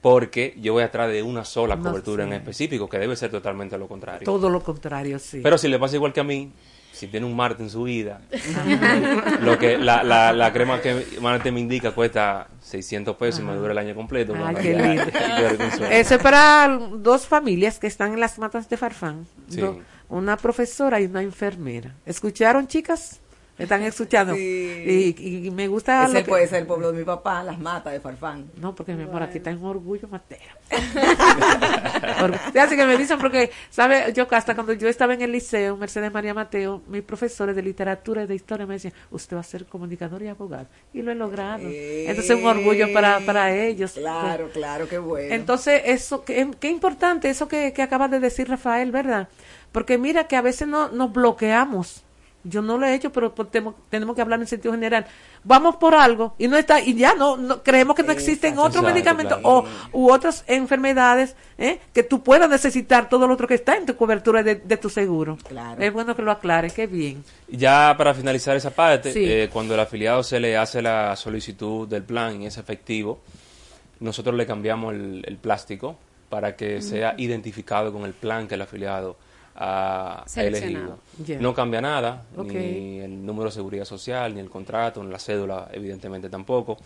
Porque 0.00 0.54
yo 0.60 0.74
voy 0.74 0.84
atrás 0.84 1.10
de 1.10 1.22
una 1.24 1.44
sola 1.44 1.74
No 1.74 1.82
cobertura 1.82 2.22
en 2.22 2.34
específico, 2.34 2.88
que 2.88 2.98
debe 2.98 3.16
ser 3.16 3.30
totalmente 3.32 3.76
lo 3.76 3.88
contrario. 3.88 4.24
Todo 4.24 4.48
lo 4.48 4.62
contrario, 4.62 5.18
sí. 5.18 5.40
Pero 5.42 5.58
si 5.58 5.66
le 5.66 5.78
pasa 5.80 5.96
igual 5.96 6.12
que 6.12 6.20
a 6.20 6.24
mí, 6.24 6.52
si 6.96 7.06
tiene 7.08 7.26
un 7.26 7.36
Marte 7.36 7.62
en 7.62 7.70
su 7.70 7.82
vida, 7.84 8.20
lo 9.42 9.58
que 9.58 9.78
la, 9.78 10.02
la, 10.02 10.32
la 10.32 10.52
crema 10.52 10.80
que 10.80 11.06
Marte 11.20 11.52
me 11.52 11.60
indica 11.60 11.92
cuesta 11.92 12.48
600 12.62 13.16
pesos 13.16 13.40
y 13.40 13.44
me 13.44 13.54
dura 13.54 13.72
el 13.72 13.78
año 13.78 13.94
completo. 13.94 14.34
Qué 14.60 14.74
lindo. 14.74 15.04
un 15.04 15.92
Eso 15.92 16.14
es 16.14 16.22
para 16.22 16.68
dos 16.94 17.26
familias 17.26 17.78
que 17.78 17.86
están 17.86 18.12
en 18.14 18.20
las 18.20 18.38
matas 18.38 18.68
de 18.68 18.76
Farfán. 18.76 19.26
Sí. 19.48 19.60
Do- 19.60 19.80
una 20.08 20.36
profesora 20.36 21.00
y 21.00 21.04
una 21.06 21.20
enfermera. 21.22 21.92
¿Escucharon, 22.06 22.66
chicas? 22.68 23.20
Me 23.58 23.62
están 23.64 23.82
escuchando. 23.82 24.36
Y, 24.36 25.50
me 25.54 25.66
gusta. 25.66 26.04
Ese 26.06 26.24
puede 26.24 26.46
ser 26.46 26.60
el 26.60 26.66
pueblo 26.66 26.92
de 26.92 26.98
mi 26.98 27.04
papá, 27.04 27.42
las 27.42 27.58
matas 27.58 27.94
de 27.94 28.00
Farfán. 28.00 28.50
No, 28.60 28.74
porque 28.74 28.94
mi 28.94 29.04
amor, 29.04 29.22
aquí 29.22 29.38
está 29.38 29.50
en 29.50 29.64
orgullo 29.64 30.08
matero. 30.08 30.42
Así 32.60 32.76
que 32.76 32.84
me 32.86 32.98
dicen, 32.98 33.18
porque, 33.18 33.50
¿sabe? 33.70 34.12
Yo 34.12 34.26
hasta 34.30 34.54
cuando 34.54 34.74
yo 34.74 34.88
estaba 34.88 35.14
en 35.14 35.22
el 35.22 35.32
liceo, 35.32 35.76
Mercedes 35.76 36.12
María 36.12 36.34
Mateo, 36.34 36.82
mis 36.88 37.02
profesores 37.02 37.56
de 37.56 37.62
literatura 37.62 38.24
y 38.24 38.26
de 38.26 38.34
historia 38.34 38.66
me 38.66 38.74
decían, 38.74 38.92
usted 39.10 39.36
va 39.36 39.40
a 39.40 39.44
ser 39.44 39.64
comunicador 39.64 40.22
y 40.22 40.28
abogado. 40.28 40.66
Y 40.92 41.00
lo 41.00 41.10
he 41.10 41.14
logrado. 41.14 41.62
Entonces 41.64 42.30
es 42.30 42.36
un 42.36 42.46
orgullo 42.46 42.92
para, 42.92 43.20
para 43.20 43.54
ellos. 43.54 43.92
Claro, 43.92 44.50
claro, 44.52 44.86
qué 44.86 44.98
bueno. 44.98 45.34
Entonces, 45.34 45.80
eso, 45.86 46.24
qué, 46.24 46.50
qué 46.60 46.68
importante 46.68 47.30
eso 47.30 47.48
que, 47.48 47.72
que 47.72 47.80
acaba 47.80 48.08
de 48.08 48.20
decir 48.20 48.48
Rafael, 48.48 48.92
¿verdad? 48.92 49.28
Porque 49.72 49.96
mira 49.96 50.26
que 50.26 50.36
a 50.36 50.42
veces 50.42 50.68
no, 50.68 50.90
nos 50.90 51.12
bloqueamos 51.12 52.05
yo 52.48 52.62
no 52.62 52.78
lo 52.78 52.86
he 52.86 52.94
hecho, 52.94 53.12
pero 53.12 53.32
tenemos, 53.32 54.14
que 54.14 54.20
hablar 54.20 54.40
en 54.40 54.46
sentido 54.46 54.72
general. 54.72 55.06
Vamos 55.44 55.76
por 55.76 55.94
algo 55.94 56.34
y 56.38 56.48
no 56.48 56.56
está 56.56 56.80
y 56.80 56.94
ya 56.94 57.14
no, 57.14 57.62
creemos 57.62 57.96
que 57.96 58.02
no 58.02 58.12
existen 58.12 58.58
otros 58.58 58.82
medicamentos 58.84 59.38
o 59.42 59.64
u 59.92 60.10
otras 60.10 60.44
enfermedades 60.46 61.36
¿eh? 61.58 61.80
que 61.92 62.02
tú 62.02 62.22
puedas 62.22 62.48
necesitar 62.48 63.08
todo 63.08 63.26
lo 63.26 63.34
otro 63.34 63.46
que 63.46 63.54
está 63.54 63.76
en 63.76 63.86
tu 63.86 63.96
cobertura 63.96 64.42
de, 64.42 64.56
tu 64.76 64.90
seguro. 64.90 65.38
Es 65.78 65.92
bueno 65.92 66.14
que 66.14 66.22
lo 66.22 66.30
aclares, 66.30 66.72
qué 66.72 66.86
bien. 66.86 67.24
Ya 67.48 67.94
para 67.96 68.14
finalizar 68.14 68.56
esa 68.56 68.70
parte, 68.70 69.12
eh, 69.14 69.48
cuando 69.52 69.74
el 69.74 69.80
afiliado 69.80 70.22
se 70.22 70.40
le 70.40 70.56
hace 70.56 70.82
la 70.82 71.14
solicitud 71.16 71.88
del 71.88 72.02
plan 72.02 72.42
y 72.42 72.46
es 72.46 72.58
efectivo, 72.58 73.20
nosotros 74.00 74.34
le 74.34 74.46
cambiamos 74.46 74.94
el, 74.94 75.38
plástico 75.40 75.96
para 76.28 76.56
que 76.56 76.82
sea 76.82 77.14
identificado 77.16 77.92
con 77.92 78.04
el 78.04 78.12
plan 78.12 78.48
que 78.48 78.54
el 78.54 78.62
afiliado 78.62 79.16
ha, 79.58 80.24
elegido. 80.36 80.98
No 81.40 81.54
cambia 81.54 81.80
nada, 81.80 82.24
ni 82.36 82.98
el 83.00 83.24
número 83.24 83.46
de 83.46 83.52
seguridad 83.52 83.84
social, 83.84 84.34
ni 84.34 84.40
el 84.40 84.50
contrato, 84.50 85.02
ni 85.02 85.10
la 85.10 85.18
cédula, 85.18 85.68
evidentemente 85.72 86.28
tampoco. 86.28 86.76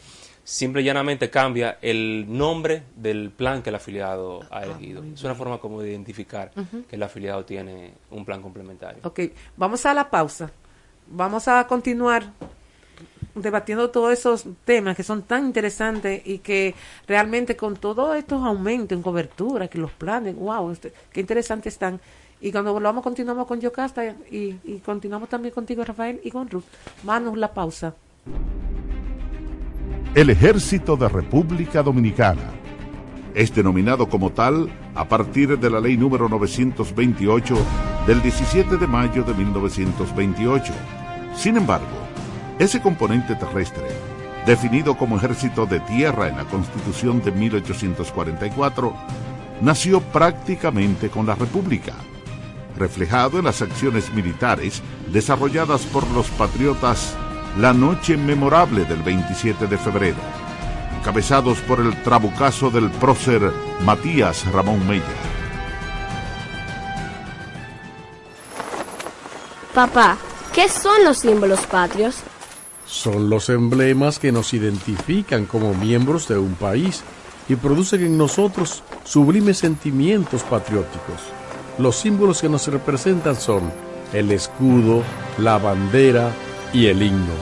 Simple 0.45 0.83
y 0.83 0.85
llanamente 0.85 1.31
cambia 1.31 1.79
el 1.83 2.27
nombre 2.29 2.85
del 2.97 3.31
plan 3.31 3.63
que 3.63 3.71
el 3.71 3.77
afiliado 3.77 4.41
ha 4.51 4.59
ah, 4.59 4.65
elegido. 4.65 5.03
es 5.03 5.23
una 5.23 5.35
forma 5.35 5.59
como 5.59 5.83
de 5.83 5.91
identificar 5.91 6.51
que 6.89 6.97
el 6.97 7.03
afiliado 7.03 7.45
tiene 7.45 7.93
un 8.11 8.25
plan 8.25 8.41
complementario. 8.41 9.01
Ok, 9.05 9.21
vamos 9.57 9.85
a 9.87 9.95
la 9.95 10.09
pausa. 10.09 10.51
Vamos 11.13 11.49
a 11.49 11.67
continuar 11.67 12.33
debatiendo 13.35 13.91
todos 13.91 14.13
esos 14.13 14.45
temas 14.65 14.97
que 14.97 15.03
son 15.03 15.23
tan 15.23 15.47
interesantes 15.47 16.23
y 16.25 16.39
que 16.39 16.75
realmente 17.07 17.57
con 17.57 17.77
todos 17.77 18.17
estos 18.17 18.43
aumentos 18.45 18.97
en 18.97 19.03
cobertura, 19.03 19.69
que 19.69 19.79
los 19.79 19.93
planes, 19.93 20.35
wow, 20.37 20.71
este, 20.71 20.93
qué 21.13 21.21
interesantes 21.21 21.75
están 21.75 22.01
y 22.41 22.51
cuando 22.53 22.73
volvamos 22.73 23.05
continuamos 23.05 23.47
con 23.47 23.61
Yocasta 23.61 24.15
y, 24.31 24.55
continuamos 24.85 25.29
también 25.29 25.53
contigo, 25.53 25.85
Rafael, 25.85 26.21
y 26.25 26.31
con 26.31 26.49
Ruth. 26.49 26.65
Manos 27.05 27.37
la 27.37 27.53
pausa. 27.53 27.95
El 30.15 30.31
Ejército 30.31 30.97
de 30.97 31.09
República 31.09 31.83
Dominicana 31.83 32.51
es 33.35 33.55
denominado 33.55 34.09
como 34.09 34.31
tal 34.31 34.69
a 34.95 35.07
partir 35.07 35.59
de 35.59 35.71
la 35.71 35.81
ley 35.81 35.97
número 35.97 36.29
928 36.29 37.57
del 38.07 38.23
17 38.23 38.77
de 38.77 38.87
mayo 38.87 39.23
de 39.23 39.35
1928. 39.35 40.73
Sin 41.37 41.57
embargo, 41.57 41.87
ese 42.59 42.81
componente 42.81 43.37
terrestre, 43.37 43.87
definido 44.47 44.97
como 44.97 45.17
ejército 45.17 45.67
de 45.67 45.79
tierra 45.81 46.29
en 46.29 46.39
la 46.39 46.45
Constitución 46.45 47.23
de 47.23 47.31
1844, 47.33 48.95
nació 49.61 50.01
prácticamente 50.01 51.09
con 51.11 51.27
la 51.27 51.35
República 51.35 51.95
reflejado 52.77 53.39
en 53.39 53.45
las 53.45 53.63
acciones 53.63 54.13
militares 54.13 54.83
desarrolladas 55.13 55.83
por 55.83 56.07
los 56.11 56.29
patriotas 56.31 57.15
la 57.59 57.73
noche 57.73 58.17
memorable 58.17 58.85
del 58.85 59.03
27 59.03 59.67
de 59.67 59.77
febrero, 59.77 60.19
encabezados 60.99 61.59
por 61.61 61.81
el 61.81 62.01
trabucazo 62.03 62.71
del 62.71 62.91
prócer 62.91 63.53
Matías 63.85 64.47
Ramón 64.53 64.87
Mella. 64.87 65.05
Papá, 69.75 70.17
¿qué 70.53 70.69
son 70.69 71.05
los 71.05 71.19
símbolos 71.19 71.61
patrios? 71.67 72.17
Son 72.87 73.31
los 73.31 73.49
emblemas 73.51 74.19
que 74.19 74.33
nos 74.33 74.53
identifican 74.53 75.47
como 75.47 75.75
miembros 75.75 76.27
de 76.29 76.39
un 76.39 76.55
país 76.55 77.03
y 77.49 77.57
producen 77.57 78.05
en 78.05 78.19
nosotros 78.19 78.83
sublimes 79.05 79.59
sentimientos 79.59 80.43
patrióticos. 80.43 81.40
Los 81.81 81.97
símbolos 81.97 82.43
que 82.43 82.49
nos 82.51 82.67
representan 82.67 83.37
son 83.37 83.73
el 84.13 84.31
escudo, 84.33 85.03
la 85.39 85.57
bandera 85.57 86.31
y 86.75 86.87
el 86.87 87.03
himno. 87.03 87.33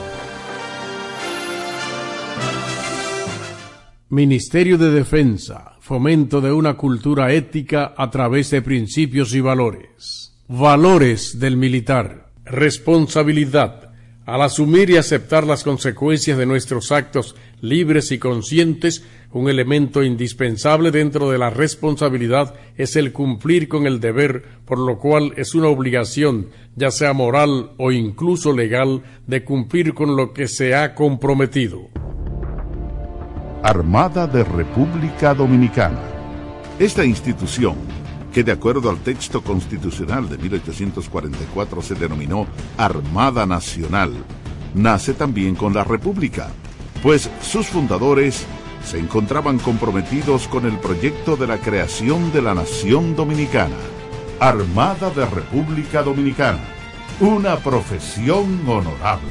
Ministerio 4.07 4.77
de 4.77 4.91
Defensa, 4.91 5.73
fomento 5.81 6.39
de 6.39 6.53
una 6.53 6.75
cultura 6.77 7.33
ética 7.33 7.93
a 7.97 8.09
través 8.09 8.49
de 8.51 8.61
principios 8.61 9.35
y 9.35 9.41
valores. 9.41 10.33
Valores 10.47 11.37
del 11.37 11.57
militar, 11.57 12.31
responsabilidad, 12.45 13.88
al 14.33 14.43
asumir 14.43 14.89
y 14.91 14.97
aceptar 14.97 15.45
las 15.45 15.63
consecuencias 15.63 16.37
de 16.37 16.45
nuestros 16.45 16.91
actos 16.91 17.35
libres 17.61 18.11
y 18.11 18.19
conscientes, 18.19 19.03
un 19.31 19.49
elemento 19.49 20.03
indispensable 20.03 20.91
dentro 20.91 21.31
de 21.31 21.37
la 21.37 21.49
responsabilidad 21.49 22.53
es 22.77 22.95
el 22.95 23.11
cumplir 23.11 23.67
con 23.67 23.87
el 23.87 23.99
deber, 23.99 24.43
por 24.65 24.77
lo 24.77 24.99
cual 24.99 25.33
es 25.35 25.55
una 25.55 25.67
obligación, 25.67 26.49
ya 26.75 26.91
sea 26.91 27.13
moral 27.13 27.71
o 27.77 27.91
incluso 27.91 28.53
legal, 28.53 29.01
de 29.25 29.43
cumplir 29.43 29.93
con 29.93 30.15
lo 30.15 30.31
que 30.31 30.47
se 30.47 30.75
ha 30.75 30.93
comprometido. 30.93 31.89
Armada 33.63 34.27
de 34.27 34.43
República 34.43 35.33
Dominicana. 35.33 36.01
Esta 36.79 37.03
institución, 37.03 37.75
que 38.33 38.43
de 38.43 38.51
acuerdo 38.51 38.89
al 38.89 38.99
texto 38.99 39.41
constitucional 39.41 40.29
de 40.29 40.37
1844 40.37 41.81
se 41.81 41.95
denominó 41.95 42.47
Armada 42.77 43.45
Nacional, 43.45 44.11
nace 44.73 45.13
también 45.13 45.55
con 45.55 45.73
la 45.73 45.83
República, 45.83 46.49
pues 47.01 47.29
sus 47.41 47.67
fundadores 47.67 48.45
se 48.83 48.99
encontraban 48.99 49.59
comprometidos 49.59 50.47
con 50.47 50.65
el 50.65 50.77
proyecto 50.77 51.35
de 51.35 51.47
la 51.47 51.57
creación 51.57 52.31
de 52.31 52.41
la 52.41 52.53
nación 52.53 53.15
dominicana, 53.15 53.75
Armada 54.39 55.09
de 55.09 55.25
República 55.25 56.01
Dominicana, 56.01 56.59
una 57.19 57.57
profesión 57.57 58.61
honorable. 58.67 59.29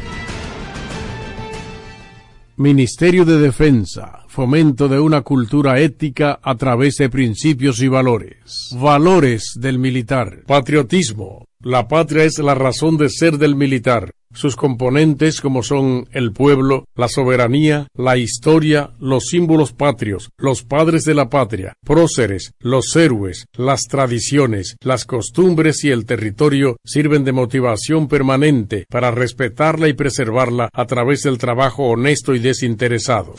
Ministerio 2.57 3.25
de 3.25 3.39
Defensa, 3.39 4.18
fomento 4.39 4.87
de 4.87 5.01
una 5.01 5.23
cultura 5.23 5.81
ética 5.81 6.39
a 6.41 6.55
través 6.55 6.95
de 6.95 7.09
principios 7.09 7.83
y 7.83 7.89
valores. 7.89 8.71
Valores 8.81 9.55
del 9.57 9.81
militar. 9.81 10.45
Patriotismo. 10.47 11.49
La 11.61 11.89
patria 11.89 12.23
es 12.23 12.39
la 12.39 12.55
razón 12.55 12.97
de 12.99 13.09
ser 13.11 13.37
del 13.37 13.57
militar 13.57 14.13
sus 14.33 14.57
componentes 14.57 15.41
como 15.41 15.63
son 15.63 16.07
el 16.13 16.33
pueblo, 16.33 16.85
la 16.95 17.09
soberanía, 17.09 17.89
la 17.95 18.17
historia, 18.17 18.91
los 19.01 19.25
símbolos 19.25 19.73
patrios, 19.73 20.31
los 20.37 20.63
padres 20.63 21.05
de 21.05 21.15
la 21.15 21.29
patria, 21.29 21.75
próceres, 21.85 22.53
los 22.61 22.95
héroes, 22.95 23.47
las 23.55 23.85
tradiciones, 23.85 24.77
las 24.81 25.05
costumbres 25.07 25.83
y 25.83 25.91
el 25.91 26.05
territorio 26.05 26.77
sirven 26.85 27.25
de 27.25 27.33
motivación 27.33 28.07
permanente 28.07 28.85
para 28.89 29.11
respetarla 29.11 29.89
y 29.89 29.95
preservarla 29.95 30.69
a 30.73 30.87
través 30.87 31.23
del 31.23 31.39
trabajo 31.39 31.89
honesto 31.89 32.35
y 32.35 32.39
desinteresado. 32.39 33.35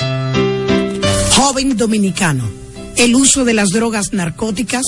Joven 1.42 1.78
dominicano, 1.78 2.44
el 2.98 3.16
uso 3.16 3.46
de 3.46 3.54
las 3.54 3.70
drogas 3.70 4.12
narcóticas 4.12 4.84